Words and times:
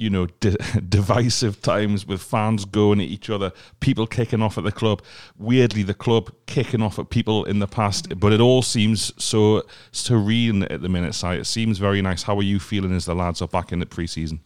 you 0.00 0.10
know, 0.10 0.26
di- 0.40 0.56
divisive 0.88 1.60
times 1.62 2.06
with 2.06 2.22
fans 2.22 2.64
going 2.64 3.00
at 3.00 3.06
each 3.06 3.30
other, 3.30 3.52
people 3.80 4.06
kicking 4.06 4.42
off 4.42 4.58
at 4.58 4.64
the 4.64 4.72
club. 4.72 5.02
Weirdly, 5.38 5.82
the 5.82 5.94
club 5.94 6.32
kicking 6.46 6.82
off 6.82 6.98
at 6.98 7.10
people 7.10 7.44
in 7.44 7.58
the 7.58 7.66
past, 7.66 8.18
but 8.18 8.32
it 8.32 8.40
all 8.40 8.62
seems 8.62 9.12
so 9.22 9.62
serene 9.92 10.64
at 10.64 10.82
the 10.82 10.88
minute. 10.88 11.14
Si, 11.14 11.28
it 11.28 11.46
seems 11.46 11.78
very 11.78 12.02
nice. 12.02 12.22
How 12.22 12.36
are 12.36 12.42
you 12.42 12.58
feeling 12.58 12.92
as 12.92 13.04
the 13.04 13.14
lads 13.14 13.42
are 13.42 13.48
back 13.48 13.72
in 13.72 13.78
the 13.78 13.86
pre-season? 13.86 14.40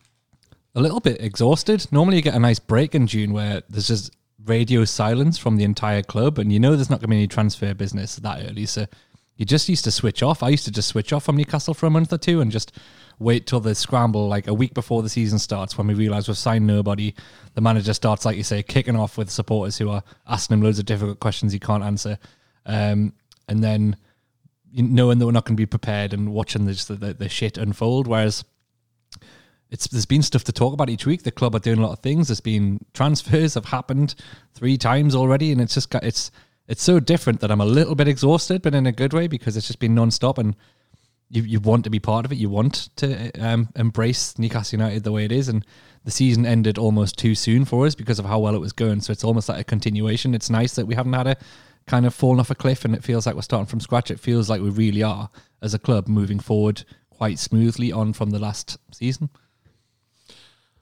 a 0.75 0.81
little 0.81 1.01
bit 1.01 1.21
exhausted. 1.21 1.87
Normally, 1.93 2.17
you 2.17 2.23
get 2.23 2.35
a 2.35 2.41
nice 2.41 2.59
break 2.59 2.95
in 2.95 3.07
June 3.07 3.33
where 3.33 3.63
there's 3.69 3.89
just 3.89 4.15
radio 4.45 4.85
silence 4.85 5.39
from 5.39 5.57
the 5.57 5.65
entire 5.65 6.03
club, 6.03 6.39
and 6.39 6.53
you 6.53 6.59
know 6.59 6.75
there's 6.75 6.91
not 6.91 6.97
going 6.97 7.09
to 7.09 7.09
be 7.09 7.17
any 7.17 7.29
transfer 7.29 7.75
business 7.75 8.17
that 8.17 8.45
early. 8.49 8.67
So 8.67 8.87
you 9.37 9.45
just 9.45 9.69
used 9.69 9.85
to 9.85 9.91
switch 9.91 10.23
off. 10.23 10.43
I 10.43 10.49
used 10.49 10.65
to 10.65 10.73
just 10.73 10.89
switch 10.89 11.13
off 11.13 11.25
from 11.25 11.37
Newcastle 11.37 11.75
for 11.75 11.87
a 11.87 11.91
month 11.91 12.13
or 12.13 12.19
two 12.19 12.41
and 12.41 12.51
just 12.51 12.73
wait 13.19 13.47
till 13.47 13.61
the 13.61 13.75
scramble, 13.75 14.29
like 14.29 14.47
a 14.47 14.55
week 14.55 14.75
before 14.75 15.03
the 15.03 15.09
season 15.09 15.39
starts, 15.39 15.79
when 15.79 15.87
we 15.87 15.95
realise 15.95 16.29
we've 16.29 16.37
signed 16.37 16.67
nobody. 16.67 17.15
The 17.55 17.61
manager 17.61 17.95
starts, 17.95 18.25
like 18.25 18.37
you 18.37 18.43
say, 18.43 18.63
kicking 18.63 18.97
off 18.97 19.17
with 19.17 19.31
supporters 19.31 19.79
who 19.79 19.91
are 19.91 20.03
asking 20.27 20.55
him 20.55 20.63
loads 20.63 20.79
of 20.79 20.87
difficult 20.87 21.21
questions 21.21 21.53
he 21.53 21.59
can't 21.59 21.85
answer, 21.85 22.19
um, 22.67 23.13
and 23.49 23.63
then 23.63 23.97
knowing 24.73 25.19
that 25.19 25.27
we're 25.27 25.33
not 25.33 25.45
going 25.45 25.57
to 25.57 25.61
be 25.61 25.67
prepared 25.67 26.13
and 26.13 26.33
watching 26.33 26.65
the, 26.65 26.97
the, 26.99 27.15
the 27.15 27.29
shit 27.29 27.57
unfold. 27.57 28.07
Whereas 28.09 28.45
it's 29.71 29.89
there's 29.89 30.07
been 30.07 30.23
stuff 30.23 30.45
to 30.45 30.53
talk 30.53 30.73
about 30.73 30.91
each 30.91 31.07
week. 31.07 31.23
The 31.23 31.31
club 31.31 31.55
are 31.55 31.61
doing 31.61 31.79
a 31.79 31.83
lot 31.83 31.93
of 31.93 31.99
things. 32.01 32.29
There's 32.29 32.41
been 32.41 32.85
transfers 32.95 33.55
have 33.55 33.67
happened 33.67 34.15
three 34.55 34.77
times 34.77 35.15
already, 35.15 35.53
and 35.53 35.61
it's 35.61 35.75
just 35.75 35.91
got 35.91 36.05
it's 36.05 36.31
it's 36.69 36.83
so 36.83 37.01
different 37.01 37.41
that 37.41 37.51
I'm 37.51 37.61
a 37.61 37.67
little 37.67 37.95
bit 37.95 38.09
exhausted, 38.09 38.63
but 38.63 38.75
in 38.75 38.87
a 38.87 38.93
good 38.93 39.13
way 39.13 39.27
because 39.27 39.57
it's 39.57 39.67
just 39.67 39.81
been 39.81 39.95
non-stop 39.95 40.39
and 40.39 40.57
you 41.35 41.43
you 41.43 41.61
want 41.61 41.85
to 41.85 41.91
be 41.91 41.99
part 41.99 42.25
of 42.25 42.33
it. 42.33 42.39
You 42.39 42.49
want 42.49 42.91
to 42.97 43.31
um, 43.41 43.69
embrace 43.77 44.39
Newcastle 44.39 44.79
United 44.79 45.05
the 45.05 45.13
way 45.13 45.25
it 45.25 45.33
is, 45.33 45.49
and 45.49 45.65
the 46.05 46.11
season 46.11 46.47
ended 46.47 46.79
almost 46.79 47.19
too 47.19 47.35
soon 47.35 47.65
for 47.65 47.87
us 47.87 47.95
because 47.95 48.19
of 48.19 48.25
how 48.25 48.39
well 48.39 48.55
it 48.55 48.61
was 48.61 48.73
going. 48.73 49.01
So 49.01 49.13
it's 49.13 49.25
almost 49.25 49.49
like 49.49 49.61
a 49.61 49.65
continuation. 49.65 50.35
It's 50.35 50.51
nice 50.51 50.75
that 50.77 50.87
we 50.87 50.95
haven't 50.95 51.13
had 51.15 51.27
a 51.27 51.37
kind 51.87 52.07
of 52.07 52.15
fallen 52.15 52.41
off 52.41 52.51
a 52.51 52.55
cliff, 52.55 52.85
and 52.85 52.95
it 52.95 53.03
feels 53.03 53.27
like 53.27 53.35
we're 53.35 53.43
starting 53.43 53.67
from 53.67 53.81
scratch. 53.81 54.11
It 54.11 54.21
feels 54.21 54.49
like 54.49 54.63
we 54.63 54.71
really 54.71 55.03
are 55.03 55.31
as 55.61 55.75
a 55.75 55.79
club 55.79 56.09
moving 56.09 56.39
forward 56.39 56.85
quite 57.11 57.39
smoothly 57.39 57.91
on 57.91 58.13
from 58.13 58.31
the 58.31 58.39
last 58.39 58.79
season. 58.93 59.31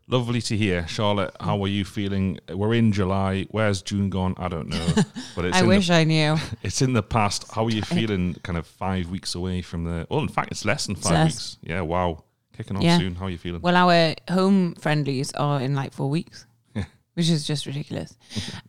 Lovely 0.08 0.42
to 0.42 0.56
hear, 0.56 0.86
Charlotte. 0.88 1.34
How 1.40 1.62
are 1.62 1.68
you 1.68 1.84
feeling? 1.84 2.38
We're 2.52 2.74
in 2.74 2.92
July. 2.92 3.46
Where's 3.50 3.80
June 3.82 4.10
gone? 4.10 4.34
I 4.36 4.48
don't 4.48 4.68
know, 4.68 4.86
but 5.36 5.44
it's 5.46 5.56
I 5.56 5.62
wish 5.62 5.88
the, 5.88 5.94
I 5.94 6.04
knew. 6.04 6.36
it's 6.62 6.82
in 6.82 6.92
the 6.92 7.02
past. 7.02 7.50
How 7.52 7.64
are 7.64 7.70
you 7.70 7.82
feeling? 7.82 8.34
Kind 8.42 8.58
of 8.58 8.66
five 8.66 9.08
weeks 9.10 9.34
away 9.34 9.62
from 9.62 9.84
the. 9.84 10.06
Well, 10.10 10.20
in 10.20 10.28
fact, 10.28 10.50
it's 10.50 10.64
less 10.64 10.86
than 10.86 10.96
five 10.96 11.26
weeks. 11.26 11.56
Yeah, 11.62 11.80
wow, 11.82 12.24
kicking 12.56 12.76
off 12.76 12.82
Yeah. 12.82 12.98
soon. 12.98 13.14
How 13.14 13.26
are 13.26 13.30
you 13.30 13.38
feeling? 13.38 13.62
Well, 13.62 13.76
our 13.76 14.14
home 14.28 14.74
friendlies 14.74 15.32
are 15.34 15.60
in 15.60 15.74
like 15.74 15.92
four 15.94 16.10
weeks, 16.10 16.46
which 17.14 17.30
is 17.30 17.46
just 17.46 17.64
ridiculous. 17.64 18.14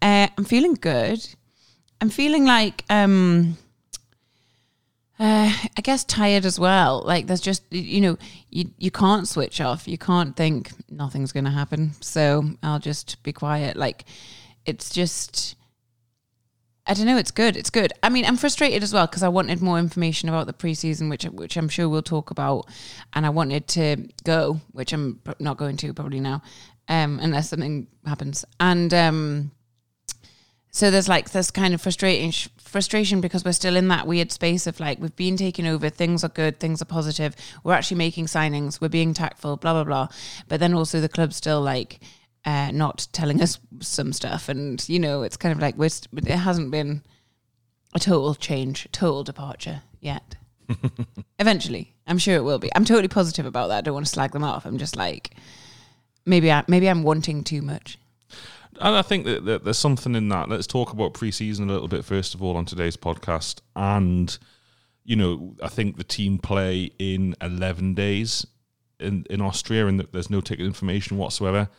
uh, 0.02 0.28
I'm 0.38 0.46
feeling 0.46 0.76
good. 0.76 1.28
I'm 2.00 2.10
feeling 2.10 2.46
like, 2.46 2.86
um, 2.90 3.58
uh, 5.20 5.54
I 5.78 5.82
guess 5.82 6.04
tired 6.04 6.46
as 6.46 6.60
well. 6.60 7.04
Like 7.06 7.28
there's 7.28 7.42
just 7.42 7.64
you 7.72 8.02
know 8.02 8.18
you 8.50 8.72
you 8.78 8.92
can't 8.92 9.28
switch 9.28 9.62
off. 9.62 9.88
You 9.88 9.98
can't 9.98 10.36
think 10.36 10.72
nothing's 10.90 11.32
going 11.32 11.44
to 11.46 11.52
happen. 11.52 11.92
So 12.02 12.44
I'll 12.64 12.80
just 12.80 13.22
be 13.24 13.34
quiet. 13.34 13.78
Like 13.78 14.06
it's 14.66 14.90
just. 14.90 15.56
I 16.86 16.94
don't 16.94 17.06
know. 17.06 17.16
It's 17.18 17.32
good. 17.32 17.56
It's 17.56 17.70
good. 17.70 17.94
I 18.04 18.10
mean, 18.10 18.26
I'm 18.26 18.36
frustrated 18.36 18.84
as 18.84 18.94
well 18.94 19.08
because 19.08 19.24
I 19.24 19.30
wanted 19.30 19.62
more 19.62 19.80
information 19.80 20.28
about 20.28 20.48
the 20.48 20.54
preseason, 20.54 21.10
which 21.10 21.24
which 21.24 21.56
I'm 21.56 21.70
sure 21.70 21.88
we'll 21.88 22.02
talk 22.02 22.30
about, 22.30 22.68
and 23.14 23.26
I 23.26 23.30
wanted 23.30 23.70
to 23.70 24.10
go, 24.26 24.60
which 24.74 24.92
I'm 24.92 25.22
not 25.40 25.56
going 25.56 25.78
to 25.78 25.94
probably 25.94 26.20
now, 26.20 26.42
um, 26.90 27.20
unless 27.22 27.52
something 27.52 27.88
happens. 28.06 28.44
And 28.60 28.94
um, 28.94 29.52
so 30.74 30.90
there's 30.90 31.08
like 31.08 31.30
this 31.30 31.52
kind 31.52 31.76
of 31.76 31.82
frustrating 31.82 32.32
frustration 32.58 33.22
because 33.22 33.46
we're 33.46 33.52
still 33.52 33.76
in 33.76 33.90
that 33.90 34.08
weird 34.08 34.32
space 34.32 34.66
of 34.66 34.80
like 34.80 35.00
we've 35.00 35.16
been 35.16 35.38
taken 35.38 35.68
over, 35.68 35.88
things 35.88 36.24
are 36.24 36.30
good, 36.30 36.60
things 36.60 36.82
are 36.82 36.86
positive, 36.86 37.36
we're 37.64 37.76
actually 37.76 37.98
making 37.98 38.26
signings, 38.26 38.82
we're 38.82 38.90
being 38.90 39.14
tactful, 39.14 39.56
blah 39.56 39.74
blah 39.74 39.84
blah. 39.84 40.08
But 40.48 40.60
then 40.60 40.74
also 40.74 41.00
the 41.00 41.08
club's 41.08 41.36
still 41.36 41.62
like 41.62 42.00
uh, 42.44 42.72
not 42.72 43.08
telling 43.12 43.40
us 43.40 43.60
some 43.82 44.12
stuff, 44.12 44.50
and 44.50 44.84
you 44.90 44.98
know 44.98 45.22
it's 45.22 45.38
kind 45.38 45.54
of 45.54 45.60
like 45.60 45.78
we're 45.78 45.90
st- 45.90 46.28
it 46.28 46.38
hasn't 46.38 46.72
been 46.72 47.04
a 47.94 48.00
total 48.00 48.34
change, 48.34 48.88
total 48.92 49.24
departure 49.24 49.84
yet. 50.02 50.36
Eventually, 51.40 51.94
I'm 52.08 52.18
sure 52.18 52.36
it 52.36 52.44
will 52.44 52.58
be. 52.58 52.72
I'm 52.76 52.86
totally 52.86 53.10
positive 53.10 53.46
about 53.46 53.68
that. 53.68 53.78
I 53.78 53.82
don't 53.82 53.94
want 53.94 54.08
to 54.08 54.12
slag 54.12 54.32
them 54.32 54.44
off. 54.44 54.66
I'm 54.66 54.80
just 54.80 54.96
like 54.96 55.36
maybe 56.26 56.52
I 56.52 56.64
maybe 56.68 56.90
I'm 56.90 57.04
wanting 57.04 57.44
too 57.44 57.62
much. 57.62 58.00
And 58.82 58.96
I 58.96 59.02
think 59.02 59.26
that, 59.26 59.46
that 59.46 59.64
there's 59.64 59.78
something 59.78 60.16
in 60.16 60.30
that. 60.30 60.50
Let's 60.50 60.68
talk 60.68 60.94
about 60.94 61.14
preseason 61.14 61.70
a 61.70 61.72
little 61.74 61.88
bit 61.88 62.04
first 62.06 62.34
of 62.34 62.42
all 62.42 62.58
on 62.58 62.66
today's 62.66 62.98
podcast. 62.98 63.62
And 63.76 64.38
you 65.06 65.16
know, 65.16 65.56
I 65.62 65.68
think 65.68 65.98
the 65.98 66.04
team 66.04 66.38
play 66.40 66.92
in 66.98 67.36
11 67.42 67.94
days 67.94 68.46
in 69.00 69.26
in 69.30 69.42
Austria, 69.42 69.88
and 69.88 70.00
there's 70.12 70.30
no 70.30 70.42
ticket 70.42 70.66
information 70.66 71.18
whatsoever. 71.18 71.70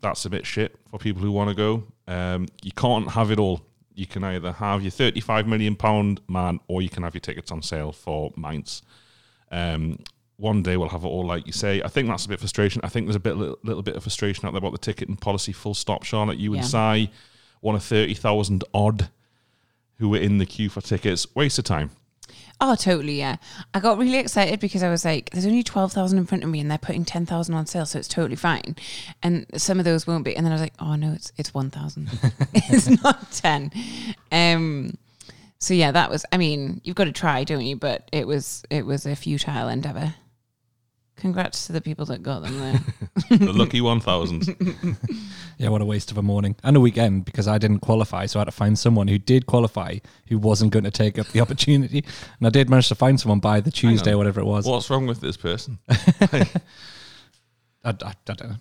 That's 0.00 0.24
a 0.24 0.30
bit 0.30 0.46
shit 0.46 0.78
for 0.90 0.98
people 0.98 1.22
who 1.22 1.30
want 1.32 1.50
to 1.50 1.54
go. 1.54 1.84
Um, 2.08 2.48
you 2.62 2.72
can't 2.72 3.10
have 3.10 3.30
it 3.30 3.38
all. 3.38 3.60
You 3.94 4.06
can 4.06 4.24
either 4.24 4.52
have 4.52 4.82
your 4.82 4.90
35 4.90 5.46
million 5.46 5.76
pound 5.76 6.20
man, 6.28 6.60
or 6.66 6.82
you 6.82 6.88
can 6.88 7.02
have 7.02 7.14
your 7.14 7.20
tickets 7.20 7.50
on 7.52 7.62
sale 7.62 7.92
for 7.92 8.32
Mainz. 8.36 8.82
Um, 9.50 9.98
one 10.42 10.62
day 10.62 10.76
we'll 10.76 10.88
have 10.88 11.04
it 11.04 11.08
all, 11.08 11.24
like 11.24 11.46
you 11.46 11.52
say. 11.52 11.80
I 11.82 11.88
think 11.88 12.08
that's 12.08 12.26
a 12.26 12.28
bit 12.28 12.40
frustration. 12.40 12.80
I 12.84 12.88
think 12.88 13.06
there's 13.06 13.16
a 13.16 13.20
bit, 13.20 13.36
little, 13.36 13.58
little 13.62 13.82
bit 13.82 13.94
of 13.94 14.02
frustration 14.02 14.44
out 14.44 14.50
there 14.52 14.58
about 14.58 14.72
the 14.72 14.78
ticketing 14.78 15.16
policy. 15.16 15.52
Full 15.52 15.74
stop, 15.74 16.02
Charlotte. 16.02 16.38
You 16.38 16.54
and 16.54 16.72
Yeah. 16.72 17.06
One 17.60 17.76
of 17.76 17.84
thirty 17.84 18.14
thousand 18.14 18.64
odd, 18.74 19.08
who 19.98 20.08
were 20.08 20.18
in 20.18 20.38
the 20.38 20.46
queue 20.46 20.68
for 20.68 20.80
tickets. 20.80 21.32
Waste 21.36 21.60
of 21.60 21.64
time. 21.64 21.90
Oh, 22.60 22.74
totally. 22.74 23.18
Yeah, 23.18 23.36
I 23.72 23.78
got 23.78 23.98
really 23.98 24.18
excited 24.18 24.58
because 24.58 24.82
I 24.82 24.90
was 24.90 25.04
like, 25.04 25.30
"There's 25.30 25.46
only 25.46 25.62
twelve 25.62 25.92
thousand 25.92 26.18
in 26.18 26.26
front 26.26 26.42
of 26.42 26.50
me, 26.50 26.58
and 26.58 26.68
they're 26.68 26.76
putting 26.78 27.04
ten 27.04 27.24
thousand 27.24 27.54
on 27.54 27.66
sale, 27.66 27.86
so 27.86 28.00
it's 28.00 28.08
totally 28.08 28.34
fine." 28.34 28.74
And 29.22 29.46
some 29.56 29.78
of 29.78 29.84
those 29.84 30.08
won't 30.08 30.24
be. 30.24 30.34
And 30.36 30.44
then 30.44 30.50
I 30.52 30.56
was 30.56 30.62
like, 30.62 30.74
"Oh 30.80 30.96
no, 30.96 31.12
it's 31.12 31.32
it's 31.36 31.54
one 31.54 31.70
thousand. 31.70 32.10
it's 32.52 32.88
not 33.04 33.30
ten. 33.30 33.70
Um. 34.32 34.98
So 35.58 35.72
yeah, 35.74 35.92
that 35.92 36.10
was. 36.10 36.24
I 36.32 36.36
mean, 36.36 36.80
you've 36.82 36.96
got 36.96 37.04
to 37.04 37.12
try, 37.12 37.44
don't 37.44 37.64
you? 37.64 37.76
But 37.76 38.08
it 38.10 38.26
was 38.26 38.64
it 38.70 38.84
was 38.84 39.06
a 39.06 39.14
futile 39.14 39.68
endeavor. 39.68 40.14
Congrats 41.16 41.66
to 41.66 41.72
the 41.72 41.80
people 41.80 42.04
that 42.06 42.22
got 42.22 42.42
them 42.42 42.58
there. 42.58 42.80
The 43.30 43.52
lucky 43.52 43.80
one 43.80 44.00
thousand. 44.00 44.56
Yeah, 45.58 45.68
what 45.68 45.80
a 45.80 45.84
waste 45.84 46.10
of 46.10 46.18
a 46.18 46.22
morning 46.22 46.56
and 46.64 46.76
a 46.76 46.80
weekend 46.80 47.24
because 47.24 47.46
I 47.46 47.56
didn't 47.56 47.80
qualify. 47.80 48.26
So 48.26 48.38
I 48.38 48.40
had 48.40 48.46
to 48.46 48.50
find 48.52 48.76
someone 48.76 49.06
who 49.06 49.16
did 49.16 49.46
qualify 49.46 49.98
who 50.26 50.36
wasn't 50.38 50.72
going 50.72 50.82
to 50.82 50.90
take 50.90 51.20
up 51.20 51.28
the 51.28 51.40
opportunity. 51.44 52.04
And 52.38 52.46
I 52.48 52.50
did 52.50 52.68
manage 52.68 52.88
to 52.88 52.96
find 52.96 53.20
someone 53.20 53.38
by 53.38 53.60
the 53.60 53.70
Tuesday, 53.70 54.12
whatever 54.14 54.40
it 54.40 54.44
was. 54.44 54.66
What's 54.66 54.90
wrong 54.90 55.06
with 55.06 55.20
this 55.20 55.36
person? 55.36 55.78
I, 55.88 56.48
I, 57.84 57.90
I 57.90 58.14
don't 58.24 58.42
know. 58.42 58.56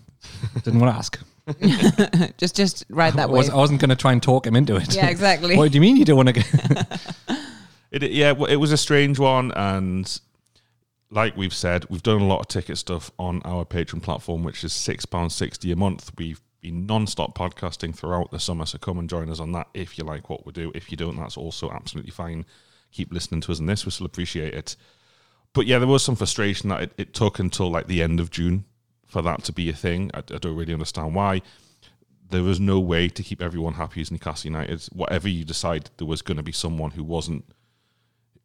Didn't 0.63 0.80
want 0.80 0.94
to 0.94 0.98
ask. 0.98 2.38
just 2.38 2.56
just 2.56 2.86
ride 2.89 3.13
that 3.13 3.30
I, 3.30 3.31
was. 3.31 3.50
I 3.50 3.56
wasn't 3.56 3.81
going 3.81 3.89
to 3.89 3.95
try 3.95 4.12
and 4.12 4.21
talk 4.21 4.45
him 4.45 4.56
into 4.56 4.75
it. 4.75 4.94
Yeah, 4.94 5.07
exactly. 5.07 5.57
what 5.57 5.71
do 5.71 5.75
you 5.75 5.81
mean 5.81 5.98
you 5.98 6.06
don't 6.06 6.18
want 6.18 6.30
to 6.30 6.33
go? 6.33 6.81
It, 7.92 8.03
yeah, 8.12 8.33
it 8.48 8.56
was 8.57 8.71
a 8.71 8.77
strange 8.77 9.19
one, 9.19 9.51
and 9.53 10.21
like 11.12 11.36
we've 11.36 11.54
said, 11.54 11.86
we've 11.90 12.02
done 12.02 12.22
a 12.22 12.25
lot 12.25 12.40
of 12.40 12.48
ticket 12.48 12.78
stuff 12.78 13.12
on 13.19 13.42
our 13.44 13.66
Patreon 13.66 14.02
platform, 14.02 14.44
which 14.44 14.63
is 14.63 14.74
six 14.74 15.06
pounds 15.06 15.36
sixty 15.36 15.72
a 15.72 15.75
month. 15.75 16.12
We've 16.18 16.42
been 16.62 16.86
non-stop 16.86 17.38
podcasting 17.38 17.94
throughout 17.94 18.31
the 18.31 18.40
summer, 18.40 18.66
so 18.66 18.78
come 18.78 18.98
and 18.98 19.10
join 19.10 19.30
us 19.30 19.40
on 19.40 19.52
that 19.52 19.68
if 19.74 19.98
you 19.98 20.06
like 20.06 20.30
what 20.30 20.46
we 20.46 20.54
do. 20.54 20.72
If 20.74 20.90
you 20.90 20.98
don't, 20.98 21.18
that's 21.18 21.38
also 21.38 21.69
absolutely 21.69 22.12
fine. 22.12 22.46
Keep 22.92 23.12
listening 23.13 23.42
to 23.42 23.52
us 23.52 23.60
on 23.60 23.66
this; 23.66 23.86
we 23.86 23.92
still 23.92 24.06
appreciate 24.06 24.54
it. 24.54 24.75
But 25.54 25.68
yeah, 25.68 25.80
there 25.80 25.88
was 25.88 26.02
some 26.02 26.16
frustration 26.16 26.69
that 26.69 26.81
it, 26.81 26.94
it 26.98 27.13
took 27.13 27.40
until 27.40 27.69
like 27.69 27.88
the 27.88 28.02
end 28.02 28.22
of 28.22 28.31
June 28.31 28.63
for 29.06 29.22
that 29.22 29.44
to 29.44 29.52
be 29.52 29.69
a 29.69 29.74
thing. 29.74 30.10
I, 30.13 30.19
I 30.19 30.38
don't 30.38 30.56
really 30.56 30.74
understand 30.74 31.13
why. 31.13 31.42
There 32.30 32.44
was 32.44 32.62
no 32.62 32.80
way 32.80 33.10
to 33.10 33.22
keep 33.22 33.42
everyone 33.42 33.74
happy 33.74 34.00
as 34.00 34.10
Newcastle 34.10 34.50
United. 34.50 34.88
Whatever 34.94 35.28
you 35.28 35.44
decide, 35.44 35.90
there 35.98 36.08
was 36.08 36.22
going 36.22 36.38
to 36.38 36.44
be 36.44 36.54
someone 36.54 36.92
who 36.92 37.04
wasn't 37.04 37.44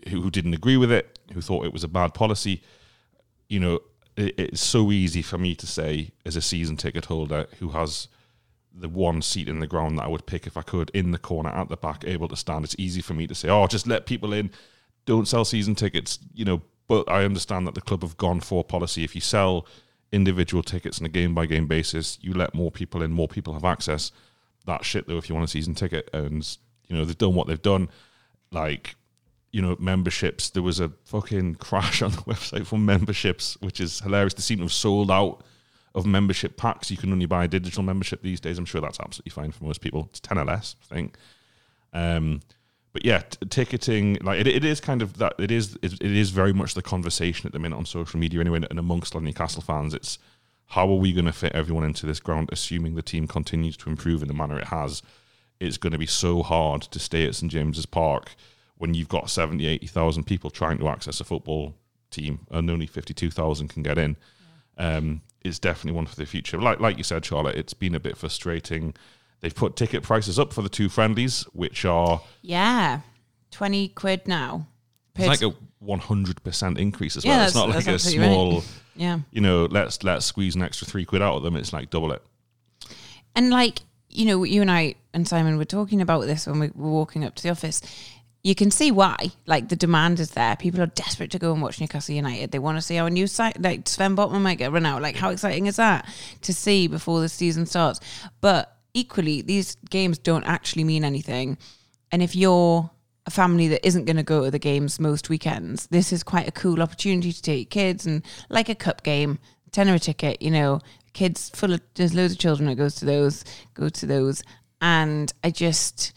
who, 0.08 0.22
who 0.22 0.30
didn't 0.32 0.54
agree 0.54 0.76
with 0.76 0.90
it, 0.90 1.15
who 1.32 1.40
thought 1.40 1.66
it 1.66 1.72
was 1.72 1.84
a 1.84 1.88
bad 1.88 2.14
policy. 2.14 2.62
You 3.48 3.60
know, 3.60 3.80
it, 4.16 4.34
it's 4.38 4.62
so 4.62 4.90
easy 4.90 5.22
for 5.22 5.38
me 5.38 5.54
to 5.54 5.66
say 5.66 6.10
as 6.24 6.36
a 6.36 6.42
season 6.42 6.76
ticket 6.76 7.06
holder 7.06 7.46
who 7.58 7.70
has 7.70 8.08
the 8.78 8.88
one 8.88 9.22
seat 9.22 9.48
in 9.48 9.60
the 9.60 9.66
ground 9.66 9.98
that 9.98 10.04
I 10.04 10.08
would 10.08 10.26
pick 10.26 10.46
if 10.46 10.56
I 10.56 10.62
could 10.62 10.90
in 10.90 11.10
the 11.10 11.18
corner 11.18 11.50
at 11.50 11.68
the 11.68 11.76
back, 11.76 12.04
able 12.06 12.28
to 12.28 12.36
stand. 12.36 12.64
It's 12.64 12.76
easy 12.78 13.00
for 13.00 13.14
me 13.14 13.26
to 13.26 13.34
say, 13.34 13.48
oh, 13.48 13.66
just 13.66 13.86
let 13.86 14.06
people 14.06 14.32
in, 14.32 14.50
don't 15.06 15.26
sell 15.26 15.44
season 15.44 15.74
tickets, 15.74 16.18
you 16.34 16.44
know. 16.44 16.62
But 16.88 17.10
I 17.10 17.24
understand 17.24 17.66
that 17.66 17.74
the 17.74 17.80
club 17.80 18.02
have 18.02 18.16
gone 18.16 18.40
for 18.40 18.62
policy. 18.62 19.02
If 19.02 19.14
you 19.14 19.20
sell 19.20 19.66
individual 20.12 20.62
tickets 20.62 21.00
on 21.00 21.06
a 21.06 21.08
game 21.08 21.34
by 21.34 21.46
game 21.46 21.66
basis, 21.66 22.18
you 22.20 22.32
let 22.32 22.54
more 22.54 22.70
people 22.70 23.02
in, 23.02 23.10
more 23.10 23.26
people 23.26 23.54
have 23.54 23.64
access. 23.64 24.12
That 24.66 24.84
shit 24.84 25.08
though, 25.08 25.18
if 25.18 25.28
you 25.28 25.34
want 25.34 25.48
a 25.48 25.50
season 25.50 25.74
ticket, 25.74 26.08
and 26.12 26.46
you 26.86 26.96
know 26.96 27.04
they've 27.04 27.18
done 27.18 27.34
what 27.34 27.46
they've 27.48 27.60
done, 27.60 27.88
like 28.52 28.94
you 29.52 29.62
know, 29.62 29.76
memberships. 29.78 30.50
There 30.50 30.62
was 30.62 30.80
a 30.80 30.92
fucking 31.04 31.56
crash 31.56 32.02
on 32.02 32.12
the 32.12 32.18
website 32.18 32.66
for 32.66 32.78
memberships, 32.78 33.56
which 33.60 33.80
is 33.80 34.00
hilarious. 34.00 34.34
They 34.34 34.42
seem 34.42 34.58
to 34.58 34.64
have 34.64 34.72
sold 34.72 35.10
out 35.10 35.42
of 35.94 36.04
membership 36.06 36.56
packs. 36.56 36.90
You 36.90 36.96
can 36.96 37.12
only 37.12 37.26
buy 37.26 37.44
a 37.44 37.48
digital 37.48 37.82
membership 37.82 38.22
these 38.22 38.40
days. 38.40 38.58
I'm 38.58 38.66
sure 38.66 38.80
that's 38.80 39.00
absolutely 39.00 39.30
fine 39.30 39.50
for 39.50 39.64
most 39.64 39.80
people. 39.80 40.08
It's 40.10 40.20
10 40.20 40.38
or 40.38 40.44
less, 40.44 40.76
I 40.82 40.94
think. 40.94 41.16
Um, 41.92 42.42
but 42.92 43.04
yeah, 43.04 43.20
t- 43.20 43.46
ticketing, 43.48 44.18
like 44.22 44.40
it, 44.40 44.46
it 44.46 44.64
is 44.64 44.80
kind 44.80 45.00
of 45.00 45.18
that, 45.18 45.34
it 45.38 45.50
is, 45.50 45.78
it, 45.82 45.94
it 45.94 46.02
is 46.02 46.30
very 46.30 46.52
much 46.52 46.74
the 46.74 46.82
conversation 46.82 47.46
at 47.46 47.52
the 47.52 47.58
minute 47.58 47.76
on 47.76 47.86
social 47.86 48.20
media 48.20 48.40
anyway, 48.40 48.60
and 48.68 48.78
amongst 48.78 49.14
Newcastle 49.14 49.62
fans, 49.62 49.94
it's 49.94 50.18
how 50.68 50.88
are 50.90 50.96
we 50.96 51.12
going 51.12 51.26
to 51.26 51.32
fit 51.32 51.52
everyone 51.52 51.84
into 51.84 52.06
this 52.06 52.20
ground, 52.20 52.50
assuming 52.52 52.94
the 52.94 53.02
team 53.02 53.26
continues 53.26 53.76
to 53.78 53.90
improve 53.90 54.22
in 54.22 54.28
the 54.28 54.34
manner 54.34 54.58
it 54.58 54.68
has. 54.68 55.02
It's 55.60 55.78
going 55.78 55.92
to 55.92 55.98
be 55.98 56.06
so 56.06 56.42
hard 56.42 56.82
to 56.82 56.98
stay 56.98 57.26
at 57.26 57.34
St 57.34 57.50
James's 57.50 57.86
Park 57.86 58.34
when 58.78 58.94
you've 58.94 59.08
got 59.08 59.30
70, 59.30 59.66
80,000 59.66 60.24
people 60.24 60.50
trying 60.50 60.78
to 60.78 60.88
access 60.88 61.20
a 61.20 61.24
football 61.24 61.74
team 62.10 62.40
and 62.50 62.70
only 62.70 62.86
52,000 62.86 63.68
can 63.68 63.82
get 63.82 63.98
in, 63.98 64.16
um, 64.78 65.22
it's 65.42 65.58
definitely 65.58 65.92
one 65.96 66.06
for 66.06 66.16
the 66.16 66.26
future. 66.26 66.60
Like 66.60 66.80
like 66.80 66.98
you 66.98 67.04
said, 67.04 67.24
Charlotte, 67.24 67.56
it's 67.56 67.74
been 67.74 67.94
a 67.94 68.00
bit 68.00 68.16
frustrating. 68.16 68.94
They've 69.40 69.54
put 69.54 69.76
ticket 69.76 70.02
prices 70.02 70.38
up 70.38 70.52
for 70.52 70.62
the 70.62 70.68
two 70.68 70.88
friendlies, 70.88 71.42
which 71.52 71.84
are 71.84 72.20
yeah, 72.42 73.00
twenty 73.50 73.88
quid 73.88 74.26
now. 74.26 74.66
it's 75.14 75.26
like 75.28 75.42
a 75.42 75.54
100% 75.84 76.78
increase 76.78 77.16
as 77.16 77.24
Yeah, 77.24 77.36
well. 77.38 77.46
It's 77.46 77.54
not 77.54 77.68
like 77.68 77.86
a 77.86 77.90
absolutely 77.92 78.18
right. 78.26 78.32
small, 78.32 78.64
Yeah, 78.96 79.20
you 79.30 79.40
know, 79.40 79.66
let's 79.66 80.02
let's 80.02 80.26
squeeze 80.26 80.54
an 80.56 80.62
extra 80.62 80.86
three 80.86 81.04
quid 81.04 81.22
out 81.22 81.36
of 81.36 81.42
them. 81.42 81.54
It's 81.56 81.72
like 81.72 81.90
double 81.90 82.12
it. 82.12 82.22
and 83.34 83.50
like 83.50 83.80
you 84.08 84.24
know, 84.24 84.44
you 84.44 84.62
and 84.62 84.70
I 84.70 84.94
and 85.12 85.28
Simon 85.28 85.58
were 85.58 85.64
talking 85.64 86.00
about 86.00 86.26
this 86.26 86.46
when 86.46 86.58
we 86.58 86.70
were 86.74 86.90
walking 86.90 87.24
up 87.24 87.34
to 87.36 87.42
the 87.42 87.50
office. 87.50 87.82
You 88.46 88.54
can 88.54 88.70
see 88.70 88.92
why. 88.92 89.32
Like 89.46 89.70
the 89.70 89.74
demand 89.74 90.20
is 90.20 90.30
there. 90.30 90.54
People 90.54 90.80
are 90.80 90.86
desperate 90.86 91.32
to 91.32 91.38
go 91.40 91.52
and 91.52 91.60
watch 91.60 91.80
Newcastle 91.80 92.14
United. 92.14 92.52
They 92.52 92.60
want 92.60 92.78
to 92.78 92.80
see 92.80 92.96
our 92.96 93.10
new 93.10 93.26
site. 93.26 93.60
Like 93.60 93.88
Sven 93.88 94.14
Botman 94.14 94.40
might 94.40 94.58
get 94.58 94.70
run 94.70 94.86
out. 94.86 95.02
Like 95.02 95.16
how 95.16 95.30
exciting 95.30 95.66
is 95.66 95.74
that 95.76 96.08
to 96.42 96.54
see 96.54 96.86
before 96.86 97.20
the 97.20 97.28
season 97.28 97.66
starts? 97.66 97.98
But 98.40 98.72
equally, 98.94 99.42
these 99.42 99.76
games 99.90 100.16
don't 100.16 100.44
actually 100.44 100.84
mean 100.84 101.02
anything. 101.02 101.58
And 102.12 102.22
if 102.22 102.36
you're 102.36 102.88
a 103.26 103.32
family 103.32 103.66
that 103.66 103.84
isn't 103.84 104.04
going 104.04 104.16
to 104.16 104.22
go 104.22 104.44
to 104.44 104.50
the 104.52 104.60
games 104.60 105.00
most 105.00 105.28
weekends, 105.28 105.88
this 105.88 106.12
is 106.12 106.22
quite 106.22 106.46
a 106.46 106.52
cool 106.52 106.80
opportunity 106.80 107.32
to 107.32 107.42
take 107.42 107.70
kids 107.70 108.06
and 108.06 108.22
like 108.48 108.68
a 108.68 108.76
cup 108.76 109.02
game, 109.02 109.40
tenner 109.72 109.94
a 109.94 109.98
ticket. 109.98 110.40
You 110.40 110.52
know, 110.52 110.80
kids 111.14 111.50
full 111.50 111.72
of 111.72 111.80
there's 111.96 112.14
loads 112.14 112.34
of 112.34 112.38
children 112.38 112.68
that 112.68 112.76
goes 112.76 112.94
to 112.94 113.06
those, 113.06 113.44
go 113.74 113.88
to 113.88 114.06
those, 114.06 114.44
and 114.80 115.32
I 115.42 115.50
just 115.50 116.15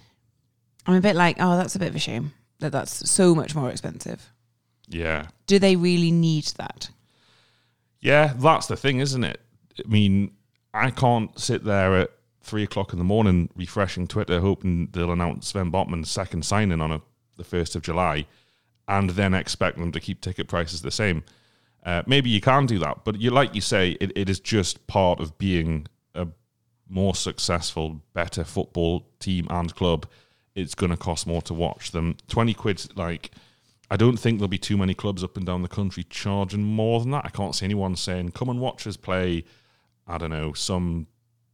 I'm 0.89 0.95
a 0.95 1.01
bit 1.01 1.15
like, 1.15 1.38
oh, 1.39 1.56
that's 1.56 1.75
a 1.75 1.80
bit 1.80 1.89
of 1.89 1.95
a 1.95 2.00
shame 2.00 2.33
that 2.62 2.71
that's 2.71 3.07
so 3.07 3.36
much 3.36 3.53
more 3.53 3.69
expensive. 3.69 4.33
Yeah. 4.88 5.27
Do 5.45 5.59
they 5.59 5.75
really 5.75 6.09
need 6.09 6.45
that? 6.57 6.89
Yeah, 8.01 8.33
that's 8.36 8.65
the 8.65 8.75
thing, 8.75 9.00
isn't 9.00 9.24
it? 9.24 9.39
I 9.77 9.88
mean, 9.88 10.31
I 10.74 10.89
can't 10.89 11.38
sit 11.39 11.63
there 11.63 11.95
at 11.95 12.09
three 12.41 12.63
o'clock 12.63 12.91
in 12.91 12.97
the 12.97 13.06
morning 13.06 13.51
refreshing 13.56 14.07
Twitter, 14.07 14.39
hoping 14.39 14.88
they'll 14.91 15.12
announce 15.12 15.50
Sven 15.50 15.71
Botman's 15.71 16.09
second 16.09 16.44
signing 16.44 16.81
on 16.81 16.91
a, 16.91 17.01
the 17.38 17.44
1st 17.44 17.75
of 17.75 17.83
July, 17.83 18.25
and 18.88 19.12
then 19.12 19.36
expect 19.36 19.77
them 19.77 19.91
to 19.91 20.00
keep 20.00 20.21
ticket 20.21 20.47
prices 20.47 20.81
the 20.81 20.89
same. 20.89 21.24
Uh, 21.86 22.01
maybe 22.07 22.31
you 22.31 22.41
can 22.41 22.65
do 22.65 22.80
that, 22.80 23.06
but 23.06 23.21
you 23.21 23.30
like 23.30 23.53
you 23.53 23.62
say, 23.62 23.91
it, 24.01 24.12
it 24.15 24.27
is 24.27 24.39
just 24.39 24.88
part 24.88 25.19
of 25.19 25.38
being 25.38 25.86
a 26.15 26.27
more 26.89 27.13
successful, 27.13 28.01
better 28.13 28.44
football 28.44 29.06
team 29.19 29.45
and 29.51 29.75
club. 29.75 30.07
It's 30.59 30.75
going 30.75 30.91
to 30.91 30.97
cost 30.97 31.27
more 31.27 31.41
to 31.44 31.53
watch 31.53 31.91
them. 31.91 32.17
20 32.27 32.53
quid, 32.53 32.97
like, 32.97 33.31
I 33.91 33.97
don't 33.97 34.17
think 34.17 34.39
there'll 34.39 34.47
be 34.47 34.57
too 34.57 34.77
many 34.77 34.94
clubs 34.94 35.23
up 35.23 35.38
and 35.38 35.45
down 35.45 35.61
the 35.61 35.67
country 35.67 36.06
charging 36.09 36.63
more 36.63 37.00
than 37.00 37.11
that. 37.11 37.25
I 37.25 37.29
can't 37.29 37.56
see 37.56 37.65
anyone 37.65 37.95
saying, 37.95 38.31
come 38.31 38.50
and 38.50 38.59
watch 38.59 38.85
us 38.85 38.97
play, 38.97 39.45
I 40.07 40.17
don't 40.17 40.29
know, 40.29 40.53
some 40.53 41.07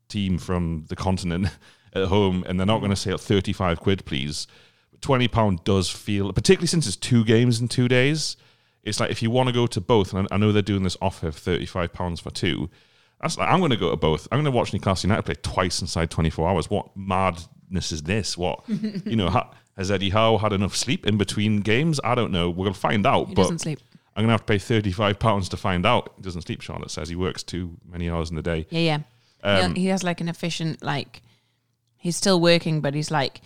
team 0.10 0.38
from 0.38 0.86
the 0.90 0.96
continent 0.96 1.48
at 1.94 2.08
home, 2.08 2.44
and 2.48 2.60
they're 2.60 2.68
not 2.68 2.80
going 2.80 2.92
to 2.92 2.96
say 2.96 3.16
35 3.16 3.80
quid, 3.80 4.06
please. 4.06 4.48
But 4.92 5.02
£20 5.02 5.64
does 5.64 5.90
feel, 5.90 6.32
particularly 6.34 6.68
since 6.68 6.88
it's 6.88 6.98
two 6.98 7.24
games 7.24 7.62
in 7.62 7.68
two 7.68 7.88
days, 7.88 8.36
it's 8.84 9.00
like 9.00 9.12
if 9.12 9.22
you 9.22 9.32
want 9.32 9.48
to 9.48 9.54
go 9.54 9.66
to 9.68 9.82
both, 9.82 10.14
and 10.14 10.28
I 10.30 10.38
know 10.38 10.52
they're 10.52 10.62
doing 10.62 10.84
this 10.84 10.98
offer 11.02 11.28
of 11.28 11.36
£35 11.36 12.22
for 12.22 12.32
two, 12.32 12.70
that's 13.22 13.38
like, 13.38 13.50
I'm 13.50 13.60
going 13.60 13.72
to 13.72 13.78
go 13.78 13.90
to 13.90 13.96
both. 13.96 14.28
I'm 14.32 14.38
going 14.38 14.46
to 14.46 14.52
watch 14.52 14.74
Newcastle 14.74 15.08
United 15.08 15.24
play 15.24 15.36
twice 15.42 15.82
inside 15.82 16.12
24 16.12 16.50
hours. 16.50 16.70
What 16.70 16.96
madness 17.66 17.92
is 17.92 18.04
this? 18.04 18.38
What, 18.38 18.64
you 18.68 19.16
know, 19.16 19.30
ha, 19.30 19.52
has 19.78 19.92
Eddie 19.92 20.10
Howe 20.10 20.38
had 20.38 20.54
enough 20.54 20.76
sleep 20.76 21.06
in 21.06 21.18
between 21.18 21.62
games? 21.62 22.00
I 22.04 22.16
don't 22.16 22.32
know. 22.32 22.50
We'll 22.50 22.74
find 22.74 23.06
out. 23.06 23.30
He 23.30 23.36
but 23.36 23.44
doesn't 23.44 23.60
sleep. 23.60 23.80
I'm 24.16 24.26
to 24.26 24.32
have 24.32 24.46
to 24.46 24.54
pay 24.54 24.58
£35 24.58 25.50
to 25.50 25.58
find 25.58 25.86
out. 25.86 26.14
He 26.16 26.22
doesn't 26.22 26.44
sleep, 26.44 26.62
Charlotte 26.62 26.90
says. 26.90 27.10
He 27.10 27.16
works 27.16 27.44
too 27.44 27.76
many 27.86 28.10
hours 28.10 28.30
in 28.30 28.38
the 28.38 28.42
day. 28.42 28.66
Yeah, 28.70 29.00
yeah. 29.44 29.60
Um, 29.60 29.76
he, 29.76 29.82
he 29.82 29.88
has 29.88 30.04
like 30.04 30.22
an 30.22 30.30
efficient, 30.30 30.82
like 30.82 31.22
he's 31.98 32.16
still 32.16 32.40
working, 32.40 32.80
but 32.80 32.94
he's 32.94 33.12
like, 33.12 33.42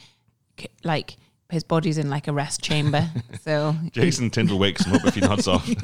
c- 0.60 0.70
like 0.84 1.18
his 1.50 1.64
body's 1.64 1.98
in 1.98 2.12
like 2.12 2.28
a 2.28 2.34
rest 2.34 2.62
chamber. 2.62 3.10
so 3.42 3.76
Jason 3.92 4.30
Tyndall 4.30 4.60
wakes 4.60 4.86
him 4.86 4.94
up 4.94 5.06
if 5.06 5.16
he 5.16 5.22
nods 5.22 5.48
off. 5.48 5.70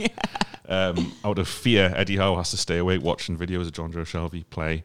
Um, 0.67 1.13
out 1.24 1.38
of 1.38 1.48
fear, 1.48 1.93
Eddie 1.95 2.17
Howe 2.17 2.36
has 2.38 2.50
to 2.50 2.57
stay 2.57 2.79
awake 2.79 3.03
watching 3.03 3.38
videos 3.38 3.67
of 3.67 3.74
Jonjo 3.74 3.98
Shelvey 3.98 4.43
play. 4.50 4.83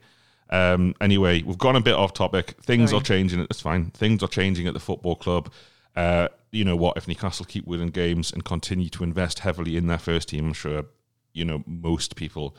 Um, 0.51 0.95
anyway, 1.01 1.43
we've 1.43 1.59
gone 1.59 1.77
a 1.77 1.81
bit 1.81 1.95
off 1.95 2.13
topic. 2.13 2.57
Things 2.63 2.91
Sorry. 2.91 3.01
are 3.01 3.05
changing. 3.05 3.41
It's 3.41 3.61
fine. 3.61 3.91
Things 3.93 4.23
are 4.23 4.29
changing 4.29 4.67
at 4.67 4.75
the 4.75 4.81
football 4.81 5.15
club. 5.15 5.51
Uh, 5.97 6.29
you 6.51 6.65
know 6.65 6.77
what? 6.77 6.97
If 6.97 7.07
Newcastle 7.07 7.47
keep 7.47 7.67
winning 7.67 7.89
games 7.89 8.33
and 8.33 8.45
continue 8.45 8.89
to 8.91 9.05
invest 9.05 9.41
heavily 9.41 9.77
in 9.77 9.87
their 9.87 9.99
first 9.99 10.29
team, 10.29 10.47
I'm 10.47 10.53
sure 10.53 10.85
you 11.33 11.45
know 11.45 11.63
most 11.67 12.17
people 12.17 12.57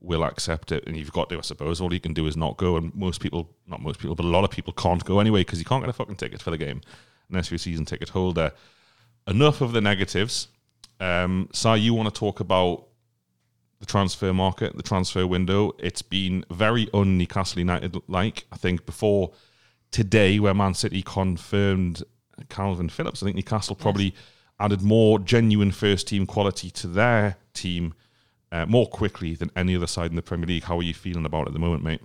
will 0.00 0.24
accept 0.24 0.72
it. 0.72 0.84
And 0.86 0.96
you've 0.96 1.12
got 1.12 1.28
to, 1.30 1.38
I 1.38 1.42
suppose. 1.42 1.80
All 1.80 1.92
you 1.92 2.00
can 2.00 2.14
do 2.14 2.26
is 2.26 2.36
not 2.36 2.56
go. 2.56 2.76
And 2.76 2.94
most 2.94 3.20
people, 3.20 3.50
not 3.66 3.80
most 3.82 4.00
people, 4.00 4.14
but 4.14 4.24
a 4.24 4.28
lot 4.28 4.44
of 4.44 4.50
people 4.50 4.72
can't 4.72 5.04
go 5.04 5.20
anyway 5.20 5.40
because 5.40 5.58
you 5.58 5.64
can't 5.64 5.82
get 5.82 5.90
a 5.90 5.92
fucking 5.94 6.16
ticket 6.16 6.42
for 6.42 6.50
the 6.50 6.58
game 6.58 6.80
unless 7.28 7.50
you're 7.50 7.56
a 7.56 7.60
season 7.60 7.84
ticket 7.84 8.08
holder. 8.08 8.52
Enough 9.26 9.60
of 9.60 9.72
the 9.72 9.80
negatives. 9.80 10.48
Um, 11.00 11.48
you 11.76 11.94
want 11.94 12.12
to 12.12 12.18
talk 12.18 12.40
about 12.40 12.87
the 13.80 13.86
transfer 13.86 14.32
market, 14.32 14.76
the 14.76 14.82
transfer 14.82 15.26
window. 15.26 15.72
It's 15.78 16.02
been 16.02 16.44
very 16.50 16.88
un 16.92 17.18
Newcastle 17.18 17.60
United 17.60 17.96
like. 18.08 18.46
I 18.52 18.56
think 18.56 18.86
before 18.86 19.32
today, 19.90 20.38
where 20.38 20.54
Man 20.54 20.74
City 20.74 21.02
confirmed 21.02 22.02
Kalvin 22.48 22.90
Phillips, 22.90 23.22
I 23.22 23.26
think 23.26 23.36
Newcastle 23.36 23.76
probably 23.76 24.14
added 24.60 24.82
more 24.82 25.18
genuine 25.18 25.70
first 25.70 26.08
team 26.08 26.26
quality 26.26 26.70
to 26.70 26.86
their 26.88 27.36
team 27.54 27.94
uh, 28.50 28.66
more 28.66 28.86
quickly 28.86 29.34
than 29.34 29.50
any 29.54 29.76
other 29.76 29.86
side 29.86 30.10
in 30.10 30.16
the 30.16 30.22
Premier 30.22 30.46
League. 30.46 30.64
How 30.64 30.78
are 30.78 30.82
you 30.82 30.94
feeling 30.94 31.24
about 31.24 31.42
it 31.42 31.48
at 31.48 31.52
the 31.52 31.58
moment, 31.60 31.84
mate? 31.84 32.00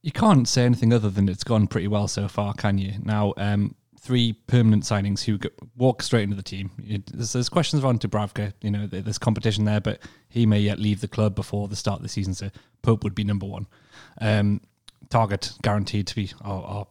You 0.00 0.12
can't 0.12 0.48
say 0.48 0.64
anything 0.64 0.92
other 0.92 1.10
than 1.10 1.28
it's 1.28 1.44
gone 1.44 1.66
pretty 1.66 1.88
well 1.88 2.08
so 2.08 2.28
far, 2.28 2.54
can 2.54 2.78
you? 2.78 2.94
Now, 3.02 3.34
um, 3.36 3.74
three 4.08 4.32
permanent 4.46 4.84
signings 4.84 5.22
who 5.22 5.36
go, 5.36 5.50
walk 5.76 6.02
straight 6.02 6.22
into 6.22 6.34
the 6.34 6.42
team. 6.42 6.70
It, 6.78 7.04
there's, 7.12 7.34
there's 7.34 7.50
questions 7.50 7.84
around 7.84 8.00
Dubravka. 8.00 8.54
You 8.62 8.70
know, 8.70 8.86
there's 8.86 9.18
competition 9.18 9.66
there, 9.66 9.82
but 9.82 10.00
he 10.30 10.46
may 10.46 10.60
yet 10.60 10.78
leave 10.78 11.02
the 11.02 11.08
club 11.08 11.34
before 11.34 11.68
the 11.68 11.76
start 11.76 11.98
of 11.98 12.04
the 12.04 12.08
season. 12.08 12.32
So 12.32 12.48
Pope 12.80 13.04
would 13.04 13.14
be 13.14 13.22
number 13.22 13.44
one. 13.44 13.66
Um, 14.18 14.62
Targett 15.10 15.60
guaranteed 15.60 16.06
to 16.06 16.14
be 16.14 16.30
our, 16.40 16.62
our 16.64 16.86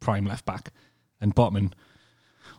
prime 0.00 0.24
left 0.24 0.46
back, 0.46 0.72
and 1.20 1.34
Botman. 1.34 1.74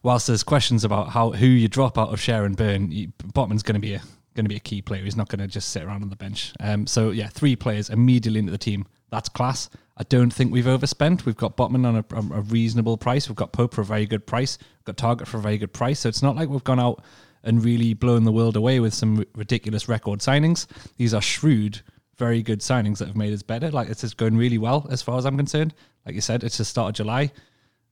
Whilst 0.04 0.28
there's 0.28 0.44
questions 0.44 0.84
about 0.84 1.10
how 1.10 1.32
who 1.32 1.48
you 1.48 1.68
drop 1.68 1.98
out 1.98 2.14
of 2.14 2.20
Schär 2.20 2.46
and 2.46 2.56
Burn, 2.56 2.92
you, 2.92 3.08
Botman's 3.34 3.64
going 3.64 3.82
to 3.82 3.82
be 3.82 3.96
a 3.96 4.02
going 4.36 4.46
to 4.46 4.50
be 4.50 4.58
a 4.58 4.60
key 4.60 4.84
player. 4.84 5.04
He's 5.04 5.18
not 5.18 5.28
going 5.28 5.40
to 5.40 5.48
just 5.48 5.70
sit 5.70 5.82
around 5.82 6.04
on 6.04 6.12
the 6.12 6.16
bench. 6.16 6.54
Um, 6.60 6.86
so 6.86 7.10
yeah, 7.10 7.30
three 7.30 7.56
players 7.56 7.90
immediately 7.90 8.40
into 8.40 8.52
the 8.52 8.60
team. 8.60 8.86
That's 9.10 9.28
class. 9.28 9.72
I 10.00 10.04
don't 10.04 10.32
think 10.32 10.52
we've 10.52 10.68
overspent. 10.68 11.26
We've 11.26 11.36
got 11.36 11.58
Botman 11.58 11.86
on 11.86 11.96
a, 11.98 12.36
a 12.38 12.42
reasonable 12.42 12.98
price. 12.98 13.28
We've 13.28 13.36
got 13.36 13.52
Pope 13.52 13.74
for 13.74 13.82
a 13.82 13.86
very 13.86 14.06
good 14.06 14.28
price. 14.28 14.60
We've 14.62 14.96
got 14.96 14.98
Targett 14.98 15.28
for 15.28 15.38
a 15.38 15.42
very 15.42 15.58
good 15.58 15.74
price. 15.74 16.02
So 16.02 16.10
it's 16.10 16.22
not 16.22 16.36
like 16.36 16.50
we've 16.50 16.64
gone 16.64 16.80
out 16.80 17.04
and 17.44 17.64
really 17.64 17.94
blown 17.94 18.24
the 18.24 18.32
world 18.32 18.56
away 18.56 18.80
with 18.80 18.94
some 18.94 19.26
ridiculous 19.36 19.88
record 19.88 20.20
signings. 20.20 20.68
These 20.98 21.14
are 21.14 21.22
shrewd, 21.22 21.82
very 22.18 22.44
good 22.44 22.60
signings 22.60 23.00
that 23.00 23.08
have 23.08 23.18
made 23.18 23.34
us 23.34 23.42
better. 23.42 23.72
Like 23.72 23.90
it's 23.90 24.02
just 24.02 24.18
going 24.18 24.38
really 24.38 24.58
well 24.58 24.88
as 24.92 25.02
far 25.02 25.18
as 25.18 25.26
I'm 25.26 25.38
concerned. 25.38 25.74
Like 26.06 26.14
you 26.16 26.22
said, 26.22 26.44
it's 26.44 26.58
the 26.58 26.66
start 26.66 26.90
of 26.90 26.96
July, 26.96 27.32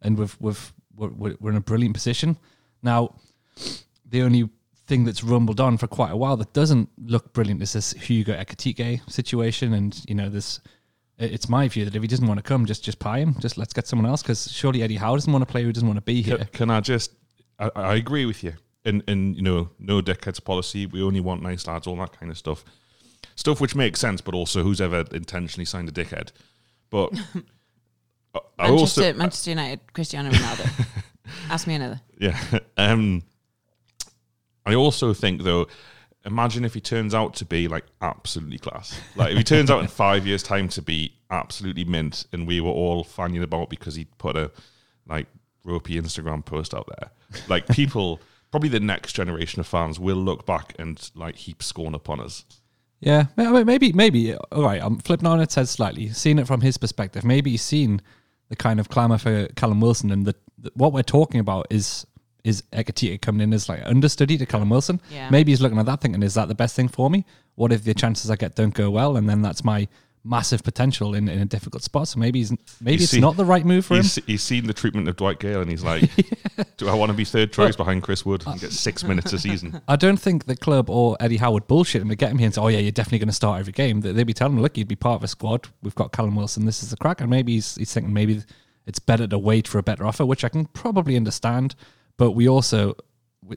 and 0.01 0.17
we've 0.17 0.35
we've 0.39 0.73
we're, 0.95 1.35
we're 1.39 1.49
in 1.51 1.57
a 1.57 1.61
brilliant 1.61 1.93
position 1.93 2.37
now. 2.81 3.15
The 4.07 4.21
only 4.21 4.49
thing 4.87 5.03
that's 5.05 5.23
rumbled 5.23 5.59
on 5.59 5.77
for 5.77 5.87
quite 5.87 6.11
a 6.11 6.17
while 6.17 6.37
that 6.37 6.53
doesn't 6.53 6.89
look 6.97 7.33
brilliant 7.33 7.61
is 7.61 7.73
this 7.73 7.91
Hugo 7.93 8.33
Ekitike 8.33 9.09
situation, 9.09 9.73
and 9.73 9.99
you 10.07 10.15
know 10.15 10.29
this. 10.29 10.59
It's 11.17 11.47
my 11.47 11.67
view 11.69 11.85
that 11.85 11.95
if 11.95 12.01
he 12.01 12.07
doesn't 12.07 12.27
want 12.27 12.39
to 12.39 12.43
come, 12.43 12.65
just 12.65 12.83
just 12.83 12.99
pay 12.99 13.21
him. 13.21 13.35
Just 13.39 13.57
let's 13.57 13.73
get 13.73 13.87
someone 13.87 14.05
else 14.05 14.21
because 14.21 14.51
surely 14.51 14.83
Eddie 14.83 14.97
Howe 14.97 15.15
doesn't 15.15 15.31
want 15.31 15.43
to 15.43 15.51
play 15.51 15.63
who 15.63 15.71
doesn't 15.71 15.87
want 15.87 15.97
to 15.97 16.01
be 16.01 16.21
here. 16.21 16.37
Can, 16.37 16.47
can 16.47 16.69
I 16.69 16.81
just? 16.81 17.11
I, 17.57 17.71
I 17.75 17.95
agree 17.95 18.25
with 18.25 18.43
you. 18.43 18.53
And 18.83 19.01
and 19.07 19.35
you 19.35 19.41
know, 19.41 19.69
no 19.79 20.01
dickheads 20.01 20.43
policy. 20.43 20.85
We 20.85 21.01
only 21.01 21.21
want 21.21 21.41
nice 21.41 21.65
lads, 21.67 21.87
all 21.87 21.95
that 21.97 22.19
kind 22.19 22.31
of 22.31 22.37
stuff. 22.37 22.65
Stuff 23.35 23.61
which 23.61 23.75
makes 23.75 23.99
sense, 23.99 24.21
but 24.21 24.33
also 24.33 24.63
who's 24.63 24.81
ever 24.81 25.05
intentionally 25.13 25.65
signed 25.65 25.87
a 25.87 25.91
dickhead. 25.91 26.31
But 26.89 27.13
I 28.59 28.67
Manchester, 28.67 29.01
also 29.01 29.13
Manchester 29.13 29.49
United, 29.51 29.93
Cristiano 29.93 30.29
Ronaldo. 30.29 30.85
Ask 31.49 31.67
me 31.67 31.75
another. 31.75 32.01
Yeah. 32.19 32.39
Um, 32.77 33.23
I 34.65 34.75
also 34.75 35.13
think 35.13 35.43
though, 35.43 35.67
imagine 36.25 36.65
if 36.65 36.73
he 36.73 36.81
turns 36.81 37.13
out 37.13 37.35
to 37.35 37.45
be 37.45 37.67
like 37.67 37.85
absolutely 38.01 38.57
class. 38.57 38.99
Like 39.15 39.31
if 39.31 39.37
he 39.37 39.43
turns 39.43 39.69
out 39.69 39.81
in 39.81 39.87
five 40.05 40.25
years' 40.25 40.43
time 40.43 40.67
to 40.69 40.81
be 40.81 41.13
absolutely 41.29 41.85
mint, 41.85 42.25
and 42.33 42.47
we 42.47 42.61
were 42.61 42.71
all 42.71 43.03
fanning 43.03 43.43
about 43.43 43.69
because 43.69 43.95
he 43.95 44.05
put 44.17 44.35
a 44.35 44.51
like 45.07 45.27
ropey 45.63 45.99
Instagram 45.99 46.43
post 46.43 46.73
out 46.73 46.87
there. 46.99 47.11
Like 47.47 47.67
people, 47.67 48.21
probably 48.51 48.69
the 48.69 48.79
next 48.79 49.13
generation 49.13 49.59
of 49.59 49.67
fans 49.67 49.99
will 49.99 50.17
look 50.17 50.45
back 50.45 50.73
and 50.79 51.09
like 51.15 51.35
heap 51.35 51.61
scorn 51.61 51.95
upon 51.95 52.19
us. 52.19 52.45
Yeah, 52.99 53.25
maybe, 53.37 53.93
maybe. 53.93 54.33
Uh, 54.33 54.39
all 54.51 54.63
right, 54.63 54.81
I'm 54.81 54.97
flipping 54.99 55.27
on 55.27 55.39
its 55.41 55.55
head 55.55 55.67
slightly. 55.67 56.09
Seeing 56.09 56.39
it 56.39 56.47
from 56.47 56.61
his 56.61 56.77
perspective, 56.77 57.23
maybe 57.23 57.51
he's 57.51 57.61
seen 57.61 58.01
the 58.49 58.55
kind 58.55 58.79
of 58.79 58.89
clamour 58.89 59.17
for 59.17 59.47
Callum 59.55 59.81
Wilson, 59.81 60.11
and 60.11 60.25
the, 60.25 60.35
the, 60.57 60.71
what 60.75 60.93
we're 60.93 61.03
talking 61.03 61.39
about 61.39 61.67
is 61.69 62.05
is 62.45 62.61
Ekitike 62.71 63.21
coming 63.21 63.41
in 63.41 63.53
as 63.53 63.67
like 63.67 63.81
understudy 63.85 64.37
to 64.37 64.45
Callum 64.45 64.69
Wilson. 64.69 65.01
Yeah. 65.09 65.29
Maybe 65.29 65.51
he's 65.51 65.61
looking 65.61 65.79
at 65.79 65.87
that 65.87 65.99
thinking, 65.99 66.23
is 66.23 66.35
that 66.35 66.47
the 66.47 66.55
best 66.55 66.75
thing 66.75 66.87
for 66.87 67.09
me? 67.09 67.25
What 67.55 67.71
if 67.71 67.83
the 67.83 67.93
chances 67.93 68.29
I 68.29 68.35
get 68.35 68.55
don't 68.55 68.73
go 68.73 68.89
well, 68.91 69.17
and 69.17 69.27
then 69.27 69.41
that's 69.41 69.63
my 69.63 69.87
massive 70.25 70.63
potential 70.63 71.13
in, 71.13 71.29
in 71.29 71.39
a 71.39 71.45
difficult 71.45 71.83
spot. 71.83 72.07
So 72.07 72.19
maybe 72.19 72.39
he's 72.39 72.51
maybe 72.81 72.97
he's 72.97 73.03
it's 73.03 73.11
seen, 73.11 73.21
not 73.21 73.37
the 73.37 73.45
right 73.45 73.65
move 73.65 73.85
for 73.85 73.95
he's, 73.95 74.17
him. 74.17 74.23
He's 74.27 74.43
seen 74.43 74.67
the 74.67 74.73
treatment 74.73 75.07
of 75.07 75.15
Dwight 75.15 75.39
Gayle, 75.39 75.61
and 75.61 75.69
he's 75.69 75.83
like, 75.83 76.09
yeah. 76.17 76.63
"Do 76.77 76.89
I 76.89 76.93
want 76.93 77.11
to 77.11 77.13
be 77.13 77.25
third 77.25 77.53
choice 77.53 77.75
behind 77.75 78.03
Chris 78.03 78.25
Wood 78.25 78.43
and 78.45 78.59
get 78.59 78.69
uh, 78.69 78.73
six 78.73 79.03
minutes 79.03 79.31
a 79.33 79.39
season?" 79.39 79.81
I 79.87 79.95
don't 79.95 80.17
think 80.17 80.45
the 80.45 80.55
club 80.55 80.89
or 80.89 81.15
Eddie 81.19 81.37
Howard 81.37 81.67
bullshit 81.67 82.01
him 82.01 82.09
to 82.09 82.15
get 82.15 82.31
him 82.31 82.37
here 82.37 82.47
and 82.47 82.55
say, 82.55 82.61
"Oh 82.61 82.67
yeah, 82.67 82.79
you're 82.79 82.91
definitely 82.91 83.19
going 83.19 83.29
to 83.29 83.33
start 83.33 83.59
every 83.59 83.73
game." 83.73 84.01
They'd 84.01 84.23
be 84.23 84.33
telling 84.33 84.57
him, 84.57 84.61
"Look, 84.61 84.77
you'd 84.77 84.87
be 84.87 84.95
part 84.95 85.15
of 85.15 85.23
a 85.23 85.27
squad. 85.27 85.67
We've 85.81 85.95
got 85.95 86.11
Callum 86.11 86.35
Wilson. 86.35 86.65
This 86.65 86.83
is 86.83 86.89
the 86.89 86.97
crack." 86.97 87.21
And 87.21 87.29
maybe 87.29 87.53
he's, 87.53 87.75
he's 87.75 87.93
thinking 87.93 88.13
maybe 88.13 88.43
it's 88.85 88.99
better 88.99 89.27
to 89.27 89.39
wait 89.39 89.67
for 89.67 89.77
a 89.77 89.83
better 89.83 90.05
offer, 90.05 90.25
which 90.25 90.43
I 90.43 90.49
can 90.49 90.65
probably 90.65 91.15
understand. 91.15 91.75
But 92.17 92.31
we 92.31 92.47
also 92.47 92.95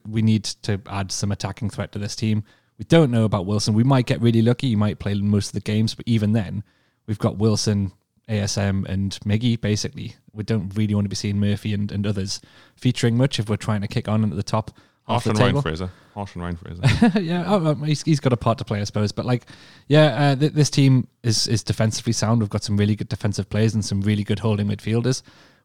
we 0.06 0.22
need 0.22 0.44
to 0.44 0.80
add 0.88 1.10
some 1.12 1.32
attacking 1.32 1.70
threat 1.70 1.92
to 1.92 1.98
this 1.98 2.14
team. 2.16 2.44
We 2.78 2.84
don't 2.84 3.10
know 3.10 3.24
about 3.24 3.46
Wilson. 3.46 3.74
We 3.74 3.84
might 3.84 4.06
get 4.06 4.20
really 4.20 4.42
lucky. 4.42 4.68
He 4.68 4.76
might 4.76 4.98
play 4.98 5.14
most 5.14 5.48
of 5.48 5.52
the 5.54 5.60
games, 5.60 5.94
but 5.94 6.06
even 6.06 6.32
then, 6.32 6.62
we've 7.06 7.18
got 7.18 7.36
Wilson, 7.36 7.92
ASM, 8.28 8.86
and 8.86 9.18
Miggy. 9.24 9.60
Basically, 9.60 10.14
we 10.32 10.44
don't 10.44 10.70
really 10.76 10.94
want 10.94 11.06
to 11.06 11.08
be 11.08 11.16
seeing 11.16 11.40
Murphy 11.40 11.74
and, 11.74 11.90
and 11.90 12.06
others 12.06 12.40
featuring 12.76 13.16
much 13.16 13.40
if 13.40 13.48
we're 13.48 13.56
trying 13.56 13.80
to 13.80 13.88
kick 13.88 14.08
on 14.08 14.22
at 14.24 14.36
the 14.36 14.42
top. 14.42 14.70
Harsh 15.08 15.26
and 15.26 15.38
Ryan 15.38 15.62
Fraser. 15.62 15.90
Harsh 16.14 16.34
and 16.34 16.42
Ryan 16.42 16.56
Fraser. 16.56 17.20
yeah, 17.20 17.44
oh, 17.46 17.74
he's, 17.76 18.02
he's 18.02 18.20
got 18.20 18.32
a 18.32 18.36
part 18.36 18.58
to 18.58 18.64
play, 18.64 18.80
I 18.80 18.84
suppose. 18.84 19.10
But 19.10 19.24
like, 19.24 19.46
yeah, 19.88 20.32
uh, 20.32 20.36
th- 20.36 20.52
this 20.52 20.68
team 20.68 21.08
is 21.22 21.48
is 21.48 21.62
defensively 21.62 22.12
sound. 22.12 22.40
We've 22.40 22.50
got 22.50 22.62
some 22.62 22.76
really 22.76 22.94
good 22.94 23.08
defensive 23.08 23.48
players 23.48 23.74
and 23.74 23.82
some 23.84 24.02
really 24.02 24.22
good 24.22 24.40
holding 24.40 24.68
midfielders. 24.68 25.22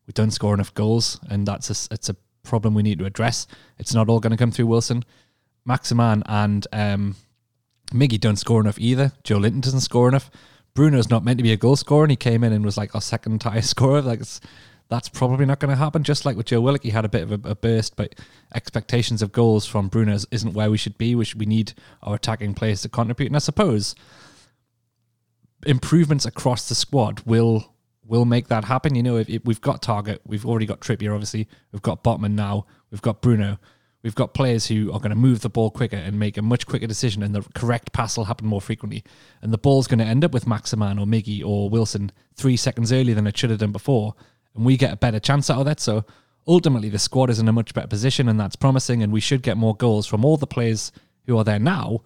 We 0.08 0.14
don't 0.14 0.32
score 0.32 0.54
enough 0.54 0.74
goals, 0.74 1.20
and 1.30 1.46
that's 1.46 1.70
a, 1.70 1.94
it's 1.94 2.10
a 2.10 2.16
problem 2.44 2.74
we 2.74 2.84
need 2.84 3.00
to 3.00 3.06
address. 3.06 3.48
It's 3.78 3.94
not 3.94 4.10
all 4.10 4.20
going 4.20 4.32
to 4.32 4.38
come 4.38 4.52
through 4.52 4.68
Wilson. 4.68 5.04
Maximin 5.66 6.24
and 6.26 6.68
um, 6.74 7.16
Miggy 7.92 8.20
don't 8.20 8.38
score 8.38 8.62
enough 8.62 8.80
either. 8.80 9.12
Joelinton 9.24 9.62
doesn't 9.62 9.82
score 9.82 10.08
enough. 10.08 10.30
Bruno's 10.74 11.10
not 11.10 11.24
meant 11.24 11.38
to 11.38 11.44
be 11.44 11.52
a 11.52 11.58
goal 11.58 11.76
scorer, 11.76 12.04
and 12.04 12.12
he 12.12 12.18
came 12.18 12.44
in 12.44 12.52
and 12.52 12.66
was 12.66 12.78
like 12.78 12.96
our 12.96 13.02
second 13.02 13.42
highest 13.42 13.70
scorer. 13.72 14.02
Like 14.02 14.22
that's 14.90 15.10
probably 15.10 15.46
not 15.46 15.60
going 15.60 15.70
to 15.70 15.78
happen. 15.78 16.04
Just 16.04 16.26
like 16.26 16.36
with 16.36 16.48
Joe 16.48 16.62
Willock, 16.62 16.84
he 16.84 16.90
had 16.90 17.06
a 17.06 17.10
bit 17.10 17.24
of 17.24 17.32
a, 17.32 17.50
a, 17.50 17.56
burst, 17.56 17.96
but 17.96 18.16
expectations 18.54 19.22
of 19.22 19.32
goals 19.32 19.66
from 19.66 19.88
Bruno 19.88 20.18
isn't 20.32 20.54
where 20.54 20.72
we 20.72 20.78
should 20.78 20.98
be. 20.98 21.16
We 21.16 21.26
should, 21.26 21.40
we 21.40 21.46
need 21.46 21.74
our 22.02 22.16
attacking 22.16 22.56
players 22.56 22.82
to 22.82 22.90
contribute, 22.90 23.28
and 23.28 23.36
I 23.36 23.40
suppose 23.40 23.96
improvements 25.66 26.26
across 26.26 26.68
the 26.68 26.76
squad 26.76 27.22
will 27.22 27.73
will 28.06 28.26
make 28.26 28.48
that 28.48 28.66
happen. 28.66 28.96
You 28.96 29.04
know, 29.04 29.18
if, 29.18 29.30
if, 29.30 29.46
we've 29.46 29.62
got 29.62 29.82
Targett, 29.82 30.20
we've 30.26 30.46
already 30.46 30.66
got 30.66 30.82
Trippier, 30.82 31.14
obviously, 31.14 31.48
we've 31.72 31.82
got 31.82 32.04
Botman 32.04 32.34
now, 32.34 32.66
we've 32.92 33.02
got 33.02 33.22
Bruno, 33.22 33.58
we've 34.04 34.16
got 34.16 34.34
players 34.34 34.68
who 34.68 34.92
are 34.92 35.00
going 35.00 35.12
to 35.12 35.16
move 35.16 35.42
the 35.42 35.50
ball 35.50 35.72
quicker 35.72 35.96
and 35.96 36.20
make 36.20 36.38
a 36.38 36.42
much 36.42 36.68
quicker 36.68 36.88
decision, 36.88 37.24
and 37.24 37.34
the 37.34 37.42
correct 37.54 37.94
pass 37.94 38.18
will 38.18 38.26
happen 38.26 38.48
more 38.48 38.62
frequently. 38.62 39.04
And 39.42 39.54
the 39.54 39.58
ball's 39.58 39.88
going 39.88 40.00
to 40.00 40.06
end 40.06 40.24
up 40.24 40.34
with 40.34 40.48
Maximin 40.48 41.00
or 41.00 41.06
Miggy 41.06 41.44
or 41.44 41.70
Wilson 41.70 42.12
three 42.36 42.58
seconds 42.58 42.92
earlier 42.92 43.16
than 43.16 43.28
it 43.28 43.38
should 43.38 43.50
have 43.50 43.60
done 43.60 43.72
before, 43.72 44.16
and 44.56 44.66
we 44.66 44.78
get 44.78 44.94
a 44.94 44.98
better 44.98 45.20
chance 45.20 45.50
out 45.50 45.60
of 45.60 45.66
that. 45.66 45.80
So 45.80 46.04
ultimately, 46.46 46.90
the 46.90 47.00
squad 47.00 47.30
is 47.30 47.40
in 47.40 47.48
a 47.48 47.54
much 47.54 47.74
better 47.74 47.88
position, 47.88 48.28
and 48.28 48.40
that's 48.40 48.56
promising, 48.56 49.02
and 49.02 49.14
we 49.14 49.22
should 49.22 49.42
get 49.42 49.58
more 49.58 49.76
goals 49.76 50.06
from 50.06 50.26
all 50.26 50.38
the 50.38 50.48
players 50.48 50.92
who 51.26 51.38
are 51.38 51.44
there 51.44 51.60
now 51.60 52.02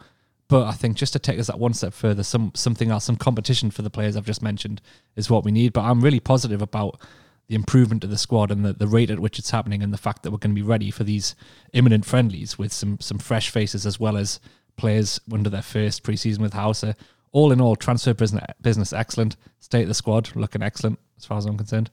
but 0.50 0.66
I 0.66 0.72
think 0.72 0.96
just 0.96 1.13
to 1.13 1.20
take 1.20 1.39
us 1.39 1.48
that 1.48 1.60
one 1.60 1.74
step 1.74 1.94
further, 1.94 2.24
some 2.24 2.51
something 2.56 2.89
else, 2.89 3.06
some 3.06 3.18
competition 3.18 3.70
for 3.70 3.82
the 3.82 3.89
players 3.89 4.16
I've 4.16 4.25
just 4.25 4.42
mentioned 4.42 4.82
is 5.16 5.30
what 5.30 5.44
we 5.44 5.51
need. 5.51 5.74
But 5.74 5.82
I'm 5.82 6.01
really 6.01 6.20
positive 6.20 6.62
about 6.62 7.01
the 7.48 7.56
improvement 7.56 8.04
of 8.04 8.10
the 8.10 8.18
squad 8.18 8.51
and 8.51 8.63
the, 8.63 8.74
the 8.74 8.88
rate 8.88 9.10
at 9.10 9.20
which 9.20 9.39
it's 9.39 9.51
happening 9.51 9.82
and 9.82 9.94
the 9.94 9.98
fact 9.98 10.24
that 10.24 10.32
we're 10.32 10.38
going 10.38 10.56
to 10.56 10.62
be 10.62 10.68
ready 10.68 10.92
for 10.92 11.04
these 11.04 11.36
imminent 11.74 12.06
friendlies 12.06 12.58
with 12.58 12.72
some 12.72 13.00
some 13.00 13.18
fresh 13.18 13.50
faces 13.50 13.86
as 13.86 14.00
well 14.00 14.18
as 14.18 14.39
players 14.77 15.20
under 15.32 15.50
their 15.50 15.62
first 15.62 16.04
preseason 16.04 16.39
with 16.39 16.54
Hauser. 16.54 16.96
All 17.34 17.51
in 17.51 17.60
all, 17.60 17.75
transfer 17.75 18.13
business, 18.13 18.44
business 18.62 18.94
excellent. 18.94 19.36
State 19.60 19.84
of 19.84 19.88
the 19.89 19.94
squad 19.94 20.34
looking 20.36 20.63
excellent 20.63 20.98
as 21.18 21.25
far 21.25 21.38
as 21.38 21.46
I'm 21.46 21.58
concerned. 21.58 21.89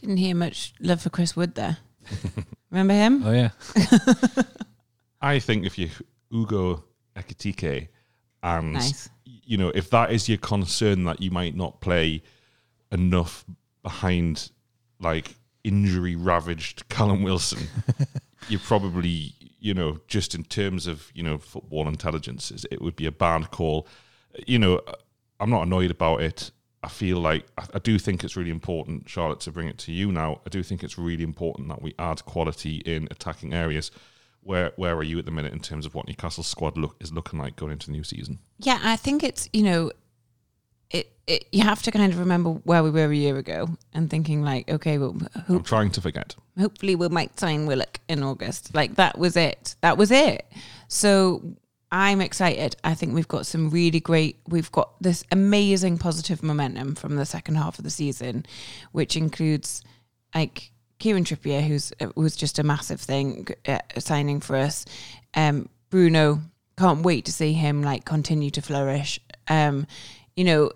Didn't 0.00 0.16
hear 0.16 0.34
much 0.34 0.74
love 0.80 1.00
for 1.00 1.10
Chris 1.10 1.36
Wood 1.36 1.54
there. 1.54 1.78
Remember 2.70 2.94
him? 2.94 3.22
Oh 3.24 3.32
yeah. 3.32 3.50
I 5.20 5.38
think 5.38 5.64
if 5.66 5.78
you 5.78 5.88
Ugo 6.32 6.84
Ekitike. 7.16 7.88
And, 8.42 8.74
nice. 8.74 9.08
you 9.24 9.56
know, 9.56 9.70
if 9.74 9.90
that 9.90 10.12
is 10.12 10.28
your 10.28 10.38
concern 10.38 11.04
that 11.04 11.20
you 11.20 11.30
might 11.30 11.56
not 11.56 11.80
play 11.80 12.22
enough 12.92 13.44
behind 13.82 14.50
like 15.00 15.34
injury 15.64 16.14
ravaged 16.16 16.88
Callum 16.88 17.22
Wilson, 17.22 17.66
you 18.48 18.58
probably, 18.58 19.34
you 19.58 19.74
know, 19.74 19.98
just 20.06 20.34
in 20.34 20.44
terms 20.44 20.86
of, 20.86 21.10
you 21.14 21.22
know, 21.22 21.38
football 21.38 21.88
intelligence, 21.88 22.52
it 22.70 22.80
would 22.80 22.96
be 22.96 23.06
a 23.06 23.12
bad 23.12 23.50
call. 23.50 23.88
You 24.46 24.58
know, 24.58 24.76
uh, 24.86 24.92
I'm 25.40 25.50
not 25.50 25.62
annoyed 25.62 25.90
about 25.90 26.22
it. 26.22 26.50
I 26.82 26.88
feel 26.88 27.18
like 27.18 27.46
I, 27.74 27.80
do 27.80 27.98
think 27.98 28.22
it's 28.22 28.36
really 28.36 28.50
important, 28.50 29.08
Charlotte, 29.08 29.40
to 29.40 29.50
bring 29.50 29.66
it 29.66 29.76
to 29.78 29.92
you 29.92 30.12
now. 30.12 30.40
I 30.46 30.50
do 30.50 30.62
think 30.62 30.84
it's 30.84 30.96
really 30.96 31.24
important 31.24 31.68
that 31.68 31.82
we 31.82 31.94
add 31.98 32.24
quality 32.26 32.76
in 32.76 33.08
attacking 33.10 33.52
areas 33.52 33.90
where 34.46 34.72
where 34.76 34.94
are 34.96 35.02
you 35.02 35.18
at 35.18 35.24
the 35.24 35.30
minute 35.30 35.52
in 35.52 35.60
terms 35.60 35.84
of 35.84 35.94
what 35.94 36.06
Newcastle's 36.06 36.46
squad 36.46 36.78
look 36.78 36.96
is 37.00 37.12
looking 37.12 37.38
like 37.38 37.56
going 37.56 37.72
into 37.72 37.86
the 37.86 37.92
new 37.92 38.04
season? 38.04 38.38
Yeah, 38.58 38.78
I 38.82 38.96
think 38.96 39.22
it's 39.22 39.48
you 39.52 39.62
know, 39.62 39.90
it, 40.90 41.12
it 41.26 41.46
you 41.52 41.62
have 41.62 41.82
to 41.82 41.90
kind 41.90 42.12
of 42.12 42.18
remember 42.18 42.50
where 42.50 42.82
we 42.82 42.90
were 42.90 43.10
a 43.10 43.14
year 43.14 43.36
ago 43.36 43.68
and 43.92 44.08
thinking 44.08 44.42
like, 44.42 44.70
okay, 44.70 44.98
well, 44.98 45.16
I'm 45.48 45.62
trying 45.62 45.90
to 45.92 46.00
forget. 46.00 46.36
Hopefully, 46.58 46.94
we 46.94 47.08
might 47.08 47.38
sign 47.38 47.66
Willock 47.66 48.00
in 48.08 48.22
August. 48.22 48.74
Like 48.74 48.94
that 48.94 49.18
was 49.18 49.36
it. 49.36 49.74
That 49.82 49.98
was 49.98 50.10
it. 50.10 50.50
So 50.88 51.56
I'm 51.90 52.20
excited. 52.20 52.76
I 52.84 52.94
think 52.94 53.14
we've 53.14 53.28
got 53.28 53.46
some 53.46 53.70
really 53.70 54.00
great. 54.00 54.38
We've 54.46 54.72
got 54.72 55.02
this 55.02 55.24
amazing 55.32 55.98
positive 55.98 56.42
momentum 56.42 56.94
from 56.94 57.16
the 57.16 57.26
second 57.26 57.56
half 57.56 57.78
of 57.78 57.84
the 57.84 57.90
season, 57.90 58.46
which 58.92 59.16
includes 59.16 59.82
like 60.34 60.70
Kieran 60.98 61.24
Trippier, 61.24 61.62
who's 61.66 61.92
was 62.14 62.36
just 62.36 62.58
a 62.58 62.62
massive 62.62 63.00
thing 63.00 63.48
uh, 63.66 63.78
signing 63.98 64.40
for 64.40 64.56
us. 64.56 64.84
Um, 65.34 65.68
Bruno, 65.90 66.40
can't 66.78 67.02
wait 67.02 67.24
to 67.26 67.32
see 67.32 67.52
him 67.52 67.82
like 67.82 68.04
continue 68.04 68.50
to 68.50 68.62
flourish. 68.62 69.20
Um, 69.48 69.86
you 70.36 70.44
know, 70.44 70.70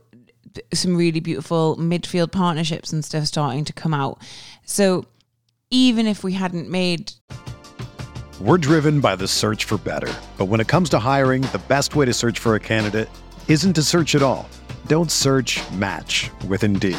some 0.72 0.96
really 0.96 1.20
beautiful 1.20 1.76
midfield 1.76 2.32
partnerships 2.32 2.92
and 2.92 3.04
stuff 3.04 3.26
starting 3.26 3.64
to 3.66 3.72
come 3.72 3.94
out. 3.94 4.20
So 4.64 5.04
even 5.70 6.06
if 6.06 6.24
we 6.24 6.32
hadn't 6.32 6.68
made 6.68 7.12
We're 8.40 8.58
driven 8.58 9.00
by 9.00 9.16
the 9.16 9.28
search 9.28 9.64
for 9.64 9.78
better. 9.78 10.12
But 10.38 10.46
when 10.46 10.60
it 10.60 10.68
comes 10.68 10.88
to 10.90 10.98
hiring, 10.98 11.42
the 11.42 11.60
best 11.68 11.94
way 11.94 12.06
to 12.06 12.14
search 12.14 12.38
for 12.38 12.54
a 12.54 12.60
candidate 12.60 13.08
isn't 13.48 13.74
to 13.74 13.82
search 13.82 14.14
at 14.14 14.22
all. 14.22 14.48
Don't 14.86 15.10
search 15.10 15.60
match 15.72 16.30
with 16.48 16.64
Indeed. 16.64 16.98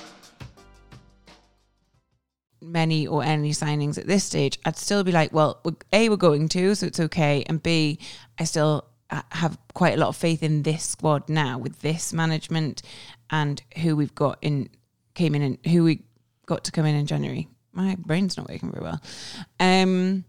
Many 2.71 3.05
or 3.07 3.23
any 3.23 3.51
signings 3.51 3.97
at 3.97 4.07
this 4.07 4.23
stage, 4.23 4.59
I'd 4.65 4.77
still 4.77 5.03
be 5.03 5.11
like, 5.11 5.33
well, 5.33 5.61
A, 5.91 6.09
we're 6.09 6.15
going 6.15 6.47
to, 6.49 6.75
so 6.75 6.87
it's 6.87 6.99
okay. 6.99 7.43
And 7.47 7.61
B, 7.61 7.99
I 8.39 8.45
still 8.45 8.85
uh, 9.09 9.21
have 9.31 9.57
quite 9.73 9.95
a 9.95 9.97
lot 9.97 10.09
of 10.09 10.15
faith 10.15 10.41
in 10.41 10.63
this 10.63 10.83
squad 10.83 11.29
now 11.29 11.57
with 11.57 11.81
this 11.81 12.13
management 12.13 12.81
and 13.29 13.61
who 13.81 13.95
we've 13.95 14.15
got 14.15 14.37
in, 14.41 14.69
came 15.13 15.35
in 15.35 15.41
and 15.41 15.57
who 15.67 15.83
we 15.83 16.03
got 16.45 16.63
to 16.63 16.71
come 16.71 16.85
in 16.85 16.95
in 16.95 17.05
January. 17.05 17.47
My 17.73 17.95
brain's 17.99 18.37
not 18.37 18.49
working 18.49 18.71
very 18.71 18.83
well. 18.83 19.01
Um, 19.59 20.25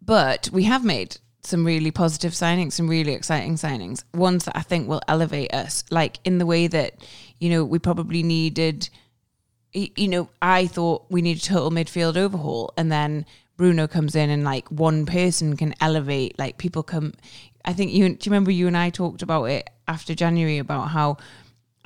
but 0.00 0.50
we 0.52 0.64
have 0.64 0.84
made 0.84 1.16
some 1.42 1.64
really 1.64 1.90
positive 1.90 2.32
signings, 2.32 2.72
some 2.72 2.88
really 2.88 3.12
exciting 3.12 3.56
signings, 3.56 4.04
ones 4.14 4.44
that 4.44 4.56
I 4.56 4.62
think 4.62 4.88
will 4.88 5.02
elevate 5.08 5.52
us, 5.52 5.84
like 5.90 6.18
in 6.24 6.38
the 6.38 6.46
way 6.46 6.66
that, 6.66 6.94
you 7.38 7.50
know, 7.50 7.64
we 7.64 7.78
probably 7.78 8.22
needed 8.22 8.88
you 9.74 10.08
know, 10.08 10.28
I 10.40 10.66
thought 10.66 11.04
we 11.10 11.20
need 11.22 11.38
a 11.38 11.40
total 11.40 11.70
midfield 11.70 12.16
overhaul, 12.16 12.72
and 12.76 12.90
then 12.90 13.26
Bruno 13.56 13.86
comes 13.86 14.14
in 14.14 14.30
and 14.30 14.44
like 14.44 14.68
one 14.68 15.06
person 15.06 15.56
can 15.56 15.74
elevate. 15.80 16.38
Like 16.38 16.58
people 16.58 16.82
come. 16.82 17.14
I 17.64 17.72
think 17.72 17.92
you. 17.92 18.08
Do 18.08 18.12
you 18.12 18.30
remember 18.30 18.50
you 18.50 18.66
and 18.66 18.76
I 18.76 18.90
talked 18.90 19.22
about 19.22 19.44
it 19.44 19.70
after 19.88 20.14
January 20.14 20.58
about 20.58 20.88
how 20.88 21.18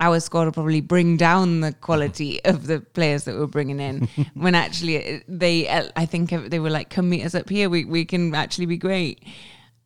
our 0.00 0.20
squad 0.20 0.44
will 0.44 0.52
probably 0.52 0.80
bring 0.80 1.16
down 1.16 1.60
the 1.60 1.72
quality 1.72 2.40
of 2.44 2.66
the 2.66 2.80
players 2.80 3.24
that 3.24 3.34
we're 3.36 3.46
bringing 3.46 3.80
in 3.80 4.08
when 4.34 4.54
actually 4.54 5.22
they. 5.26 5.68
uh, 5.68 5.88
I 5.96 6.06
think 6.06 6.30
they 6.30 6.58
were 6.58 6.70
like, 6.70 6.90
"Come 6.90 7.08
meet 7.08 7.24
us 7.24 7.34
up 7.34 7.48
here. 7.48 7.68
We 7.68 7.84
we 7.84 8.04
can 8.04 8.34
actually 8.34 8.66
be 8.66 8.76
great." 8.76 9.24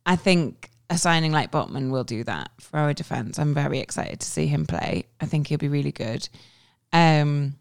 I 0.05 0.15
think 0.17 0.69
a 0.89 0.97
signing 0.97 1.31
like 1.31 1.51
Botman 1.51 1.91
will 1.91 2.03
do 2.03 2.23
that 2.25 2.51
for 2.59 2.77
our 2.77 2.93
defense. 2.93 3.39
I'm 3.39 3.53
very 3.53 3.79
excited 3.79 4.19
to 4.19 4.27
see 4.27 4.47
him 4.47 4.65
play. 4.65 5.05
I 5.21 5.25
think 5.25 5.47
he'll 5.47 5.57
be 5.57 5.69
really 5.69 5.93
good. 5.93 6.27
Um, 6.91 7.55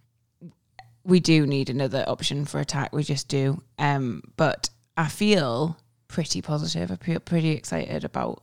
we 1.05 1.21
do 1.21 1.47
need 1.47 1.71
another 1.71 2.05
option 2.07 2.45
for 2.45 2.61
attack. 2.61 2.93
We 2.93 3.03
just 3.03 3.29
do. 3.29 3.63
Um, 3.79 4.23
but 4.37 4.71
I 4.97 5.09
feel 5.09 5.77
pretty 6.09 6.43
positive. 6.43 6.91
I 6.91 6.97
feel 6.97 7.21
pretty 7.21 7.51
excited 7.51 8.05
about 8.05 8.43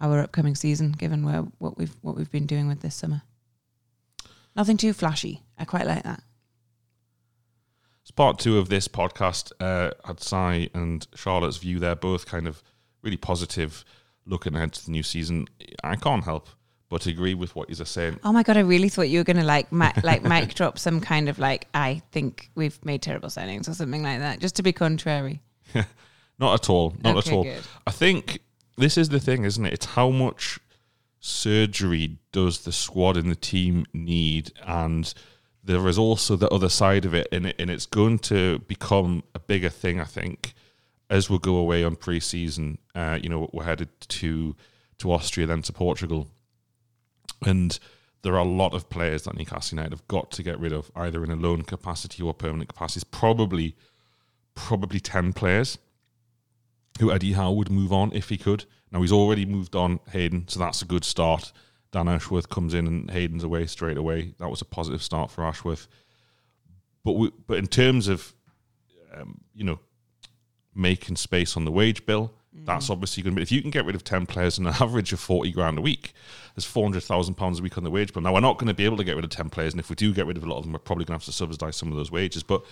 our 0.00 0.20
upcoming 0.20 0.54
season, 0.54 0.92
given 0.92 1.24
where 1.24 1.42
what 1.58 1.76
we've 1.78 1.94
what 2.02 2.16
we've 2.16 2.30
been 2.30 2.46
doing 2.46 2.68
with 2.68 2.80
this 2.80 2.94
summer. 2.94 3.22
Nothing 4.54 4.76
too 4.76 4.92
flashy. 4.92 5.42
I 5.58 5.64
quite 5.64 5.86
like 5.86 6.02
that. 6.04 6.22
It's 8.02 8.10
part 8.10 8.38
two 8.38 8.58
of 8.58 8.68
this 8.68 8.88
podcast. 8.88 9.52
Uh, 9.60 9.90
had 10.04 10.20
Si 10.20 10.70
and 10.72 11.06
Charlotte's 11.14 11.56
view 11.58 11.78
They're 11.78 11.96
both 11.96 12.24
kind 12.24 12.46
of 12.46 12.62
really 13.02 13.16
positive, 13.16 13.84
looking 14.24 14.54
ahead 14.54 14.72
to 14.74 14.84
the 14.84 14.92
new 14.92 15.02
season. 15.02 15.48
I 15.82 15.96
can't 15.96 16.24
help 16.24 16.48
but 16.88 17.06
agree 17.06 17.34
with 17.34 17.54
what 17.56 17.68
you're 17.68 17.84
saying. 17.86 18.20
Oh 18.24 18.32
my 18.32 18.42
god! 18.42 18.56
I 18.56 18.60
really 18.60 18.88
thought 18.88 19.08
you 19.08 19.20
were 19.20 19.24
gonna 19.24 19.44
like 19.44 19.70
ma- 19.72 19.92
like 20.02 20.22
mic 20.34 20.54
drop 20.54 20.78
some 20.78 21.00
kind 21.00 21.28
of 21.28 21.38
like 21.38 21.68
I 21.74 22.02
think 22.12 22.50
we've 22.54 22.82
made 22.84 23.02
terrible 23.02 23.28
signings 23.28 23.68
or 23.68 23.74
something 23.74 24.02
like 24.02 24.20
that, 24.20 24.40
just 24.40 24.56
to 24.56 24.62
be 24.62 24.72
contrary. 24.72 25.40
Not 26.38 26.54
at 26.54 26.70
all. 26.70 26.94
Not 27.02 27.16
at 27.16 27.32
all. 27.32 27.44
good. 27.44 27.62
I 27.86 27.90
think 27.90 28.40
this 28.76 28.98
is 28.98 29.08
the 29.08 29.20
thing, 29.20 29.44
isn't 29.44 29.64
it? 29.64 29.72
It's 29.72 29.86
how 29.86 30.10
much 30.10 30.58
surgery 31.18 32.18
does 32.30 32.60
the 32.60 32.72
squad 32.72 33.16
and 33.16 33.30
the 33.30 33.36
team 33.36 33.86
need, 33.94 34.52
and 34.64 35.12
there 35.64 35.88
is 35.88 35.98
also 35.98 36.36
the 36.36 36.48
other 36.50 36.68
side 36.68 37.04
of 37.04 37.14
it, 37.14 37.26
and 37.32 37.46
it, 37.46 37.56
and 37.58 37.70
it's 37.70 37.86
going 37.86 38.18
to 38.20 38.58
become 38.60 39.24
a 39.34 39.38
bigger 39.38 39.70
thing. 39.70 39.98
I 39.98 40.04
think 40.04 40.54
as 41.08 41.30
we 41.30 41.38
go 41.38 41.56
away 41.56 41.84
on 41.84 41.96
pre-season. 41.96 42.78
Uh, 42.94 43.18
you 43.22 43.28
know, 43.28 43.48
we're 43.52 43.64
headed 43.64 43.88
to 44.00 44.56
to 44.98 45.12
Austria, 45.12 45.46
then 45.46 45.60
to 45.62 45.72
Portugal, 45.72 46.28
and 47.44 47.78
there 48.22 48.34
are 48.34 48.38
a 48.38 48.44
lot 48.44 48.74
of 48.74 48.88
players 48.90 49.22
that 49.24 49.36
Newcastle 49.36 49.76
United 49.76 49.92
have 49.92 50.08
got 50.08 50.30
to 50.32 50.42
get 50.42 50.58
rid 50.58 50.72
of, 50.72 50.90
either 50.96 51.22
in 51.22 51.30
a 51.30 51.36
loan 51.36 51.62
capacity 51.62 52.22
or 52.22 52.34
permanent 52.34 52.68
capacities. 52.68 53.04
Probably, 53.04 53.76
probably 54.54 55.00
ten 55.00 55.32
players 55.32 55.78
who 56.98 57.12
Eddie 57.12 57.32
Howe 57.32 57.52
would 57.52 57.70
move 57.70 57.92
on 57.92 58.12
if 58.12 58.28
he 58.28 58.36
could. 58.36 58.64
Now 58.90 59.02
he's 59.02 59.12
already 59.12 59.44
moved 59.44 59.76
on 59.76 60.00
Hayden, 60.10 60.48
so 60.48 60.58
that's 60.58 60.82
a 60.82 60.86
good 60.86 61.04
start. 61.04 61.52
Dan 61.92 62.08
Ashworth 62.08 62.48
comes 62.48 62.74
in 62.74 62.86
and 62.86 63.10
Hayden's 63.10 63.44
away 63.44 63.66
straight 63.66 63.96
away. 63.96 64.34
That 64.38 64.48
was 64.48 64.60
a 64.60 64.64
positive 64.64 65.02
start 65.02 65.30
for 65.30 65.44
Ashworth. 65.44 65.88
But 67.04 67.12
we, 67.12 67.30
but 67.46 67.58
in 67.58 67.66
terms 67.66 68.08
of 68.08 68.34
um, 69.14 69.40
you 69.54 69.64
know 69.64 69.78
making 70.74 71.16
space 71.16 71.56
on 71.56 71.64
the 71.64 71.70
wage 71.70 72.04
bill, 72.06 72.32
that's 72.64 72.90
obviously 72.90 73.22
going 73.22 73.34
to 73.34 73.40
be. 73.40 73.42
If 73.42 73.52
you 73.52 73.60
can 73.60 73.70
get 73.70 73.84
rid 73.84 73.94
of 73.94 74.04
ten 74.04 74.26
players 74.26 74.58
on 74.58 74.66
an 74.66 74.74
average 74.80 75.12
of 75.12 75.20
forty 75.20 75.52
grand 75.52 75.78
a 75.78 75.82
week, 75.82 76.12
there's 76.54 76.64
four 76.64 76.84
hundred 76.84 77.02
thousand 77.02 77.34
pounds 77.34 77.60
a 77.60 77.62
week 77.62 77.76
on 77.76 77.84
the 77.84 77.90
wage 77.90 78.12
bill. 78.12 78.22
Now 78.22 78.34
we're 78.34 78.40
not 78.40 78.58
going 78.58 78.68
to 78.68 78.74
be 78.74 78.84
able 78.84 78.96
to 78.96 79.04
get 79.04 79.16
rid 79.16 79.24
of 79.24 79.30
ten 79.30 79.50
players, 79.50 79.72
and 79.72 79.80
if 79.80 79.90
we 79.90 79.96
do 79.96 80.12
get 80.12 80.26
rid 80.26 80.36
of 80.36 80.44
a 80.44 80.46
lot 80.46 80.58
of 80.58 80.64
them, 80.64 80.72
we're 80.72 80.78
probably 80.78 81.04
going 81.04 81.18
to 81.18 81.24
have 81.24 81.26
to 81.26 81.32
subsidise 81.32 81.76
some 81.76 81.90
of 81.90 81.96
those 81.96 82.10
wages. 82.10 82.42
But 82.42 82.64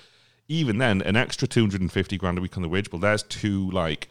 even 0.49 0.79
then, 0.79 1.03
an 1.03 1.17
extra 1.17 1.47
two 1.47 1.61
hundred 1.61 1.81
and 1.81 1.93
fifty 1.93 2.17
grand 2.17 2.39
a 2.39 2.41
week 2.41 2.57
on 2.57 2.63
the 2.63 2.69
wage 2.69 2.91
bill, 2.91 3.01
there's 3.01 3.23
two 3.23 3.71
like 3.71 4.09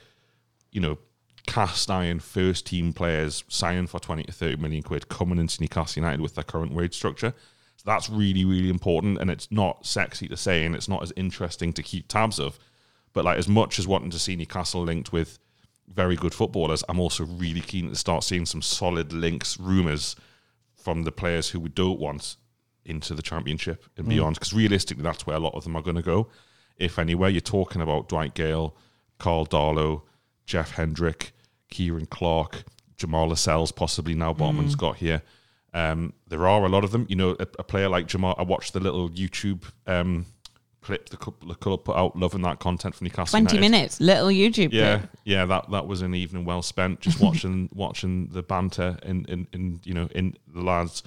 you 0.73 0.81
know, 0.81 0.97
cast 1.45 1.89
iron 1.89 2.19
first 2.19 2.65
team 2.65 2.91
players 2.91 3.43
signing 3.47 3.87
for 3.87 3.99
20 3.99 4.23
to 4.23 4.31
30 4.31 4.57
million 4.57 4.83
quid 4.83 5.07
coming 5.07 5.37
into 5.39 5.61
Newcastle 5.61 6.01
United 6.01 6.19
with 6.19 6.35
their 6.35 6.43
current 6.43 6.73
wage 6.73 6.95
structure. 6.95 7.33
So 7.77 7.83
that's 7.85 8.09
really, 8.09 8.43
really 8.43 8.69
important. 8.69 9.19
And 9.19 9.29
it's 9.29 9.51
not 9.51 9.85
sexy 9.85 10.27
to 10.27 10.37
say, 10.37 10.65
and 10.65 10.75
it's 10.75 10.89
not 10.89 11.03
as 11.03 11.13
interesting 11.15 11.71
to 11.73 11.83
keep 11.83 12.07
tabs 12.07 12.39
of. 12.39 12.57
But 13.13 13.25
like, 13.25 13.37
as 13.37 13.47
much 13.47 13.77
as 13.77 13.87
wanting 13.87 14.09
to 14.09 14.19
see 14.19 14.35
Newcastle 14.35 14.83
linked 14.83 15.13
with 15.13 15.37
very 15.93 16.15
good 16.15 16.33
footballers, 16.33 16.83
I'm 16.89 16.99
also 16.99 17.25
really 17.25 17.61
keen 17.61 17.89
to 17.89 17.95
start 17.95 18.23
seeing 18.23 18.45
some 18.45 18.61
solid 18.61 19.13
links, 19.13 19.59
rumours 19.59 20.15
from 20.75 21.03
the 21.03 21.11
players 21.11 21.49
who 21.49 21.59
we 21.59 21.69
don't 21.69 21.99
want 21.99 22.35
into 22.85 23.13
the 23.13 23.21
championship 23.21 23.85
and 23.97 24.07
beyond. 24.07 24.35
Because 24.35 24.53
realistically, 24.53 25.03
that's 25.03 25.25
where 25.25 25.37
a 25.37 25.39
lot 25.39 25.53
of 25.55 25.63
them 25.63 25.75
are 25.75 25.81
going 25.81 25.95
to 25.95 26.01
go. 26.01 26.27
If 26.77 26.99
anywhere, 26.99 27.29
you're 27.29 27.41
talking 27.41 27.81
about 27.81 28.09
Dwight 28.09 28.33
Gayle, 28.33 28.75
Karl 29.19 29.45
Darlow, 29.45 30.01
Jeff 30.45 30.71
Hendrick, 30.71 31.31
Ciaran 31.69 32.07
Clark, 32.07 32.63
Jamal 32.97 33.27
Lascelles, 33.27 33.71
possibly 33.71 34.13
now 34.13 34.33
Botman's 34.33 34.75
got 34.75 34.97
here. 34.97 35.21
Um, 35.73 36.13
there 36.27 36.47
are 36.47 36.63
a 36.63 36.69
lot 36.69 36.83
of 36.83 36.91
them. 36.91 37.05
You 37.09 37.15
know, 37.15 37.31
a, 37.39 37.47
a 37.59 37.63
player 37.63 37.89
like 37.89 38.07
Jamal. 38.07 38.35
I 38.37 38.43
watched 38.43 38.73
the 38.73 38.79
little 38.79 39.09
YouTube 39.09 39.63
um, 39.87 40.25
clip 40.83 41.09
the 41.09 41.17
couple 41.17 41.47
the 41.47 41.55
club 41.55 41.83
put 41.83 41.95
out, 41.95 42.15
loving 42.15 42.41
that 42.41 42.59
content 42.59 42.95
from 42.95 43.05
Newcastle. 43.05 43.39
Twenty 43.39 43.55
United. 43.55 43.71
minutes, 43.71 44.01
little 44.01 44.27
YouTube. 44.27 44.71
Yeah, 44.71 44.99
clip. 44.99 45.09
yeah, 45.23 45.45
that 45.45 45.71
that 45.71 45.87
was 45.87 46.01
an 46.01 46.13
evening 46.13 46.45
well 46.45 46.61
spent 46.61 46.99
just 46.99 47.19
watching 47.21 47.69
watching 47.73 48.27
the 48.27 48.43
banter 48.43 48.97
and 49.03 49.27
in, 49.29 49.47
in, 49.53 49.79
you 49.83 49.93
know 49.93 50.07
in 50.13 50.37
the 50.53 50.61
lads 50.61 51.03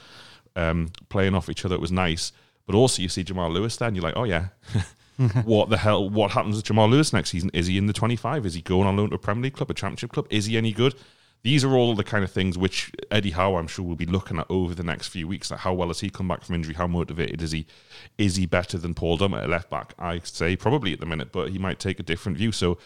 um, 0.56 0.90
playing 1.08 1.34
off 1.34 1.48
each 1.48 1.64
other. 1.64 1.74
It 1.74 1.80
was 1.80 1.92
nice, 1.92 2.32
but 2.66 2.74
also 2.74 3.02
you 3.02 3.08
see 3.08 3.22
Jamal 3.22 3.50
Lewis 3.50 3.76
there, 3.76 3.88
and 3.88 3.96
you're 3.96 4.04
like, 4.04 4.16
oh 4.16 4.24
yeah, 4.24 4.48
what 5.44 5.70
the 5.70 5.76
hell? 5.76 6.08
What 6.08 6.32
happens 6.32 6.56
with 6.56 6.64
Jamal 6.64 6.88
Lewis 6.88 7.12
next 7.12 7.30
season? 7.30 7.50
Is 7.52 7.66
he 7.66 7.78
in 7.78 7.86
the 7.86 7.92
25? 7.92 8.46
Is 8.46 8.54
he 8.54 8.62
going 8.62 8.86
on 8.86 8.96
loan 8.96 9.10
to 9.10 9.16
a 9.16 9.18
Premier 9.18 9.44
League 9.44 9.54
club, 9.54 9.70
a 9.70 9.74
Championship 9.74 10.12
club? 10.12 10.26
Is 10.30 10.46
he 10.46 10.56
any 10.56 10.72
good? 10.72 10.94
These 11.42 11.64
are 11.64 11.74
all 11.74 11.94
the 11.94 12.04
kind 12.04 12.24
of 12.24 12.30
things 12.30 12.58
which 12.58 12.90
Eddie 13.10 13.30
Howe, 13.30 13.56
I'm 13.56 13.68
sure, 13.68 13.84
will 13.84 13.96
be 13.96 14.06
looking 14.06 14.38
at 14.38 14.46
over 14.50 14.74
the 14.74 14.82
next 14.82 15.08
few 15.08 15.28
weeks. 15.28 15.50
Like 15.50 15.60
how 15.60 15.74
well 15.74 15.88
has 15.88 16.00
he 16.00 16.10
come 16.10 16.28
back 16.28 16.42
from 16.42 16.56
injury? 16.56 16.74
How 16.74 16.86
motivated 16.86 17.40
is 17.40 17.52
he? 17.52 17.66
Is 18.18 18.36
he 18.36 18.46
better 18.46 18.78
than 18.78 18.94
Paul 18.94 19.18
Dummett 19.18 19.44
at 19.44 19.48
left 19.48 19.70
back? 19.70 19.94
I 19.98 20.20
say 20.24 20.56
probably 20.56 20.92
at 20.92 21.00
the 21.00 21.06
minute, 21.06 21.30
but 21.32 21.50
he 21.50 21.58
might 21.58 21.78
take 21.78 22.00
a 22.00 22.02
different 22.02 22.38
view. 22.38 22.50
So 22.50 22.78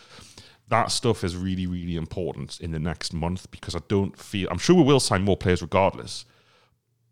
that 0.69 0.91
stuff 0.91 1.25
is 1.25 1.37
really, 1.37 1.67
really 1.67 1.97
important 1.97 2.61
in 2.61 2.71
the 2.71 2.79
next 2.79 3.13
month 3.13 3.51
because 3.51 3.75
I 3.75 3.81
don't 3.89 4.17
feel 4.19 4.49
I'm 4.51 4.59
sure 4.59 4.77
we 4.77 4.83
will 4.83 5.01
sign 5.01 5.23
more 5.23 5.37
players 5.37 5.63
regardless. 5.63 6.25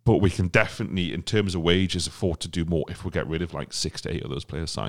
But 0.05 0.19
we 0.19 0.31
can 0.31 0.49
definitely, 0.49 1.13
in 1.13 1.23
terms 1.23 1.55
of 1.55 1.61
wages, 1.61 2.07
afford 2.07 2.41
to 2.41 2.49
do 2.49 2.65
more 2.65 2.85
if 2.89 3.05
we 3.05 3.11
get 3.11 3.27
rid 3.27 3.43
of 3.43 3.53
like 3.53 3.75
six 3.75 4.01
to 4.03 4.15
eight 4.15 4.25
of 4.25 4.31
those 4.31 4.45
players. 4.45 4.71
Si. 4.71 4.89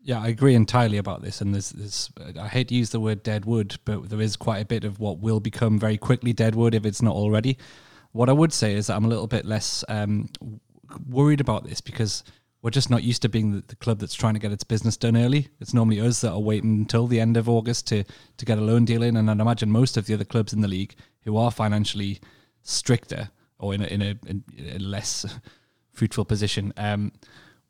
Yeah, 0.00 0.20
I 0.20 0.28
agree 0.28 0.54
entirely 0.54 0.98
about 0.98 1.22
this. 1.22 1.40
And 1.40 1.52
there's, 1.52 1.70
there's, 1.70 2.10
I 2.38 2.48
hate 2.48 2.68
to 2.68 2.74
use 2.74 2.90
the 2.90 3.00
word 3.00 3.22
dead 3.22 3.44
wood, 3.44 3.78
but 3.84 4.08
there 4.08 4.20
is 4.20 4.36
quite 4.36 4.58
a 4.58 4.64
bit 4.64 4.84
of 4.84 5.00
what 5.00 5.18
will 5.18 5.40
become 5.40 5.78
very 5.78 5.98
quickly 5.98 6.32
dead 6.32 6.54
wood 6.54 6.74
if 6.74 6.86
it's 6.86 7.02
not 7.02 7.14
already. 7.14 7.58
What 8.12 8.28
I 8.28 8.32
would 8.32 8.52
say 8.52 8.74
is 8.74 8.86
that 8.86 8.96
I'm 8.96 9.04
a 9.04 9.08
little 9.08 9.26
bit 9.26 9.44
less 9.44 9.84
um, 9.88 10.28
worried 11.08 11.40
about 11.40 11.64
this 11.64 11.80
because 11.80 12.24
we're 12.62 12.70
just 12.70 12.90
not 12.90 13.02
used 13.02 13.22
to 13.22 13.28
being 13.28 13.52
the, 13.52 13.62
the, 13.66 13.76
club 13.76 13.98
that's 13.98 14.14
trying 14.14 14.34
to 14.34 14.40
get 14.40 14.52
its 14.52 14.64
business 14.64 14.96
done 14.96 15.16
early. 15.16 15.48
It's 15.60 15.74
normally 15.74 16.00
us 16.00 16.22
that 16.22 16.32
are 16.32 16.40
waiting 16.40 16.78
until 16.78 17.06
the 17.06 17.20
end 17.20 17.36
of 17.36 17.48
August 17.48 17.86
to 17.88 18.04
to 18.36 18.44
get 18.44 18.58
a 18.58 18.62
loan 18.62 18.84
deal 18.84 19.02
in, 19.02 19.16
and 19.16 19.30
I'd 19.30 19.40
imagine 19.40 19.70
most 19.70 19.96
of 19.96 20.06
the 20.06 20.14
other 20.14 20.24
clubs 20.24 20.52
in 20.52 20.60
the 20.60 20.68
league 20.68 20.94
who 21.22 21.36
are 21.36 21.50
financially 21.50 22.20
stricter 22.62 23.30
or 23.58 23.74
in 23.74 23.82
a, 23.82 23.86
in 23.86 24.02
a, 24.02 24.18
in 24.26 24.44
a 24.74 24.78
less 24.78 25.24
fruitful 25.92 26.24
position 26.24 26.72
um, 26.76 27.12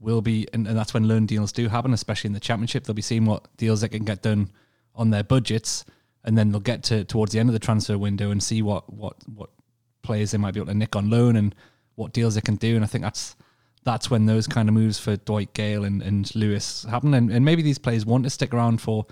will 0.01 0.21
be, 0.23 0.47
and, 0.53 0.67
and 0.67 0.77
that's 0.77 0.95
when 0.95 1.09
loan 1.09 1.27
deals 1.27 1.53
do 1.53 1.69
happen, 1.69 1.93
especially 1.93 2.29
in 2.29 2.35
the 2.35 2.41
championship. 2.41 2.85
They'll 2.85 2.95
be 2.95 3.03
seeing 3.03 3.25
what 3.25 3.49
deals 3.57 3.81
they 3.81 3.89
can 3.89 4.05
get 4.05 4.23
done 4.23 4.51
on 4.95 5.11
their 5.11 5.25
budgets, 5.25 5.85
and 6.25 6.37
then 6.37 6.51
they'll 6.51 6.61
get 6.61 6.83
to 6.85 7.05
towards 7.05 7.33
the 7.33 7.39
end 7.39 7.49
of 7.49 7.53
the 7.53 7.59
transfer 7.59 7.97
window 7.99 8.31
and 8.31 8.43
see 8.43 8.63
what 8.63 8.93
what 8.93 9.17
what 9.35 9.51
players 10.03 10.31
they 10.31 10.39
might 10.39 10.55
be 10.55 10.61
able 10.61 10.73
to 10.73 10.75
nick 10.75 10.97
on 10.97 11.11
loan 11.11 11.37
and 11.37 11.55
what 11.95 12.13
deals 12.13 12.35
they 12.35 12.41
can 12.41 12.57
do. 12.57 12.77
And 12.77 12.85
I 12.85 12.89
think 12.89 13.03
that's 13.03 13.37
that's 13.85 14.11
when 14.11 14.27
those 14.27 14.47
kind 14.47 14.69
of 14.69 14.75
moves 14.75 14.99
for 14.99 15.17
Dwight 15.17 15.55
Gayle 15.55 15.85
and, 15.85 16.03
and 16.03 16.35
Lewis 16.35 16.85
happen. 16.85 17.15
And, 17.15 17.31
and 17.31 17.45
maybe 17.45 17.63
these 17.63 17.79
players 17.79 18.05
want 18.05 18.25
to 18.25 18.31
stick 18.31 18.53
around 18.53 18.81
for 18.81 19.07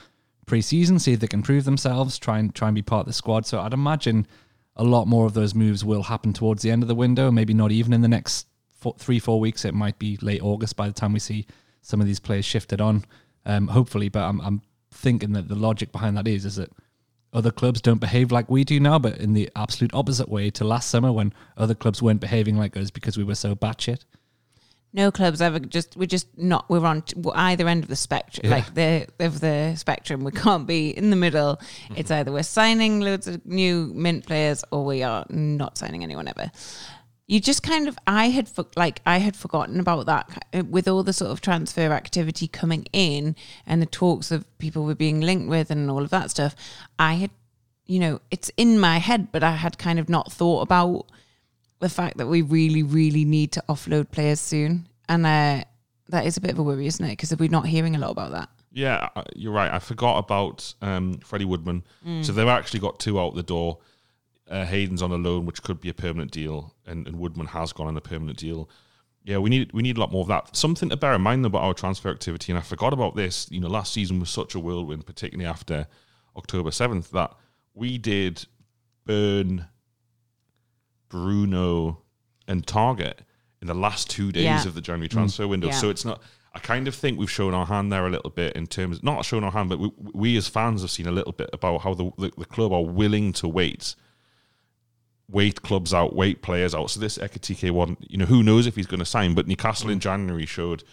pre-season, 0.47 0.99
see 0.99 1.13
if 1.13 1.21
they 1.21 1.27
can 1.27 1.43
prove 1.43 1.65
themselves, 1.65 2.19
try 2.19 2.39
and 2.39 2.55
try 2.55 2.69
and 2.69 2.75
be 2.75 2.83
part 2.83 3.01
of 3.01 3.07
the 3.07 3.13
squad. 3.13 3.47
So 3.47 3.61
I'd 3.61 3.73
imagine 3.73 4.27
a 4.77 4.85
lot 4.85 5.07
more 5.07 5.27
of 5.27 5.35
those 5.35 5.55
moves 5.55 5.85
will 5.85 6.05
happen 6.05 6.33
towards 6.33 6.63
the 6.63 6.71
end 6.71 6.83
of 6.83 6.89
the 6.89 6.95
window. 6.95 7.31
Maybe 7.31 7.55
not 7.55 7.73
even 7.73 7.93
in 7.93 8.03
the 8.03 8.09
next 8.09 8.47
four, 8.87 8.95
three, 8.99 9.19
four 9.19 9.41
weeks. 9.41 9.65
It 9.65 9.75
might 9.75 9.99
be 9.99 10.17
late 10.23 10.43
August 10.43 10.77
by 10.77 10.87
the 10.87 10.93
time 10.93 11.13
we 11.13 11.19
see 11.19 11.47
some 11.83 12.01
of 12.01 12.07
these 12.07 12.21
players 12.21 12.45
shifted 12.45 12.81
on. 12.81 13.05
Um, 13.45 13.69
hopefully, 13.69 14.09
but 14.09 14.23
I'm, 14.23 14.41
I'm 14.41 14.63
thinking 14.93 15.33
that 15.33 15.49
the 15.49 15.55
logic 15.55 15.93
behind 15.93 16.17
that 16.17 16.29
is 16.29 16.45
is 16.45 16.57
that 16.57 16.71
other 17.33 17.51
clubs 17.51 17.81
don't 17.81 17.99
behave 17.99 18.31
like 18.31 18.49
we 18.49 18.65
do 18.65 18.79
now, 18.79 18.99
but 18.99 19.19
in 19.19 19.33
the 19.33 19.51
absolute 19.57 19.93
opposite 19.93 20.29
way 20.29 20.51
to 20.51 20.65
last 20.65 20.89
summer 20.89 21.13
when 21.13 21.33
other 21.57 21.75
clubs 21.75 22.01
weren't 22.01 22.21
behaving 22.21 22.57
like 22.57 22.77
us 22.77 22.91
because 22.91 23.17
we 23.17 23.25
were 23.25 23.35
so 23.35 23.55
batshit 23.55 24.05
no 24.97 25.11
clubs 25.11 25.43
ever 25.43 25.59
just 25.59 25.97
we're 25.97 26.07
just 26.07 26.27
not 26.39 26.69
we're 26.71 26.85
on 26.85 27.03
either 27.35 27.69
end 27.69 27.83
of 27.83 27.89
the 27.89 27.97
spectrum 27.97 28.47
yeah. 28.47 28.57
like 28.57 28.75
the 28.75 29.07
of 29.21 29.41
the 29.41 29.75
spectrum 29.77 30.25
we 30.25 30.33
can't 30.33 30.67
be 30.67 30.89
in 30.97 31.11
the 31.11 31.17
middle 31.17 31.57
mm-hmm. 31.57 31.95
it's 31.97 32.11
either 32.11 32.33
we're 32.33 32.43
signing 32.43 33.01
loads 33.01 33.29
of 33.29 33.45
new 33.45 33.93
mint 33.95 34.27
players 34.27 34.65
or 34.73 34.85
we 34.85 35.03
are 35.03 35.25
not 35.29 35.77
signing 35.77 36.03
anyone 36.03 36.27
ever 36.27 36.51
you 37.27 37.41
just 37.41 37.63
kind 37.63 37.89
of 37.89 37.99
i 38.07 38.29
had 38.29 38.51
like 38.77 39.01
i 39.05 39.19
had 39.19 39.37
forgotten 39.37 39.81
about 39.81 40.07
that 40.07 40.45
uh, 40.55 40.63
with 40.65 40.87
all 40.87 41.03
the 41.03 41.13
sort 41.13 41.31
of 41.31 41.41
transfer 41.41 41.93
activity 41.93 42.47
coming 42.47 42.87
in 42.93 43.35
and 43.67 43.83
the 43.83 43.87
talks 43.87 44.31
of 44.31 44.45
people 44.59 44.85
we're 44.85 44.95
being 44.95 45.21
linked 45.21 45.49
with 45.49 45.71
and 45.71 45.91
all 45.91 46.03
of 46.03 46.11
that 46.11 46.31
stuff 46.31 46.55
i 46.99 47.15
had 47.15 47.31
you 47.87 47.99
know 47.99 48.21
it's 48.31 48.51
in 48.57 48.79
my 48.79 48.99
head 48.99 49.31
but 49.33 49.43
i 49.43 49.53
had 49.53 49.79
kind 49.79 49.99
of 49.99 50.09
not 50.09 50.33
thought 50.33 50.63
about 50.63 51.07
the 51.79 51.89
fact 51.89 52.17
that 52.19 52.27
we 52.27 52.43
really, 52.43 52.83
really 52.83 53.25
need 53.25 53.53
to 53.53 53.65
offload 53.69 54.11
players 54.11 54.41
soon. 54.41 54.89
And 55.09 55.27
uh, 55.27 55.65
that 56.09 56.27
is 56.27 56.37
a 56.37 56.41
bit 56.41 56.53
of 56.53 56.59
a 56.59 56.63
worry, 56.63 56.87
isn't 56.87 57.05
it? 57.05 57.11
Because 57.11 57.35
we're 57.37 57.49
not 57.49 57.67
hearing 57.67 57.97
a 57.97 57.99
lot 57.99 58.11
about 58.11 58.33
that. 58.33 58.49
Yeah, 58.73 59.09
you're 59.35 59.53
right. 59.53 59.73
I 59.73 59.79
forgot 59.79 60.19
about 60.19 60.75
um, 60.83 61.19
Freddie 61.19 61.45
Woodman. 61.45 61.85
Mm. 62.07 62.25
So 62.25 62.33
they've 62.33 62.47
actually 62.47 62.81
got 62.81 62.99
two 62.99 63.19
out 63.19 63.35
the 63.35 63.43
door. 63.43 63.79
Uh, 64.49 64.65
Hayden's 64.65 65.03
on 65.03 65.11
a 65.11 65.17
loan, 65.17 65.45
which 65.45 65.63
could 65.63 65.81
be 65.81 65.89
a 65.89 65.95
permanent 65.95 66.31
deal, 66.31 66.75
and, 66.87 67.07
and 67.07 67.19
Woodman 67.19 67.49
has 67.49 67.73
gone 67.73 67.89
on 67.89 67.97
a 67.97 68.01
permanent 68.01 68.39
deal. 68.39 68.69
Yeah, 69.25 69.39
we 69.39 69.51
need 69.51 69.73
we 69.73 69.83
need 69.83 69.97
a 69.97 70.01
lot 70.01 70.13
more 70.13 70.23
of 70.23 70.29
that. 70.29 70.55
Something 70.55 70.89
to 70.91 70.97
bear 70.97 71.15
in 71.15 71.21
mind 71.21 71.45
though 71.45 71.49
about 71.49 71.65
our 71.65 71.75
transfer 71.75 72.11
activity, 72.11 72.53
and 72.53 72.59
I 72.59 72.63
forgot 72.63 72.93
about 72.93 73.17
this. 73.17 73.49
You 73.51 73.61
know, 73.61 73.69
last 73.69 73.93
season 73.93 74.21
was 74.21 74.31
such 74.31 74.55
a 74.55 74.61
whirlwind, 74.61 75.05
particularly 75.05 75.49
after 75.49 75.89
October 76.37 76.71
seventh, 76.71 77.11
that 77.11 77.33
we 77.75 77.99
did 77.99 78.47
burn 79.05 79.67
Bruno, 81.09 82.03
and 82.47 82.65
Targett 82.67 83.19
in 83.61 83.67
the 83.67 83.75
last 83.75 84.11
two 84.11 84.31
days 84.33 84.45
yeah. 84.45 84.67
of 84.67 84.75
the 84.75 84.81
January 84.81 85.09
transfer 85.09 85.45
mm. 85.45 85.51
window. 85.51 85.69
Yeah. 85.69 85.75
So 85.75 85.91
it's 85.91 86.05
not. 86.05 86.23
I 86.55 86.59
kind 86.59 86.89
of 86.89 86.95
think 86.95 87.19
we've 87.19 87.31
shown 87.31 87.53
our 87.53 87.67
hand 87.67 87.93
there 87.93 88.07
a 88.07 88.11
little 88.11 88.31
bit 88.31 88.57
in 88.57 88.67
terms, 88.67 89.03
not 89.03 89.25
shown 89.27 89.45
our 89.45 89.51
hand, 89.51 89.69
but 89.69 89.79
we, 89.79 89.91
we 90.15 90.37
as 90.39 90.49
fans 90.49 90.81
have 90.81 90.91
seen 90.91 91.07
a 91.07 91.13
little 91.13 91.33
bit 91.33 91.51
about 91.53 91.83
how 91.83 91.93
the, 91.93 92.11
the, 92.17 92.33
the 92.39 92.47
club 92.47 92.73
are 92.73 92.83
willing 92.83 93.35
to 93.35 93.47
wait, 93.47 93.95
wait 95.29 95.63
clubs 95.63 95.93
out, 95.93 96.15
wait 96.15 96.43
players 96.43 96.75
out. 96.75 96.91
So 96.91 97.01
this 97.01 97.19
Ekitike 97.19 97.71
one, 97.71 97.97
you 98.01 98.19
know, 98.19 98.27
who 98.27 98.43
knows 98.43 98.67
if 98.67 98.77
he's 98.77 98.87
going 98.87 99.01
to 99.01 99.07
sign? 99.07 99.35
But 99.35 99.47
Newcastle 99.47 99.91
in 99.91 100.01
January 100.01 100.47
showed 100.47 100.85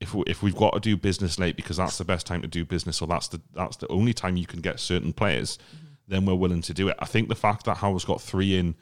if 0.00 0.14
we, 0.14 0.22
if 0.26 0.42
we've 0.42 0.54
got 0.54 0.74
to 0.74 0.80
do 0.80 0.96
business 0.96 1.38
late 1.38 1.56
because 1.56 1.76
that's 1.76 1.98
the 1.98 2.04
best 2.04 2.26
time 2.26 2.42
to 2.42 2.48
do 2.48 2.64
business, 2.64 3.02
or 3.02 3.08
that's 3.08 3.28
the 3.28 3.40
that's 3.54 3.76
the 3.76 3.88
only 3.88 4.12
time 4.12 4.36
you 4.36 4.46
can 4.46 4.60
get 4.60 4.78
certain 4.78 5.12
players, 5.12 5.58
mm-hmm. 5.58 5.86
then 6.06 6.24
we're 6.24 6.34
willing 6.34 6.62
to 6.62 6.74
do 6.74 6.88
it. 6.88 6.96
I 7.00 7.04
think 7.04 7.28
the 7.28 7.34
fact 7.34 7.64
that 7.64 7.78
Howe's 7.78 8.04
got 8.04 8.20
three 8.20 8.56
in 8.56 8.76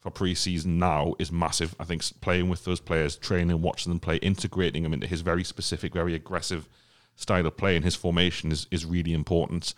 for 0.00 0.10
preseason 0.10 0.78
now 0.78 1.14
is 1.18 1.30
massive. 1.30 1.74
I 1.78 1.84
think 1.84 2.02
playing 2.20 2.48
with 2.48 2.64
those 2.64 2.80
players, 2.80 3.16
training, 3.16 3.60
watching 3.60 3.90
them 3.90 4.00
play, 4.00 4.16
integrating 4.16 4.82
them 4.82 4.94
into 4.94 5.06
his 5.06 5.20
very 5.20 5.44
specific, 5.44 5.92
very 5.92 6.14
aggressive 6.14 6.68
style 7.16 7.46
of 7.46 7.56
play 7.56 7.76
and 7.76 7.84
his 7.84 7.96
formation 7.96 8.50
is, 8.50 8.66
is 8.70 8.86
really 8.86 9.12
important. 9.12 9.74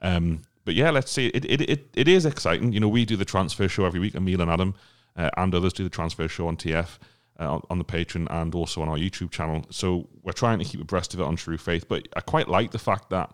Um, 0.00 0.42
but 0.66 0.74
yeah, 0.74 0.90
let's 0.90 1.10
see. 1.10 1.28
It, 1.28 1.46
it, 1.46 1.60
it, 1.62 1.88
it 1.94 2.08
is 2.08 2.26
exciting. 2.26 2.72
You 2.72 2.80
know, 2.80 2.88
we 2.88 3.06
do 3.06 3.16
the 3.16 3.24
transfer 3.24 3.68
show 3.68 3.86
every 3.86 4.00
week, 4.00 4.14
Emil 4.14 4.42
and 4.42 4.50
Adam, 4.50 4.74
uh, 5.16 5.30
and 5.38 5.54
others 5.54 5.72
do 5.72 5.84
the 5.84 5.90
transfer 5.90 6.28
show 6.28 6.46
on 6.48 6.58
TF. 6.58 6.98
Uh, 7.38 7.60
on 7.68 7.76
the 7.76 7.84
Patreon 7.84 8.26
and 8.30 8.54
also 8.54 8.80
on 8.80 8.88
our 8.88 8.96
YouTube 8.96 9.30
channel. 9.30 9.62
So 9.68 10.08
we're 10.22 10.32
trying 10.32 10.58
to 10.58 10.64
keep 10.64 10.80
abreast 10.80 11.12
of 11.12 11.20
it 11.20 11.24
on 11.24 11.36
True 11.36 11.58
Faith. 11.58 11.86
But 11.86 12.08
I 12.16 12.22
quite 12.22 12.48
like 12.48 12.70
the 12.70 12.78
fact 12.78 13.10
that 13.10 13.30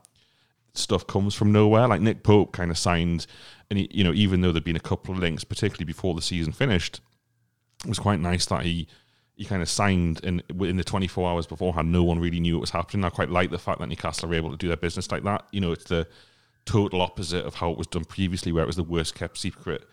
stuff 0.74 1.06
comes 1.06 1.36
from 1.36 1.52
nowhere. 1.52 1.86
Like 1.86 2.00
Nick 2.00 2.24
Pope 2.24 2.52
kind 2.52 2.72
of 2.72 2.78
signed 2.78 3.28
and 3.70 3.78
he, 3.78 3.88
you 3.92 4.04
know, 4.04 4.12
even 4.12 4.40
though 4.40 4.52
there'd 4.52 4.64
been 4.64 4.74
a 4.74 4.80
couple 4.80 5.14
of 5.14 5.20
links, 5.20 5.44
particularly 5.44 5.84
before 5.84 6.14
the 6.14 6.20
season 6.20 6.52
finished, 6.52 7.00
it 7.84 7.88
was 7.88 7.98
quite 7.98 8.20
nice 8.20 8.46
that 8.46 8.64
he 8.64 8.88
he 9.34 9.44
kind 9.44 9.62
of 9.62 9.68
signed 9.68 10.20
and 10.24 10.42
within 10.54 10.76
the 10.76 10.84
24 10.84 11.30
hours 11.30 11.46
beforehand, 11.46 11.90
no 11.90 12.02
one 12.02 12.18
really 12.18 12.38
knew 12.38 12.56
what 12.56 12.60
was 12.62 12.70
happening. 12.70 13.04
I 13.04 13.10
quite 13.10 13.30
like 13.30 13.50
the 13.50 13.58
fact 13.58 13.80
that 13.80 13.88
Newcastle 13.88 14.30
are 14.30 14.34
able 14.34 14.50
to 14.50 14.56
do 14.56 14.68
their 14.68 14.76
business 14.76 15.10
like 15.10 15.22
that. 15.22 15.46
You 15.52 15.60
know, 15.60 15.72
it's 15.72 15.84
the 15.84 16.06
total 16.64 17.00
opposite 17.00 17.44
of 17.44 17.56
how 17.56 17.70
it 17.70 17.78
was 17.78 17.86
done 17.86 18.04
previously, 18.04 18.52
where 18.52 18.64
it 18.64 18.66
was 18.66 18.76
the 18.76 18.82
worst 18.82 19.14
kept 19.14 19.38
secret 19.38 19.84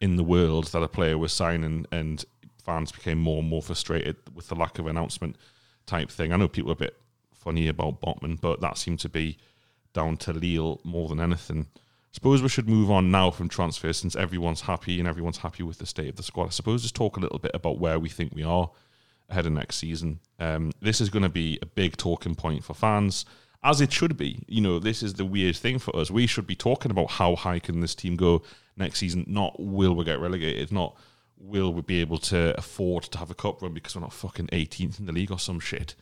in 0.00 0.16
the 0.16 0.24
world 0.24 0.66
that 0.68 0.82
a 0.82 0.88
player 0.88 1.18
was 1.18 1.32
signing, 1.32 1.86
and 1.92 2.24
fans 2.64 2.92
became 2.92 3.18
more 3.18 3.40
and 3.40 3.48
more 3.48 3.62
frustrated 3.62 4.16
with 4.34 4.48
the 4.48 4.54
lack 4.54 4.78
of 4.78 4.86
announcement 4.86 5.36
type 5.86 6.10
thing. 6.10 6.32
I 6.32 6.36
know 6.36 6.48
people 6.48 6.70
are 6.70 6.74
a 6.74 6.76
bit 6.76 6.96
funny 7.34 7.68
about 7.68 8.00
Botman, 8.00 8.40
but 8.40 8.60
that 8.60 8.78
seemed 8.78 9.00
to 9.00 9.08
be 9.08 9.36
down 9.92 10.16
to 10.16 10.32
Lille 10.32 10.80
more 10.84 11.08
than 11.08 11.20
anything 11.20 11.66
I 12.12 12.14
suppose 12.14 12.42
we 12.42 12.50
should 12.50 12.68
move 12.68 12.90
on 12.90 13.10
now 13.10 13.30
from 13.30 13.48
transfers 13.48 13.96
since 13.96 14.14
everyone's 14.14 14.60
happy 14.60 14.98
and 14.98 15.08
everyone's 15.08 15.38
happy 15.38 15.62
with 15.62 15.78
the 15.78 15.86
state 15.86 16.10
of 16.10 16.16
the 16.16 16.22
squad. 16.22 16.48
I 16.48 16.50
suppose 16.50 16.82
just 16.82 16.94
talk 16.94 17.16
a 17.16 17.20
little 17.20 17.38
bit 17.38 17.52
about 17.54 17.78
where 17.78 17.98
we 17.98 18.10
think 18.10 18.34
we 18.34 18.42
are 18.42 18.70
ahead 19.30 19.46
of 19.46 19.52
next 19.52 19.76
season. 19.76 20.20
Um, 20.38 20.72
this 20.82 21.00
is 21.00 21.08
going 21.08 21.22
to 21.22 21.30
be 21.30 21.58
a 21.62 21.66
big 21.66 21.96
talking 21.96 22.34
point 22.34 22.64
for 22.64 22.74
fans, 22.74 23.24
as 23.62 23.80
it 23.80 23.92
should 23.92 24.16
be. 24.16 24.44
You 24.48 24.60
know, 24.60 24.78
this 24.78 25.02
is 25.02 25.14
the 25.14 25.24
weird 25.24 25.56
thing 25.56 25.78
for 25.78 25.94
us. 25.96 26.10
We 26.10 26.26
should 26.26 26.46
be 26.46 26.56
talking 26.56 26.90
about 26.90 27.12
how 27.12 27.36
high 27.36 27.58
can 27.58 27.80
this 27.80 27.94
team 27.94 28.16
go 28.16 28.42
next 28.76 28.98
season, 28.98 29.24
not 29.26 29.58
will 29.58 29.94
we 29.94 30.04
get 30.04 30.20
relegated, 30.20 30.72
not 30.72 30.96
will 31.36 31.72
we 31.74 31.82
be 31.82 32.00
able 32.00 32.18
to 32.18 32.56
afford 32.56 33.02
to 33.04 33.18
have 33.18 33.30
a 33.30 33.34
cup 33.34 33.60
run 33.62 33.74
because 33.74 33.94
we're 33.94 34.02
not 34.02 34.12
fucking 34.12 34.46
18th 34.48 34.98
in 34.98 35.06
the 35.06 35.12
league 35.12 35.30
or 35.30 35.38
some 35.38 35.60
shit. 35.60 35.94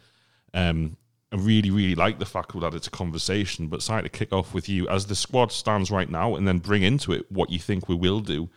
Um, 0.52 0.96
I 1.32 1.36
really, 1.36 1.70
really 1.70 1.94
like 1.94 2.18
the 2.18 2.26
fact 2.26 2.58
that 2.58 2.74
it's 2.74 2.88
a 2.88 2.90
conversation. 2.90 3.68
But 3.68 3.82
sorry 3.82 4.02
to 4.02 4.08
kick 4.08 4.32
off 4.32 4.52
with 4.52 4.68
you 4.68 4.88
as 4.88 5.06
the 5.06 5.14
squad 5.14 5.52
stands 5.52 5.90
right 5.90 6.10
now, 6.10 6.34
and 6.34 6.46
then 6.46 6.58
bring 6.58 6.82
into 6.82 7.12
it 7.12 7.30
what 7.30 7.50
you 7.50 7.58
think 7.58 7.88
we 7.88 7.94
will 7.94 8.20
do. 8.20 8.48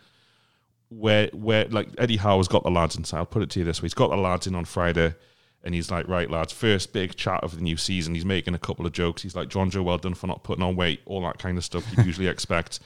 Where, 0.88 1.28
where, 1.32 1.66
like 1.66 1.88
Eddie 1.98 2.16
Howe's 2.16 2.48
got 2.48 2.62
the 2.62 2.70
lads 2.70 2.96
inside. 2.96 3.18
I'll 3.18 3.26
put 3.26 3.42
it 3.42 3.50
to 3.50 3.60
you 3.60 3.64
this 3.64 3.80
way: 3.80 3.86
he's 3.86 3.94
got 3.94 4.10
the 4.10 4.16
lads 4.16 4.46
in 4.46 4.54
on 4.54 4.64
Friday, 4.64 5.14
and 5.64 5.74
he's 5.74 5.90
like, 5.90 6.06
"Right, 6.06 6.30
lads, 6.30 6.52
first 6.52 6.92
big 6.92 7.16
chat 7.16 7.42
of 7.42 7.56
the 7.56 7.62
new 7.62 7.76
season." 7.76 8.14
He's 8.14 8.24
making 8.24 8.54
a 8.54 8.58
couple 8.58 8.86
of 8.86 8.92
jokes. 8.92 9.22
He's 9.22 9.34
like, 9.34 9.48
"Jonjo, 9.48 9.82
well 9.82 9.98
done 9.98 10.14
for 10.14 10.26
not 10.26 10.44
putting 10.44 10.62
on 10.62 10.76
weight," 10.76 11.00
all 11.06 11.22
that 11.22 11.38
kind 11.38 11.58
of 11.58 11.64
stuff 11.64 11.84
you 11.96 12.04
usually 12.04 12.28
expect. 12.34 12.80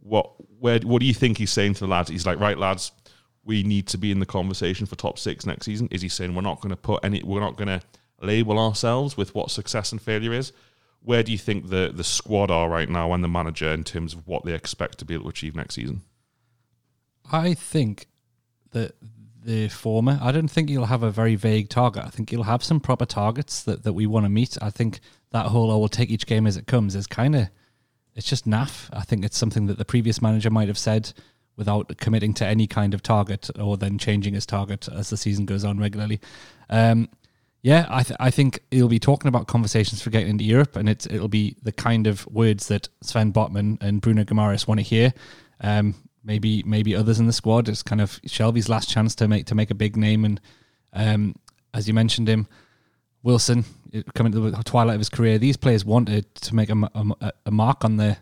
What, 0.00 0.32
where, 0.58 0.80
what 0.80 1.00
do 1.00 1.06
you 1.06 1.14
think 1.14 1.38
he's 1.38 1.52
saying 1.52 1.74
to 1.74 1.80
the 1.80 1.88
lads? 1.88 2.08
He's 2.08 2.26
like, 2.26 2.40
"Right, 2.40 2.56
lads, 2.56 2.92
we 3.44 3.62
need 3.62 3.88
to 3.88 3.98
be 3.98 4.10
in 4.10 4.20
the 4.20 4.26
conversation 4.26 4.86
for 4.86 4.96
top 4.96 5.18
six 5.18 5.44
next 5.44 5.66
season." 5.66 5.88
Is 5.90 6.02
he 6.02 6.08
saying 6.08 6.34
we're 6.34 6.42
not 6.42 6.60
going 6.60 6.70
to 6.70 6.76
put 6.76 7.04
any? 7.04 7.22
We're 7.22 7.40
not 7.40 7.56
going 7.56 7.68
to 7.68 7.82
label 8.20 8.58
ourselves 8.58 9.16
with 9.16 9.34
what 9.34 9.50
success 9.50 9.92
and 9.92 10.00
failure 10.00 10.32
is? 10.32 10.52
where 11.04 11.22
do 11.22 11.32
you 11.32 11.38
think 11.38 11.68
the 11.68 11.92
the 11.94 12.04
squad 12.04 12.50
are 12.50 12.68
right 12.68 12.88
now 12.88 13.12
and 13.12 13.22
the 13.22 13.28
manager 13.28 13.68
in 13.70 13.84
terms 13.84 14.14
of 14.14 14.26
what 14.26 14.44
they 14.44 14.54
expect 14.54 14.98
to 14.98 15.04
be 15.04 15.14
able 15.14 15.24
to 15.24 15.30
achieve 15.30 15.56
next 15.56 15.74
season? 15.74 16.02
I 17.30 17.54
think 17.54 18.06
that 18.70 18.94
the 19.44 19.68
former. 19.68 20.18
I 20.22 20.32
don't 20.32 20.48
think 20.48 20.70
you'll 20.70 20.86
have 20.86 21.02
a 21.02 21.10
very 21.10 21.34
vague 21.34 21.68
target. 21.68 22.04
I 22.04 22.08
think 22.08 22.30
you'll 22.30 22.44
have 22.44 22.62
some 22.62 22.80
proper 22.80 23.06
targets 23.06 23.62
that, 23.64 23.82
that 23.84 23.92
we 23.92 24.06
want 24.06 24.24
to 24.24 24.30
meet. 24.30 24.56
I 24.60 24.70
think 24.70 25.00
that 25.30 25.46
whole 25.46 25.70
"I 25.70 25.74
will 25.74 25.88
take 25.88 26.10
each 26.10 26.26
game 26.26 26.46
as 26.46 26.56
it 26.56 26.66
comes" 26.66 26.94
is 26.94 27.06
kind 27.06 27.34
of 27.34 27.48
it's 28.14 28.28
just 28.28 28.46
naff. 28.46 28.88
I 28.92 29.02
think 29.02 29.24
it's 29.24 29.38
something 29.38 29.66
that 29.66 29.78
the 29.78 29.84
previous 29.84 30.20
manager 30.20 30.50
might 30.50 30.68
have 30.68 30.78
said 30.78 31.12
without 31.56 31.96
committing 31.98 32.34
to 32.34 32.46
any 32.46 32.66
kind 32.66 32.94
of 32.94 33.02
target 33.02 33.50
or 33.58 33.76
then 33.76 33.98
changing 33.98 34.34
his 34.34 34.46
target 34.46 34.88
as 34.88 35.10
the 35.10 35.16
season 35.16 35.44
goes 35.44 35.64
on 35.64 35.78
regularly. 35.78 36.20
Um, 36.70 37.08
yeah, 37.62 37.86
I 37.88 38.02
th- 38.02 38.16
I 38.18 38.30
think 38.30 38.60
he'll 38.70 38.88
be 38.88 38.98
talking 38.98 39.28
about 39.28 39.46
conversations 39.46 40.02
for 40.02 40.10
getting 40.10 40.30
into 40.30 40.44
Europe, 40.44 40.74
and 40.76 40.88
it's 40.88 41.06
it'll 41.06 41.28
be 41.28 41.56
the 41.62 41.72
kind 41.72 42.06
of 42.06 42.26
words 42.26 42.68
that 42.68 42.88
Sven 43.02 43.32
Botman 43.32 43.78
and 43.80 44.00
Bruno 44.00 44.24
Guimaraes 44.24 44.66
want 44.66 44.80
to 44.80 44.84
hear. 44.84 45.12
Um, 45.60 45.94
maybe 46.24 46.62
maybe 46.64 46.94
others 46.94 47.18
in 47.18 47.26
the 47.26 47.32
squad. 47.32 47.68
It's 47.68 47.82
kind 47.82 48.00
of 48.00 48.20
Shelvey's 48.22 48.68
last 48.68 48.88
chance 48.88 49.14
to 49.16 49.28
make 49.28 49.46
to 49.46 49.54
make 49.54 49.70
a 49.70 49.74
big 49.74 49.96
name, 49.96 50.24
and 50.24 50.40
um, 50.92 51.34
as 51.74 51.88
you 51.88 51.94
mentioned 51.94 52.28
him, 52.28 52.46
Wilson 53.22 53.64
coming 54.14 54.32
to 54.32 54.50
the 54.50 54.62
twilight 54.62 54.94
of 54.94 55.00
his 55.00 55.08
career. 55.08 55.38
These 55.38 55.56
players 55.56 55.84
wanted 55.84 56.34
to 56.36 56.54
make 56.54 56.70
a, 56.70 56.90
a, 56.94 57.32
a 57.46 57.50
mark 57.50 57.84
on 57.84 57.96
the 57.96 58.18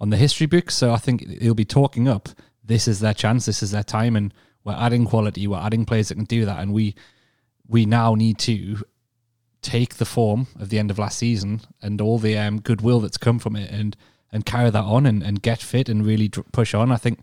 on 0.00 0.10
the 0.10 0.16
history 0.16 0.46
books, 0.46 0.74
so 0.74 0.92
I 0.92 0.96
think 0.98 1.26
he'll 1.40 1.54
be 1.54 1.64
talking 1.64 2.08
up. 2.08 2.28
This 2.62 2.88
is 2.88 3.00
their 3.00 3.14
chance. 3.14 3.46
This 3.46 3.62
is 3.62 3.70
their 3.70 3.82
time, 3.82 4.16
and 4.16 4.34
we're 4.64 4.74
adding 4.74 5.04
quality. 5.04 5.46
We're 5.46 5.58
adding 5.58 5.84
players 5.84 6.08
that 6.08 6.16
can 6.16 6.24
do 6.24 6.44
that, 6.44 6.58
and 6.58 6.72
we 6.72 6.94
we 7.66 7.86
now 7.86 8.14
need 8.14 8.38
to 8.40 8.78
take 9.62 9.94
the 9.94 10.04
form 10.04 10.46
of 10.60 10.68
the 10.68 10.78
end 10.78 10.90
of 10.90 10.98
last 10.98 11.16
season 11.16 11.62
and 11.80 11.98
all 12.00 12.18
the 12.18 12.36
um, 12.36 12.60
goodwill 12.60 13.00
that's 13.00 13.16
come 13.16 13.38
from 13.38 13.56
it, 13.56 13.70
and 13.70 13.96
and 14.32 14.44
carry 14.44 14.70
that 14.70 14.84
on 14.84 15.06
and, 15.06 15.22
and 15.22 15.42
get 15.42 15.60
fit 15.60 15.88
and 15.88 16.04
really 16.04 16.28
push 16.28 16.74
on. 16.74 16.90
I 16.90 16.96
think 16.96 17.20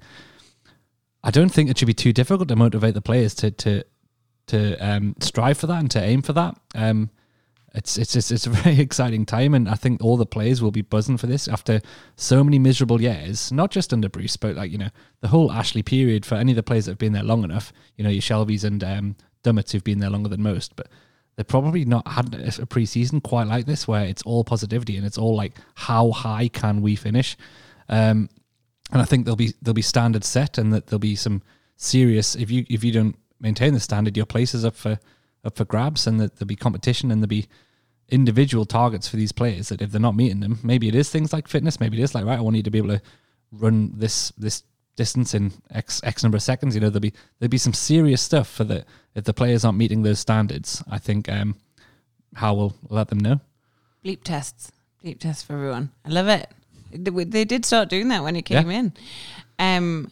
I 1.23 1.31
don't 1.31 1.49
think 1.49 1.69
it 1.69 1.77
should 1.77 1.87
be 1.87 1.93
too 1.93 2.13
difficult 2.13 2.47
to 2.49 2.55
motivate 2.55 2.93
the 2.93 3.01
players 3.01 3.35
to 3.35 3.51
to 3.51 3.83
to 4.47 4.77
um, 4.77 5.15
strive 5.19 5.57
for 5.57 5.67
that 5.67 5.79
and 5.79 5.91
to 5.91 6.01
aim 6.01 6.21
for 6.21 6.33
that. 6.33 6.57
Um, 6.75 7.09
it's 7.73 7.97
it's 7.97 8.13
just, 8.13 8.31
it's 8.31 8.47
a 8.47 8.49
very 8.63 8.79
exciting 8.79 9.25
time, 9.25 9.53
and 9.53 9.69
I 9.69 9.75
think 9.75 10.03
all 10.03 10.17
the 10.17 10.25
players 10.25 10.61
will 10.61 10.71
be 10.71 10.81
buzzing 10.81 11.17
for 11.17 11.27
this 11.27 11.47
after 11.47 11.81
so 12.15 12.43
many 12.43 12.59
miserable 12.59 13.01
years. 13.01 13.51
Not 13.51 13.71
just 13.71 13.93
under 13.93 14.09
Bruce, 14.09 14.37
but 14.37 14.55
like 14.55 14.71
you 14.71 14.77
know 14.77 14.89
the 15.21 15.29
whole 15.29 15.51
Ashley 15.51 15.83
period 15.83 16.25
for 16.25 16.35
any 16.35 16.51
of 16.51 16.55
the 16.55 16.63
players 16.63 16.85
that 16.85 16.91
have 16.91 16.99
been 16.99 17.13
there 17.13 17.23
long 17.23 17.43
enough. 17.43 17.71
You 17.95 18.03
know 18.03 18.09
your 18.09 18.21
Shelveys 18.21 18.63
and 18.63 18.83
um, 18.83 19.15
Dummetts 19.43 19.71
who've 19.71 19.83
been 19.83 19.99
there 19.99 20.09
longer 20.09 20.29
than 20.29 20.43
most, 20.43 20.75
but 20.75 20.87
they've 21.35 21.47
probably 21.47 21.85
not 21.85 22.07
had 22.07 22.33
a 22.33 22.65
preseason 22.65 23.21
quite 23.21 23.47
like 23.47 23.65
this, 23.65 23.87
where 23.87 24.05
it's 24.05 24.21
all 24.23 24.43
positivity 24.43 24.97
and 24.97 25.05
it's 25.05 25.17
all 25.17 25.35
like 25.35 25.53
how 25.75 26.11
high 26.11 26.47
can 26.47 26.81
we 26.81 26.95
finish. 26.95 27.37
Um, 27.89 28.29
and 28.91 29.01
I 29.01 29.05
think 29.05 29.25
there'll 29.25 29.35
be 29.35 29.53
there'll 29.61 29.73
be 29.73 29.81
standards 29.81 30.27
set, 30.27 30.57
and 30.57 30.73
that 30.73 30.87
there'll 30.87 30.99
be 30.99 31.15
some 31.15 31.41
serious. 31.77 32.35
If 32.35 32.51
you 32.51 32.65
if 32.69 32.83
you 32.83 32.91
don't 32.91 33.17
maintain 33.39 33.73
the 33.73 33.79
standard, 33.79 34.17
your 34.17 34.25
place 34.25 34.53
is 34.53 34.65
up 34.65 34.75
for 34.75 34.99
up 35.43 35.55
for 35.55 35.65
grabs, 35.65 36.07
and 36.07 36.19
that 36.19 36.35
there'll 36.35 36.47
be 36.47 36.55
competition, 36.55 37.11
and 37.11 37.21
there'll 37.21 37.29
be 37.29 37.47
individual 38.09 38.65
targets 38.65 39.07
for 39.07 39.15
these 39.15 39.31
players. 39.31 39.69
That 39.69 39.81
if 39.81 39.91
they're 39.91 40.01
not 40.01 40.15
meeting 40.15 40.41
them, 40.41 40.59
maybe 40.63 40.87
it 40.87 40.95
is 40.95 41.09
things 41.09 41.31
like 41.31 41.47
fitness, 41.47 41.79
maybe 41.79 41.99
it 41.99 42.03
is 42.03 42.13
like 42.13 42.25
right, 42.25 42.37
I 42.37 42.41
want 42.41 42.57
you 42.57 42.63
to 42.63 42.71
be 42.71 42.77
able 42.77 42.89
to 42.89 43.01
run 43.51 43.93
this 43.95 44.31
this 44.37 44.63
distance 45.01 45.33
in 45.33 45.51
x 45.71 45.99
x 46.03 46.21
number 46.21 46.35
of 46.35 46.43
seconds. 46.43 46.75
You 46.75 46.81
know, 46.81 46.91
there'll 46.91 47.09
be 47.11 47.13
there'll 47.39 47.49
be 47.49 47.57
some 47.57 47.73
serious 47.73 48.21
stuff 48.21 48.47
for 48.47 48.63
the 48.63 48.85
if 49.15 49.23
the 49.23 49.33
players 49.33 49.65
aren't 49.65 49.79
meeting 49.79 50.03
those 50.03 50.19
standards. 50.19 50.83
I 50.89 50.99
think 50.99 51.27
um, 51.27 51.55
how 52.35 52.53
will 52.53 52.75
let 52.89 53.07
them 53.07 53.17
know. 53.17 53.39
Bleep 54.05 54.23
tests, 54.23 54.71
bleep 55.03 55.19
tests 55.19 55.41
for 55.41 55.53
everyone. 55.53 55.89
I 56.05 56.09
love 56.09 56.27
it. 56.27 56.47
They 56.91 57.45
did 57.45 57.65
start 57.65 57.89
doing 57.89 58.09
that 58.09 58.21
when 58.21 58.35
it 58.35 58.43
came 58.43 58.69
yeah. 58.69 58.79
in. 58.79 58.93
Um, 59.57 60.11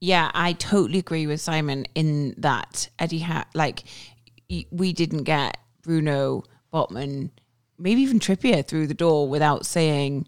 yeah, 0.00 0.30
I 0.32 0.54
totally 0.54 1.00
agree 1.00 1.26
with 1.26 1.40
Simon 1.40 1.86
in 1.94 2.34
that 2.38 2.88
Eddie 2.98 3.18
had 3.18 3.44
like 3.54 3.84
we 4.70 4.92
didn't 4.92 5.24
get 5.24 5.58
Bruno 5.82 6.44
Botman, 6.72 7.30
maybe 7.78 8.00
even 8.00 8.20
Trippier 8.20 8.66
through 8.66 8.86
the 8.86 8.94
door 8.94 9.28
without 9.28 9.66
saying 9.66 10.26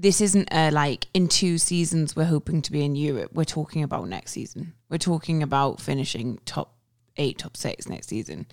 this 0.00 0.22
isn't 0.22 0.48
a 0.50 0.70
like 0.70 1.08
in 1.12 1.28
two 1.28 1.58
seasons 1.58 2.16
we're 2.16 2.24
hoping 2.24 2.62
to 2.62 2.72
be 2.72 2.82
in 2.82 2.96
Europe. 2.96 3.32
We're 3.34 3.44
talking 3.44 3.82
about 3.82 4.08
next 4.08 4.32
season. 4.32 4.72
We're 4.88 4.96
talking 4.96 5.42
about 5.42 5.78
finishing 5.78 6.38
top 6.46 6.74
eight, 7.18 7.38
top 7.38 7.54
six 7.54 7.86
next 7.86 8.08
season. 8.08 8.46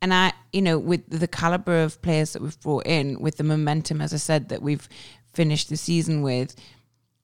And 0.00 0.14
I, 0.14 0.32
you 0.54 0.62
know, 0.62 0.78
with 0.78 1.02
the 1.10 1.28
caliber 1.28 1.82
of 1.82 2.00
players 2.00 2.32
that 2.32 2.40
we've 2.40 2.58
brought 2.60 2.86
in, 2.86 3.20
with 3.20 3.36
the 3.36 3.44
momentum, 3.44 4.00
as 4.00 4.14
I 4.14 4.16
said, 4.16 4.48
that 4.48 4.62
we've 4.62 4.88
finished 5.34 5.68
the 5.68 5.76
season 5.76 6.22
with, 6.22 6.56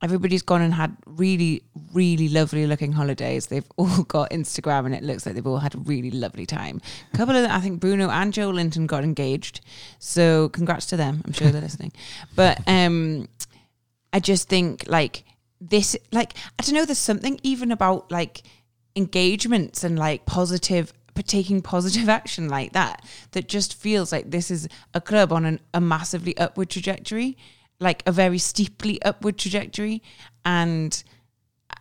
everybody's 0.03 0.43
gone 0.43 0.63
and 0.63 0.75
had 0.75 0.97
really, 1.07 1.63
really 1.93 2.29
lovely 2.29 2.67
looking 2.67 2.93
holidays. 2.93 3.47
They've 3.47 3.67
all 3.77 4.03
got 4.05 4.31
Instagram 4.31 4.87
and 4.87 4.95
it 4.95 5.03
looks 5.03 5.27
like 5.27 5.35
they've 5.35 5.47
all 5.47 5.59
had 5.59 5.75
a 5.75 5.79
really 5.79 6.11
lovely 6.11 6.47
time. 6.47 6.81
A 7.13 7.17
couple 7.17 7.35
of 7.35 7.43
them, 7.43 7.51
I 7.51 7.61
think 7.61 7.81
Bruno 7.81 8.11
and 8.11 8.33
Joelinton 8.33 8.87
got 8.87 9.05
engaged. 9.05 9.61
So 9.99 10.49
congrats 10.51 10.87
to 10.87 10.97
them. 10.97 11.23
I'm 11.25 11.33
sure 11.33 11.51
they're 11.51 11.61
listening. 11.61 11.93
But 12.35 12.61
um, 12.67 13.29
I 14.13 14.21
just 14.21 14.49
think 14.49 14.85
like 14.87 15.25
this, 15.61 15.97
like, 16.13 16.35
I 16.59 16.63
don't 16.63 16.75
know, 16.75 16.85
there's 16.85 16.99
something 16.99 17.41
even 17.43 17.73
about 17.73 18.11
like 18.11 18.43
engagements 18.95 19.85
and 19.85 19.99
like 19.99 20.27
positive 20.27 20.93
taking 21.27 21.63
positive 21.63 22.11
action 22.11 22.47
like 22.47 22.73
that 22.73 23.03
that 23.33 23.49
just 23.49 23.75
feels 23.75 24.13
like 24.13 24.31
this 24.31 24.51
is 24.51 24.69
a 24.93 25.01
club 25.01 25.33
on 25.33 25.47
an, 25.47 25.61
a 25.73 25.81
massively 25.81 26.37
upward 26.37 26.69
trajectory 26.69 27.39
like 27.79 28.03
a 28.07 28.13
very 28.13 28.39
steeply 28.39 29.01
upward 29.03 29.39
trajectory 29.39 30.03
and 30.45 31.03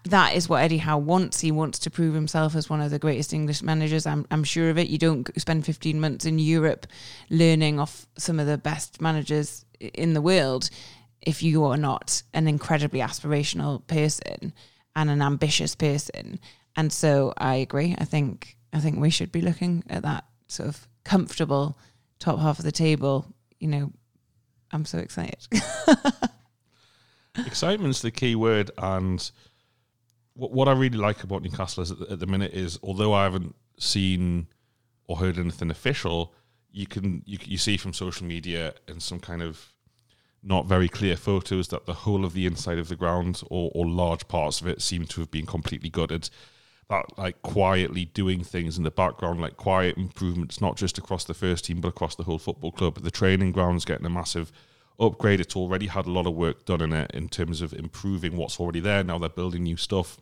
that 0.06 0.36
is 0.36 0.48
what 0.48 0.62
Eddie 0.62 0.78
Howe 0.78 0.98
wants. 0.98 1.42
He 1.42 1.52
wants 1.52 1.80
to 1.80 1.90
prove 1.90 2.14
himself 2.14 2.56
as 2.56 2.70
one 2.70 2.82
of 2.82 2.92
the 2.92 3.00
greatest 3.00 3.34
English 3.34 3.64
managers. 3.64 4.06
I'm, 4.06 4.26
I'm 4.30 4.44
sure 4.44 4.70
of 4.70 4.78
it. 4.78 4.88
You 4.88 4.98
don't 4.98 5.30
spend 5.40 5.66
15 5.66 6.00
months 6.00 6.26
in 6.26 6.38
Europe 6.38 6.86
learning 7.30 7.80
off 7.80 8.06
some 8.18 8.40
of 8.40 8.46
the 8.46 8.58
best 8.58 9.02
managers 9.02 9.66
in 9.80 10.14
the 10.14 10.22
world 10.22 10.70
if 11.22 11.42
you 11.42 11.64
are 11.66 11.78
not 11.78 12.22
an 12.34 12.48
incredibly 12.48 13.00
aspirational 13.00 13.86
person 13.88 14.54
and 14.96 15.10
an 15.10 15.22
ambitious 15.22 15.76
person. 15.76 16.40
And 16.76 16.94
so 16.94 17.34
I 17.38 17.56
agree. 17.56 17.96
I 17.98 18.06
think 18.06 18.58
I 18.74 18.80
think 18.80 19.00
we 19.00 19.10
should 19.10 19.32
be 19.32 19.42
looking 19.42 19.84
at 19.90 20.04
that 20.04 20.26
sort 20.48 20.70
of 20.70 20.88
comfortable 21.04 21.78
top 22.20 22.40
half 22.40 22.60
of 22.60 22.66
the 22.66 22.72
table. 22.72 23.26
You 23.60 23.68
know, 23.70 23.92
I'm 24.76 24.86
so 24.86 24.98
excited. 24.98 25.48
Excitement's 27.46 28.02
the 28.02 28.12
key 28.12 28.36
word, 28.36 28.72
and 28.78 29.32
what 30.34 30.52
what 30.52 30.68
I 30.68 30.74
really 30.74 30.98
like 30.98 31.24
about 31.24 31.42
Newcastle 31.42 31.84
is 31.84 31.92
at 31.92 32.00
the, 32.00 32.12
at 32.12 32.20
the 32.20 32.28
minute 32.28 32.54
is 32.54 32.78
although 32.84 33.14
I 33.14 33.24
haven't 33.24 33.56
seen 33.80 34.48
or 35.08 35.18
heard 35.18 35.38
anything 35.38 35.72
official, 35.72 36.34
you 36.72 36.86
can 36.86 37.24
you 37.26 37.38
you 37.44 37.58
see 37.58 37.78
from 37.78 37.94
social 37.94 38.28
media 38.28 38.74
and 38.88 39.02
some 39.02 39.20
kind 39.20 39.42
of 39.42 39.74
not 40.44 40.66
very 40.66 40.90
clear 40.90 41.16
photos 41.16 41.70
that 41.70 41.86
the 41.86 41.94
whole 41.94 42.24
of 42.24 42.34
the 42.34 42.46
inside 42.46 42.78
of 42.78 42.88
the 42.88 42.96
ground 42.96 43.42
or, 43.50 43.72
or 43.74 43.88
large 43.88 44.28
parts 44.28 44.62
of 44.62 44.68
it 44.68 44.82
seem 44.82 45.06
to 45.06 45.20
have 45.22 45.32
been 45.32 45.46
completely 45.46 45.90
gutted 45.90 46.30
that 46.90 47.18
like 47.18 47.42
quietly 47.42 48.06
doing 48.06 48.44
things 48.44 48.78
in 48.78 48.84
the 48.84 48.92
background, 48.92 49.42
like 49.42 49.58
quiet 49.58 49.98
improvements, 49.98 50.62
not 50.62 50.78
just 50.78 50.98
across 50.98 51.24
the 51.24 51.34
first 51.34 51.66
team 51.66 51.82
but 51.82 51.90
across 51.90 52.16
the 52.16 52.24
whole 52.24 52.38
football 52.38 52.72
club. 52.72 53.02
The 53.02 53.12
training 53.12 53.52
ground's 53.52 53.86
getting 53.86 54.06
a 54.06 54.10
massive 54.10 54.52
upgrade. 55.00 55.40
It's 55.40 55.56
already 55.56 55.88
had 55.88 56.06
a 56.06 56.12
lot 56.12 56.28
of 56.28 56.36
work 56.36 56.66
done 56.66 56.82
in 56.82 56.94
it 56.94 57.12
in 57.14 57.30
terms 57.30 57.62
of 57.62 57.74
improving 57.74 58.38
what's 58.38 58.60
already 58.60 58.80
there. 58.80 59.04
Now 59.04 59.18
they're 59.18 59.30
building 59.30 59.64
new 59.64 59.78
stuff. 59.78 60.18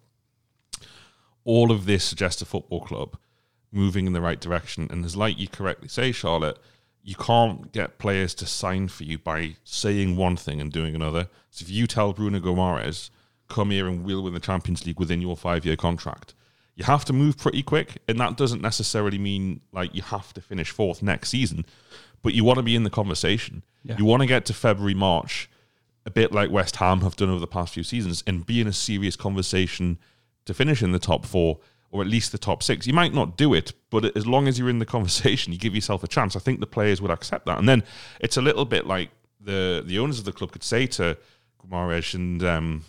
All 1.43 1.71
of 1.71 1.85
this 1.85 2.03
suggests 2.03 2.41
a 2.41 2.45
football 2.45 2.81
club 2.81 3.17
moving 3.71 4.07
in 4.07 4.13
the 4.13 4.21
right 4.21 4.39
direction. 4.39 4.87
And 4.89 5.03
as 5.03 5.17
like 5.17 5.37
you 5.37 5.47
correctly 5.47 5.89
say, 5.89 6.11
Charlotte, 6.11 6.57
you 7.03 7.15
can't 7.15 7.71
get 7.73 7.97
players 7.97 8.33
to 8.35 8.45
sign 8.45 8.87
for 8.87 9.03
you 9.03 9.17
by 9.17 9.57
saying 9.65 10.15
one 10.15 10.37
thing 10.37 10.61
and 10.61 10.71
doing 10.71 10.95
another. 10.95 11.27
So 11.51 11.63
if 11.63 11.69
you 11.69 11.85
tell 11.85 12.13
Bruno 12.13 12.39
Guimaraes, 12.39 13.09
come 13.49 13.71
here 13.71 13.87
and 13.87 14.05
we'll 14.05 14.23
win 14.23 14.33
the 14.33 14.39
Champions 14.39 14.85
League 14.85 14.99
within 14.99 15.21
your 15.21 15.35
five 15.35 15.65
year 15.65 15.75
contract, 15.75 16.33
you 16.75 16.83
have 16.85 17.05
to 17.05 17.13
move 17.13 17.37
pretty 17.37 17.61
quick, 17.63 17.97
and 18.07 18.19
that 18.19 18.37
doesn't 18.37 18.61
necessarily 18.61 19.17
mean 19.17 19.61
like 19.71 19.93
you 19.93 20.01
have 20.01 20.33
to 20.33 20.41
finish 20.41 20.71
fourth 20.71 21.03
next 21.03 21.29
season, 21.29 21.65
but 22.21 22.33
you 22.33 22.43
want 22.43 22.57
to 22.57 22.63
be 22.63 22.75
in 22.75 22.83
the 22.83 22.89
conversation. 22.89 23.63
Yeah. 23.83 23.97
You 23.97 24.05
want 24.05 24.21
to 24.21 24.27
get 24.27 24.45
to 24.45 24.53
February, 24.53 24.95
March, 24.95 25.49
a 26.05 26.09
bit 26.09 26.31
like 26.31 26.49
West 26.49 26.77
Ham 26.77 27.01
have 27.01 27.15
done 27.15 27.29
over 27.29 27.39
the 27.39 27.47
past 27.47 27.73
few 27.73 27.83
seasons, 27.83 28.23
and 28.25 28.45
be 28.45 28.59
in 28.59 28.67
a 28.67 28.73
serious 28.73 29.15
conversation 29.15 29.99
to 30.45 30.53
finish 30.53 30.81
in 30.81 30.91
the 30.91 30.99
top 30.99 31.25
four 31.25 31.59
or 31.91 32.01
at 32.01 32.07
least 32.07 32.31
the 32.31 32.39
top 32.39 32.63
six. 32.63 32.87
You 32.87 32.93
might 32.93 33.13
not 33.13 33.37
do 33.37 33.53
it, 33.53 33.71
but 33.91 34.17
as 34.17 34.25
long 34.25 34.47
as 34.47 34.57
you're 34.57 34.69
in 34.69 34.79
the 34.79 34.85
conversation, 34.97 35.53
you 35.53 35.59
give 35.59 35.75
yourself 35.75 36.03
a 36.03 36.07
chance. 36.07 36.35
I 36.35 36.39
think 36.39 36.59
the 36.59 36.65
players 36.65 37.01
would 37.01 37.11
accept 37.11 37.45
that, 37.45 37.59
and 37.59 37.69
then 37.69 37.83
it's 38.19 38.35
a 38.35 38.41
little 38.41 38.65
bit 38.65 38.87
like 38.87 39.11
the 39.39 39.83
the 39.85 39.99
owners 39.99 40.19
of 40.19 40.25
the 40.25 40.31
club 40.31 40.51
could 40.51 40.63
say 40.63 40.87
to 40.87 41.17
Guimaraes 41.61 42.15
and 42.15 42.43
um, 42.43 42.83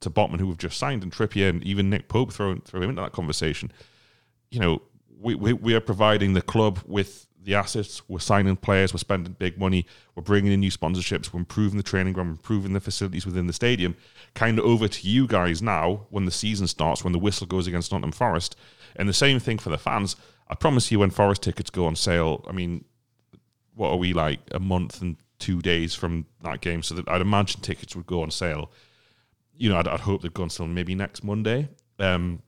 to 0.00 0.10
Botman, 0.10 0.40
who 0.40 0.46
we've 0.46 0.58
just 0.58 0.78
signed, 0.78 1.02
and 1.02 1.12
Trippier, 1.12 1.48
and 1.48 1.62
even 1.62 1.90
Nick 1.90 2.08
Pope, 2.08 2.32
throw, 2.32 2.56
throw 2.56 2.82
him 2.82 2.90
into 2.90 3.02
that 3.02 3.12
conversation. 3.12 3.70
You 4.50 4.60
know, 4.60 4.82
we, 5.20 5.34
we, 5.34 5.52
we 5.52 5.74
are 5.74 5.80
providing 5.80 6.32
the 6.32 6.42
club 6.42 6.80
with 6.86 7.26
the 7.42 7.54
assets, 7.54 8.02
we're 8.08 8.18
signing 8.18 8.56
players, 8.56 8.92
we're 8.92 8.98
spending 8.98 9.34
big 9.38 9.58
money, 9.58 9.86
we're 10.14 10.22
bringing 10.22 10.52
in 10.52 10.60
new 10.60 10.70
sponsorships, 10.70 11.32
we're 11.32 11.40
improving 11.40 11.78
the 11.78 11.82
training 11.82 12.12
ground, 12.12 12.30
improving 12.30 12.72
the 12.72 12.80
facilities 12.80 13.24
within 13.24 13.46
the 13.46 13.52
stadium. 13.52 13.96
Kind 14.34 14.58
of 14.58 14.64
over 14.64 14.88
to 14.88 15.08
you 15.08 15.26
guys 15.26 15.62
now 15.62 16.06
when 16.10 16.26
the 16.26 16.30
season 16.30 16.66
starts, 16.66 17.02
when 17.02 17.12
the 17.12 17.18
whistle 17.18 17.46
goes 17.46 17.66
against 17.66 17.92
Nottingham 17.92 18.12
Forest. 18.12 18.56
And 18.96 19.08
the 19.08 19.14
same 19.14 19.38
thing 19.38 19.58
for 19.58 19.70
the 19.70 19.78
fans. 19.78 20.16
I 20.48 20.54
promise 20.54 20.90
you, 20.92 20.98
when 20.98 21.10
Forest 21.10 21.42
tickets 21.42 21.70
go 21.70 21.86
on 21.86 21.96
sale, 21.96 22.44
I 22.48 22.52
mean, 22.52 22.84
what 23.74 23.90
are 23.90 23.96
we 23.96 24.12
like 24.12 24.40
a 24.50 24.60
month 24.60 25.00
and 25.00 25.16
two 25.38 25.62
days 25.62 25.94
from 25.94 26.26
that 26.42 26.60
game? 26.60 26.82
So 26.82 26.94
that 26.96 27.08
I'd 27.08 27.20
imagine 27.20 27.60
tickets 27.62 27.96
would 27.96 28.06
go 28.06 28.22
on 28.22 28.30
sale. 28.30 28.70
You 29.60 29.68
know, 29.70 29.76
I'd, 29.76 29.88
I'd 29.88 30.00
hope 30.00 30.22
they'd 30.22 30.34
go 30.34 30.42
on 30.42 30.50
sale 30.50 30.66
maybe 30.66 30.94
next 30.94 31.22
Monday. 31.22 31.68
Um, 31.98 32.42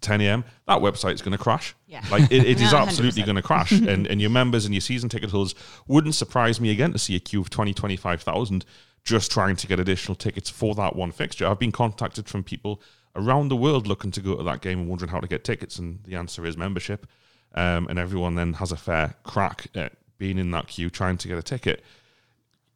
10 0.00 0.20
a.m. 0.20 0.44
That 0.66 0.80
website's 0.80 1.22
going 1.22 1.36
to 1.36 1.42
crash. 1.42 1.74
Yeah. 1.86 2.04
Like 2.10 2.30
it, 2.30 2.44
it 2.44 2.60
is 2.60 2.74
absolutely 2.74 3.22
going 3.22 3.36
to 3.36 3.42
crash. 3.42 3.72
and, 3.72 4.06
and 4.06 4.20
your 4.20 4.30
members 4.30 4.64
and 4.64 4.74
your 4.74 4.80
season 4.80 5.08
ticket 5.08 5.30
holders 5.30 5.54
wouldn't 5.86 6.14
surprise 6.14 6.60
me 6.60 6.70
again 6.70 6.92
to 6.92 6.98
see 6.98 7.16
a 7.16 7.20
queue 7.20 7.40
of 7.40 7.50
20, 7.50 7.74
25,000 7.74 8.64
just 9.04 9.30
trying 9.30 9.56
to 9.56 9.66
get 9.66 9.78
additional 9.78 10.14
tickets 10.14 10.48
for 10.48 10.74
that 10.74 10.96
one 10.96 11.12
fixture. 11.12 11.46
I've 11.46 11.58
been 11.58 11.72
contacted 11.72 12.26
from 12.28 12.42
people 12.42 12.80
around 13.14 13.48
the 13.48 13.56
world 13.56 13.86
looking 13.86 14.10
to 14.12 14.20
go 14.20 14.36
to 14.36 14.42
that 14.42 14.60
game 14.62 14.80
and 14.80 14.88
wondering 14.88 15.10
how 15.10 15.20
to 15.20 15.28
get 15.28 15.44
tickets. 15.44 15.78
And 15.78 16.02
the 16.04 16.16
answer 16.16 16.44
is 16.46 16.56
membership. 16.56 17.06
Um, 17.54 17.86
and 17.88 17.98
everyone 17.98 18.34
then 18.34 18.54
has 18.54 18.72
a 18.72 18.76
fair 18.76 19.14
crack 19.22 19.68
at 19.74 19.92
being 20.18 20.38
in 20.38 20.50
that 20.52 20.68
queue 20.68 20.90
trying 20.90 21.18
to 21.18 21.28
get 21.28 21.38
a 21.38 21.42
ticket. 21.42 21.84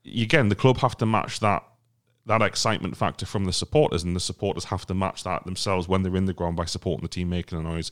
Again, 0.07 0.49
the 0.49 0.55
club 0.55 0.79
have 0.79 0.97
to 0.99 1.07
match 1.07 1.41
that 1.41 1.65
that 2.29 2.43
excitement 2.43 2.95
factor 2.95 3.25
from 3.27 3.47
the 3.47 3.53
supporters, 3.53 4.05
and 4.05 4.15
the 4.15 4.21
supporters 4.21 4.65
have 4.65 4.87
to 4.87 4.95
match 4.95 5.25
that 5.25 5.45
themselves 5.45 5.89
when 5.89 6.03
they're 6.03 6.17
in 6.17 6.27
the 6.27 6.35
ground 6.35 6.57
by 6.57 6.67
supporting 6.67 7.03
the 7.03 7.09
team, 7.09 7.31
making 7.31 7.59
a 7.59 7.63
noise, 7.63 7.91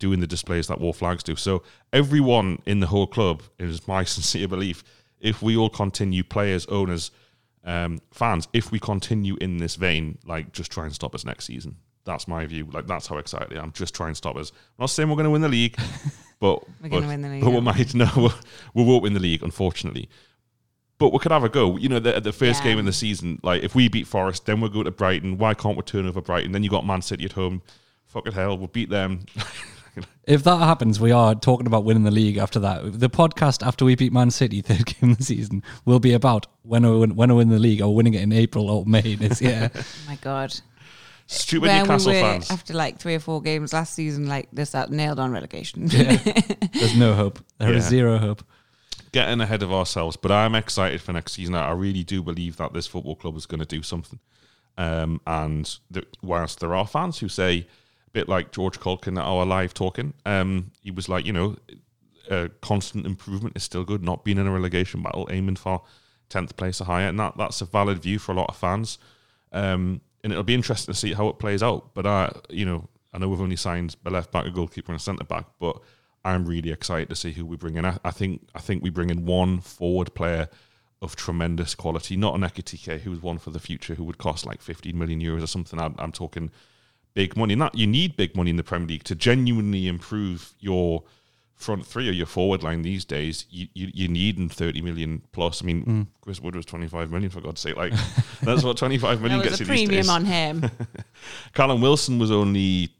doing 0.00 0.18
the 0.18 0.26
displays 0.26 0.66
that 0.66 0.80
Wor 0.80 0.92
Flags 0.92 1.22
do. 1.22 1.36
So 1.36 1.62
everyone 1.92 2.60
in 2.66 2.80
the 2.80 2.88
whole 2.88 3.06
club, 3.06 3.42
is 3.58 3.86
my 3.86 4.02
sincere 4.16 4.48
belief, 4.48 4.82
if 5.20 5.40
we 5.40 5.56
all 5.56 5.70
continue, 5.70 6.24
players, 6.24 6.66
owners, 6.66 7.12
um, 7.64 8.00
fans, 8.12 8.48
if 8.52 8.72
we 8.72 8.80
continue 8.80 9.36
in 9.40 9.58
this 9.58 9.76
vein, 9.76 10.18
like 10.26 10.52
just 10.52 10.72
try 10.72 10.84
and 10.84 10.94
stop 10.94 11.14
us 11.14 11.24
next 11.24 11.46
season. 11.46 11.76
That's 12.04 12.26
my 12.26 12.44
view. 12.46 12.68
Like 12.70 12.88
that's 12.88 13.06
how 13.06 13.18
excited 13.18 13.56
I 13.56 13.62
am. 13.62 13.70
Just 13.72 13.94
try 13.94 14.08
and 14.08 14.16
stop 14.16 14.36
us. 14.36 14.50
I'm 14.50 14.82
not 14.82 14.90
saying 14.90 15.08
we're 15.08 15.14
going 15.14 15.24
to 15.24 15.30
win 15.30 15.42
the 15.42 15.48
league, 15.48 15.78
but 16.40 16.62
We're 16.82 16.88
gonna 16.88 17.06
win 17.06 17.22
the 17.22 17.28
league, 17.28 17.44
But 17.44 17.50
we 17.50 17.60
might 17.60 17.94
no, 17.94 18.32
we 18.74 18.82
won't 18.82 19.04
win 19.04 19.14
the 19.14 19.20
league, 19.20 19.44
unfortunately 19.44 20.08
but 20.98 21.12
we 21.12 21.18
could 21.18 21.32
have 21.32 21.44
a 21.44 21.48
go. 21.48 21.76
You 21.76 21.88
know, 21.88 21.98
the, 21.98 22.20
the 22.20 22.32
first 22.32 22.60
Yeah. 22.62 22.70
game 22.70 22.78
in 22.78 22.84
the 22.84 22.92
season, 22.92 23.38
like 23.42 23.62
if 23.62 23.74
we 23.74 23.88
beat 23.88 24.06
Forest, 24.06 24.46
then 24.46 24.60
we'll 24.60 24.70
go 24.70 24.82
to 24.82 24.90
Brighton. 24.90 25.38
Why 25.38 25.54
can't 25.54 25.76
we 25.76 25.82
turn 25.82 26.06
over 26.06 26.20
Brighton? 26.20 26.52
Then 26.52 26.62
you 26.62 26.70
got 26.70 26.86
Man 26.86 27.02
City 27.02 27.24
at 27.24 27.32
home. 27.32 27.62
Fuck 28.06 28.26
it, 28.28 28.34
hell, 28.34 28.56
we'll 28.58 28.68
beat 28.68 28.90
them. 28.90 29.20
If 30.26 30.42
that 30.44 30.56
happens, 30.56 30.98
we 30.98 31.12
are 31.12 31.34
talking 31.36 31.66
about 31.68 31.84
winning 31.84 32.02
the 32.02 32.10
league 32.10 32.36
after 32.38 32.58
that. 32.60 32.98
The 32.98 33.10
podcast 33.10 33.64
after 33.64 33.84
we 33.84 33.94
beat 33.94 34.12
Man 34.12 34.30
City, 34.30 34.60
third 34.62 34.86
game 34.86 35.10
of 35.12 35.18
the 35.18 35.22
season, 35.24 35.62
will 35.84 36.00
be 36.00 36.14
about 36.14 36.46
when 36.62 36.82
we 36.82 36.98
win, 36.98 37.14
when 37.14 37.28
we 37.28 37.36
win 37.36 37.50
the 37.50 37.58
league 37.60 37.80
or 37.82 37.94
winning 37.94 38.14
it 38.14 38.22
in 38.22 38.32
April 38.32 38.70
or 38.70 38.84
May 38.86 39.14
this 39.14 39.40
year. 39.40 39.70
Oh 39.76 39.82
my 40.08 40.16
god. 40.16 40.52
Stupid 41.26 41.68
Where 41.68 41.80
Newcastle 41.82 42.10
we 42.12 42.16
were 42.16 42.22
fans. 42.24 42.50
after 42.50 42.72
like 42.74 42.98
three 42.98 43.14
or 43.14 43.20
four 43.20 43.40
games 43.40 43.72
last 43.72 43.94
season, 43.94 44.26
like 44.26 44.48
this 44.52 44.70
that 44.70 44.90
nailed 44.90 45.20
on 45.20 45.30
relegation. 45.30 45.86
There's 45.86 46.96
no 46.96 47.14
hope. 47.14 47.38
There 47.58 47.72
is 47.72 47.84
Yeah. 47.84 47.90
zero 47.90 48.18
hope. 48.18 48.42
Getting 49.14 49.40
ahead 49.40 49.62
of 49.62 49.72
ourselves, 49.72 50.16
but 50.16 50.32
I'm 50.32 50.56
excited 50.56 51.00
for 51.00 51.12
next 51.12 51.34
season. 51.34 51.54
I 51.54 51.70
really 51.70 52.02
do 52.02 52.20
believe 52.20 52.56
that 52.56 52.72
this 52.72 52.88
football 52.88 53.14
club 53.14 53.36
is 53.36 53.46
going 53.46 53.60
to 53.60 53.64
do 53.64 53.80
something. 53.80 54.18
Um, 54.76 55.20
and 55.24 55.78
the, 55.88 56.04
whilst 56.20 56.58
there 56.58 56.74
are 56.74 56.84
fans 56.84 57.20
who 57.20 57.28
say, 57.28 57.58
a 58.08 58.10
bit 58.10 58.28
like 58.28 58.50
George 58.50 58.80
Culkin 58.80 59.16
at 59.16 59.24
our 59.24 59.46
live 59.46 59.72
talking, 59.72 60.14
um, 60.26 60.72
he 60.82 60.90
was 60.90 61.08
like, 61.08 61.24
you 61.24 61.32
know, 61.32 61.54
constant 62.60 63.06
improvement 63.06 63.56
is 63.56 63.62
still 63.62 63.84
good. 63.84 64.02
Not 64.02 64.24
being 64.24 64.36
in 64.36 64.48
a 64.48 64.50
relegation 64.50 65.00
battle, 65.00 65.28
aiming 65.30 65.56
for 65.56 65.82
tenth 66.28 66.56
place 66.56 66.80
or 66.80 66.86
higher, 66.86 67.06
and 67.06 67.20
that 67.20 67.36
that's 67.36 67.60
a 67.60 67.66
valid 67.66 68.02
view 68.02 68.18
for 68.18 68.32
a 68.32 68.34
lot 68.34 68.48
of 68.48 68.56
fans. 68.56 68.98
Um, 69.52 70.00
and 70.24 70.32
it'll 70.32 70.42
be 70.42 70.54
interesting 70.54 70.92
to 70.92 70.98
see 70.98 71.12
how 71.12 71.28
it 71.28 71.38
plays 71.38 71.62
out. 71.62 71.94
But 71.94 72.04
I, 72.04 72.32
you 72.50 72.66
know, 72.66 72.88
I 73.12 73.18
know 73.18 73.28
we've 73.28 73.40
only 73.40 73.54
signed 73.54 73.94
a 74.04 74.10
left 74.10 74.32
back, 74.32 74.44
a 74.44 74.50
goalkeeper, 74.50 74.90
and 74.90 75.00
a 75.00 75.04
centre 75.04 75.22
back, 75.22 75.46
but 75.60 75.80
I'm 76.24 76.44
really 76.46 76.70
excited 76.70 77.08
to 77.10 77.16
see 77.16 77.32
who 77.32 77.44
we 77.44 77.56
bring 77.56 77.76
in. 77.76 77.84
I, 77.84 77.98
I 78.04 78.10
think 78.10 78.48
I 78.54 78.60
think 78.60 78.82
we 78.82 78.90
bring 78.90 79.10
in 79.10 79.26
one 79.26 79.60
forward 79.60 80.14
player 80.14 80.48
of 81.02 81.16
tremendous 81.16 81.74
quality, 81.74 82.16
not 82.16 82.34
an 82.34 82.40
Ekitike 82.40 83.00
who's 83.00 83.22
one 83.22 83.38
for 83.38 83.50
the 83.50 83.60
future 83.60 83.94
who 83.94 84.04
would 84.04 84.18
cost 84.18 84.46
like 84.46 84.62
15 84.62 84.98
million 84.98 85.20
euros 85.20 85.42
or 85.42 85.46
something. 85.46 85.78
I'm, 85.78 85.94
I'm 85.98 86.12
talking 86.12 86.50
big 87.12 87.36
money. 87.36 87.54
Not 87.54 87.74
you 87.74 87.86
need 87.86 88.16
big 88.16 88.34
money 88.36 88.50
in 88.50 88.56
the 88.56 88.64
Premier 88.64 88.88
League 88.88 89.04
to 89.04 89.14
genuinely 89.14 89.86
improve 89.86 90.54
your 90.60 91.04
front 91.54 91.86
three 91.86 92.08
or 92.08 92.12
your 92.12 92.26
forward 92.26 92.62
line 92.62 92.82
these 92.82 93.04
days. 93.04 93.46
You 93.50 93.68
you, 93.74 93.90
you 93.92 94.08
need 94.08 94.50
30 94.50 94.82
million 94.82 95.22
plus. 95.32 95.62
I 95.62 95.66
mean, 95.66 95.84
mm. 95.84 96.06
Chris 96.20 96.40
Wood 96.40 96.56
was 96.56 96.66
25 96.66 97.10
million 97.10 97.30
for 97.30 97.40
God's 97.40 97.60
sake. 97.60 97.76
Like 97.76 97.92
that's 98.42 98.62
what 98.62 98.76
25 98.76 99.20
there 99.22 99.38
was 99.38 99.48
gets 99.48 99.60
a 99.60 99.64
you 99.64 99.66
these 99.66 99.68
premium 99.68 99.90
days. 99.90 100.08
on 100.08 100.24
him. 100.24 100.70
Callum 101.54 101.80
Wilson 101.80 102.18
was 102.18 102.30
only 102.30 102.90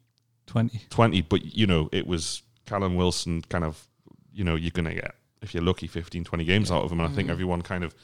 20. 0.46 0.82
20, 0.90 1.22
but 1.22 1.44
you 1.56 1.66
know, 1.66 1.88
it 1.90 2.06
was 2.06 2.42
Callum 2.66 2.96
Wilson 2.96 3.42
kind 3.42 3.64
of, 3.64 3.86
you 4.32 4.44
know, 4.44 4.54
you're 4.56 4.70
going 4.70 4.88
to 4.88 4.94
get, 4.94 5.14
if 5.42 5.54
you're 5.54 5.62
lucky, 5.62 5.86
15, 5.86 6.24
20 6.24 6.44
games 6.44 6.70
out 6.70 6.84
of 6.84 6.92
him. 6.92 7.00
And 7.00 7.10
I 7.10 7.14
think 7.14 7.28
everyone 7.28 7.62
kind 7.62 7.84
of 7.84 7.94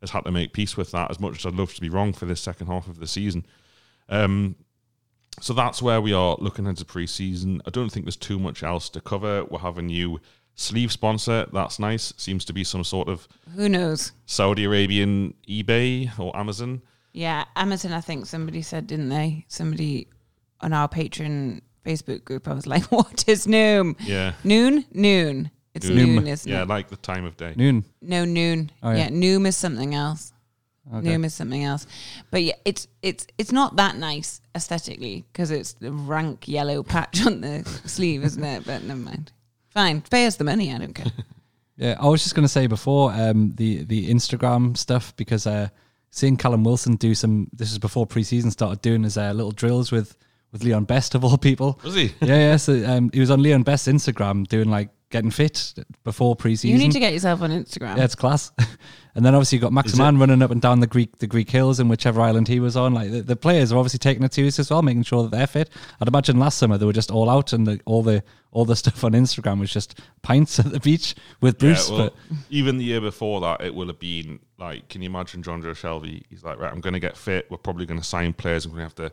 has 0.00 0.10
had 0.10 0.24
to 0.24 0.30
make 0.30 0.52
peace 0.52 0.76
with 0.76 0.90
that 0.92 1.10
as 1.10 1.20
much 1.20 1.38
as 1.38 1.46
I'd 1.46 1.58
love 1.58 1.74
to 1.74 1.80
be 1.80 1.88
wrong 1.88 2.12
for 2.12 2.26
this 2.26 2.40
second 2.40 2.68
half 2.68 2.88
of 2.88 2.98
the 2.98 3.06
season. 3.06 3.46
Um, 4.08 4.56
so 5.40 5.52
that's 5.52 5.80
where 5.80 6.00
we 6.00 6.12
are 6.12 6.36
looking 6.40 6.66
into 6.66 6.84
pre-season. 6.84 7.62
I 7.66 7.70
don't 7.70 7.90
think 7.90 8.06
there's 8.06 8.16
too 8.16 8.38
much 8.38 8.62
else 8.62 8.88
to 8.90 9.00
cover. 9.00 9.44
We'll 9.44 9.60
have 9.60 9.78
a 9.78 9.82
new 9.82 10.20
sleeve 10.54 10.90
sponsor. 10.90 11.46
That's 11.52 11.78
nice. 11.78 12.12
Seems 12.16 12.44
to 12.46 12.52
be 12.52 12.64
some 12.64 12.84
sort 12.84 13.08
of 13.08 13.28
Who 13.54 13.68
knows? 13.68 14.12
Saudi 14.26 14.64
Arabian 14.64 15.34
eBay 15.48 16.16
or 16.18 16.36
Amazon. 16.36 16.82
Yeah, 17.12 17.44
Amazon. 17.56 17.92
I 17.92 18.00
think 18.00 18.26
somebody 18.26 18.62
said, 18.62 18.86
didn't 18.86 19.08
they? 19.08 19.44
Somebody 19.48 20.08
on 20.60 20.72
our 20.72 20.88
Patreon 20.88 21.60
Facebook 21.88 22.24
group. 22.24 22.48
I 22.48 22.54
was 22.54 22.66
like, 22.66 22.84
"What 22.92 23.24
is 23.26 23.46
noon? 23.46 23.96
Yeah. 24.00 24.32
Noon, 24.44 24.84
noon. 24.92 25.50
It's 25.74 25.88
Noon. 25.88 26.14
noon, 26.16 26.26
isn't 26.26 26.50
it? 26.50 26.54
Yeah, 26.54 26.62
it? 26.62 26.68
like 26.68 26.88
the 26.88 26.96
time 26.96 27.24
of 27.24 27.36
day. 27.36 27.54
Noon. 27.56 27.84
No, 28.02 28.24
noon. 28.24 28.70
Oh, 28.82 28.90
yeah. 28.90 28.96
yeah. 28.96 29.08
noom 29.10 29.46
is 29.46 29.56
something 29.56 29.94
else. 29.94 30.32
Okay. 30.92 31.06
Noom 31.06 31.24
is 31.24 31.34
something 31.34 31.62
else. 31.62 31.86
But 32.30 32.42
yeah, 32.42 32.54
it's 32.64 32.88
it's 33.02 33.26
it's 33.36 33.52
not 33.52 33.76
that 33.76 33.96
nice 33.96 34.40
aesthetically 34.54 35.24
because 35.32 35.50
it's 35.50 35.74
the 35.74 35.92
rank 35.92 36.48
yellow 36.48 36.82
patch 36.82 37.24
on 37.26 37.42
the 37.42 37.64
sleeve, 37.84 38.24
isn't 38.24 38.42
it? 38.42 38.64
But 38.66 38.82
never 38.84 39.00
mind. 39.00 39.32
Fine, 39.68 40.00
pay 40.02 40.26
us 40.26 40.36
the 40.36 40.44
money. 40.44 40.72
I 40.72 40.78
don't 40.78 40.94
care. 40.94 41.12
Yeah, 41.80 41.94
I 42.00 42.08
was 42.08 42.24
just 42.24 42.34
going 42.34 42.42
to 42.42 42.48
say 42.48 42.66
before 42.66 43.12
um, 43.12 43.52
the 43.54 43.84
the 43.84 44.10
Instagram 44.10 44.76
stuff 44.76 45.14
because 45.14 45.46
uh, 45.46 45.68
seeing 46.10 46.36
Callum 46.36 46.64
Wilson 46.64 46.96
do 46.96 47.14
some. 47.14 47.48
This 47.52 47.70
is 47.70 47.78
before 47.78 48.04
preseason 48.04 48.50
started 48.50 48.82
doing 48.82 49.04
his 49.04 49.16
uh, 49.16 49.30
little 49.30 49.52
drills 49.52 49.92
with 49.92 50.16
with 50.52 50.62
Leon 50.64 50.84
Best 50.84 51.14
of 51.14 51.24
all 51.24 51.38
people. 51.38 51.78
Was 51.84 51.94
he? 51.94 52.14
yeah, 52.20 52.36
yeah. 52.36 52.56
So 52.56 52.84
um, 52.86 53.10
he 53.12 53.20
was 53.20 53.30
on 53.30 53.42
Leon 53.42 53.62
Best's 53.62 53.88
Instagram 53.88 54.46
doing 54.46 54.70
like 54.70 54.90
getting 55.10 55.30
fit 55.30 55.74
before 56.04 56.36
preseason. 56.36 56.70
You 56.70 56.78
need 56.78 56.92
to 56.92 57.00
get 57.00 57.12
yourself 57.12 57.40
on 57.42 57.50
Instagram. 57.50 57.96
yeah, 57.96 58.04
it's 58.04 58.14
class. 58.14 58.52
and 59.14 59.24
then 59.24 59.34
obviously 59.34 59.56
you 59.56 59.62
got 59.62 59.72
Maximin 59.72 60.18
running 60.18 60.42
up 60.42 60.50
and 60.50 60.60
down 60.60 60.80
the 60.80 60.86
Greek 60.86 61.16
the 61.18 61.26
Greek 61.26 61.50
hills 61.50 61.80
in 61.80 61.88
whichever 61.88 62.20
island 62.20 62.48
he 62.48 62.60
was 62.60 62.76
on. 62.76 62.94
Like 62.94 63.10
the, 63.10 63.22
the 63.22 63.36
players 63.36 63.72
are 63.72 63.78
obviously 63.78 63.98
taking 63.98 64.22
it 64.22 64.34
serious 64.34 64.58
as 64.58 64.70
well, 64.70 64.82
making 64.82 65.04
sure 65.04 65.22
that 65.22 65.30
they're 65.30 65.46
fit. 65.46 65.70
I'd 66.00 66.08
imagine 66.08 66.38
last 66.38 66.58
summer 66.58 66.76
they 66.76 66.86
were 66.86 66.92
just 66.92 67.10
all 67.10 67.30
out 67.30 67.52
and 67.52 67.66
the, 67.66 67.80
all 67.86 68.02
the 68.02 68.22
all 68.50 68.64
the 68.64 68.76
stuff 68.84 69.02
on 69.04 69.12
Instagram 69.12 69.60
was 69.60 69.72
just 69.72 70.00
pints 70.22 70.58
at 70.58 70.70
the 70.72 70.80
beach 70.80 71.14
with 71.40 71.58
Bruce. 71.58 71.88
Yeah, 71.90 71.96
well, 71.96 72.10
but 72.10 72.36
even 72.50 72.78
the 72.78 72.84
year 72.84 73.00
before 73.00 73.40
that, 73.40 73.62
it 73.62 73.74
will 73.74 73.86
have 73.86 73.98
been 73.98 74.40
like, 74.58 74.88
can 74.88 75.02
you 75.02 75.06
imagine 75.06 75.42
Jonjo 75.42 75.70
Shelvey? 75.70 76.22
He's 76.28 76.44
like, 76.44 76.58
right, 76.58 76.72
I'm 76.72 76.80
going 76.80 76.94
to 76.94 77.00
get 77.00 77.16
fit. 77.16 77.50
We're 77.50 77.58
probably 77.58 77.86
going 77.86 78.00
to 78.00 78.06
sign 78.06 78.32
players. 78.32 78.64
I'm 78.64 78.72
going 78.72 78.80
to 78.80 78.84
have 78.84 79.12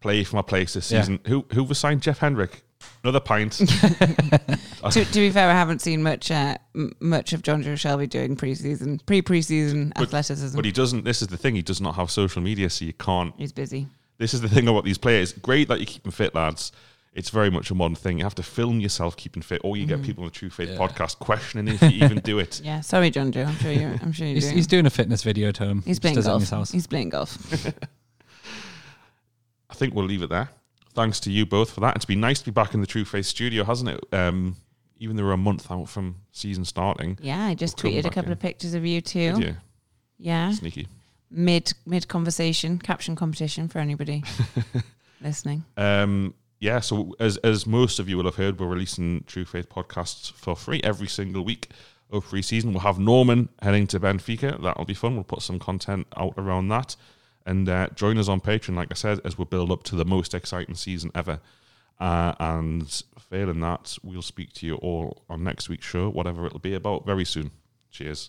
play 0.00 0.24
for 0.24 0.36
my 0.36 0.42
place 0.42 0.74
this 0.74 0.90
Yeah. 0.90 1.00
season. 1.02 1.20
Who 1.26 1.44
who 1.52 1.64
was 1.64 1.78
signed? 1.78 2.02
Jeff 2.02 2.18
Hendrick. 2.18 2.62
Another 3.02 3.20
pint. 3.20 3.52
to, 3.58 5.04
to 5.04 5.12
be 5.14 5.30
fair, 5.30 5.48
I 5.48 5.52
haven't 5.52 5.80
seen 5.80 6.02
much 6.02 6.30
uh, 6.30 6.56
m- 6.74 6.92
much 7.00 7.32
of 7.32 7.42
Jonjo 7.42 7.72
Shelvey 7.74 8.08
doing 8.08 8.36
preseason, 8.36 9.04
pre 9.06 9.22
preseason 9.22 9.92
athleticism. 9.98 10.56
but 10.56 10.64
he 10.64 10.72
doesn't. 10.72 11.04
This 11.04 11.22
is 11.22 11.28
the 11.28 11.36
thing. 11.36 11.54
He 11.56 11.62
does 11.62 11.80
not 11.80 11.94
have 11.96 12.10
social 12.10 12.42
media, 12.42 12.70
so 12.70 12.84
you 12.84 12.92
can't. 12.92 13.34
He's 13.36 13.52
busy. 13.52 13.86
This 14.18 14.34
is 14.34 14.40
the 14.40 14.48
thing 14.48 14.66
about 14.68 14.84
these 14.84 14.98
players. 14.98 15.32
Great 15.32 15.68
that 15.68 15.78
you 15.80 15.86
keep 15.86 16.02
them 16.02 16.12
fit, 16.12 16.34
lads. 16.34 16.72
It's 17.14 17.30
very 17.30 17.50
much 17.50 17.70
a 17.70 17.74
modern 17.74 17.96
thing. 17.96 18.18
You 18.18 18.24
have 18.24 18.34
to 18.36 18.42
film 18.44 18.78
yourself 18.80 19.16
keeping 19.16 19.42
fit, 19.42 19.60
or 19.64 19.76
you 19.76 19.86
get 19.86 20.02
people 20.02 20.22
on 20.24 20.28
the 20.30 20.34
True 20.34 20.50
Faith 20.50 20.70
podcast 20.78 21.18
questioning 21.18 21.74
if 21.74 21.82
you 21.82 22.04
even 22.04 22.18
do 22.20 22.38
it. 22.38 22.60
Yeah, 22.64 22.80
sorry, 22.80 23.10
Jonjo. 23.10 23.46
I'm 23.46 23.56
sure 23.56 23.72
you're. 23.72 23.90
I'm 24.02 24.12
sure 24.12 24.26
you're 24.26 24.34
he's, 24.34 24.44
doing. 24.44 24.56
he's 24.56 24.66
doing 24.68 24.86
a 24.86 24.90
fitness 24.90 25.22
video 25.24 25.50
to 25.52 25.64
him. 25.64 25.78
He's 25.82 25.98
Just 25.98 26.02
playing 26.02 26.14
does 26.16 26.26
it 26.26 26.28
in 26.28 26.32
golf. 26.32 26.42
his 26.42 26.50
house. 26.50 26.70
He's 26.70 26.86
playing 26.86 27.08
golf. 27.10 27.36
I 29.78 29.80
think 29.80 29.94
we'll 29.94 30.06
leave 30.06 30.22
it 30.22 30.28
there. 30.28 30.48
Thanks 30.94 31.20
to 31.20 31.30
you 31.30 31.46
both 31.46 31.70
for 31.70 31.78
that. 31.80 31.94
It's 31.94 32.04
been 32.04 32.18
nice 32.20 32.40
to 32.40 32.44
be 32.46 32.50
back 32.50 32.74
in 32.74 32.80
the 32.80 32.86
True 32.86 33.04
Faith 33.04 33.26
studio, 33.26 33.62
hasn't 33.62 33.90
it? 33.90 34.00
Um, 34.12 34.56
even 34.98 35.14
though 35.14 35.22
we're 35.22 35.30
a 35.32 35.36
month 35.36 35.70
out 35.70 35.88
from 35.88 36.16
season 36.32 36.64
starting. 36.64 37.16
Yeah, 37.22 37.44
I 37.46 37.54
just 37.54 37.80
We'll 37.80 37.92
tweeted 37.92 38.04
a 38.06 38.10
couple 38.10 38.26
in. 38.26 38.32
of 38.32 38.40
pictures 38.40 38.74
of 38.74 38.84
you 38.84 39.00
too. 39.00 39.34
Did 39.34 39.38
you? 39.44 39.56
Yeah, 40.18 40.50
Sneaky. 40.50 40.88
mid 41.30 41.72
mid 41.86 42.08
conversation, 42.08 42.78
caption 42.80 43.14
competition 43.14 43.68
for 43.68 43.78
anybody 43.78 44.24
listening. 45.20 45.64
Um, 45.76 46.34
yeah, 46.58 46.80
so 46.80 47.14
as 47.20 47.36
as 47.38 47.64
most 47.66 48.00
of 48.00 48.08
you 48.08 48.16
will 48.16 48.24
have 48.24 48.34
heard, 48.34 48.58
we're 48.58 48.66
releasing 48.66 49.22
True 49.28 49.44
Faith 49.44 49.68
podcasts 49.68 50.32
for 50.32 50.56
free 50.56 50.80
every 50.82 51.06
single 51.06 51.44
week 51.44 51.68
of 52.10 52.24
pre-season. 52.24 52.72
We'll 52.72 52.80
have 52.80 52.98
Norman 52.98 53.48
heading 53.62 53.86
to 53.88 54.00
Benfica. 54.00 54.60
That'll 54.60 54.84
be 54.84 54.94
fun. 54.94 55.14
We'll 55.14 55.22
put 55.22 55.42
some 55.42 55.60
content 55.60 56.08
out 56.16 56.34
around 56.36 56.66
that. 56.70 56.96
And 57.48 57.66
uh, 57.66 57.88
join 57.94 58.18
us 58.18 58.28
on 58.28 58.42
Patreon, 58.42 58.76
like 58.76 58.88
I 58.90 58.94
said, 58.94 59.20
as 59.24 59.38
we 59.38 59.46
build 59.46 59.72
up 59.72 59.82
to 59.84 59.96
the 59.96 60.04
most 60.04 60.34
exciting 60.34 60.74
season 60.74 61.10
ever. 61.14 61.40
Uh, 61.98 62.34
and 62.38 63.02
failing 63.18 63.60
that, 63.60 63.96
we'll 64.02 64.20
speak 64.20 64.52
to 64.52 64.66
you 64.66 64.74
all 64.74 65.24
on 65.30 65.44
next 65.44 65.70
week's 65.70 65.86
show, 65.86 66.10
whatever 66.10 66.44
it'll 66.44 66.58
be 66.58 66.74
about, 66.74 67.06
very 67.06 67.24
soon. 67.24 67.50
Cheers. 67.90 68.28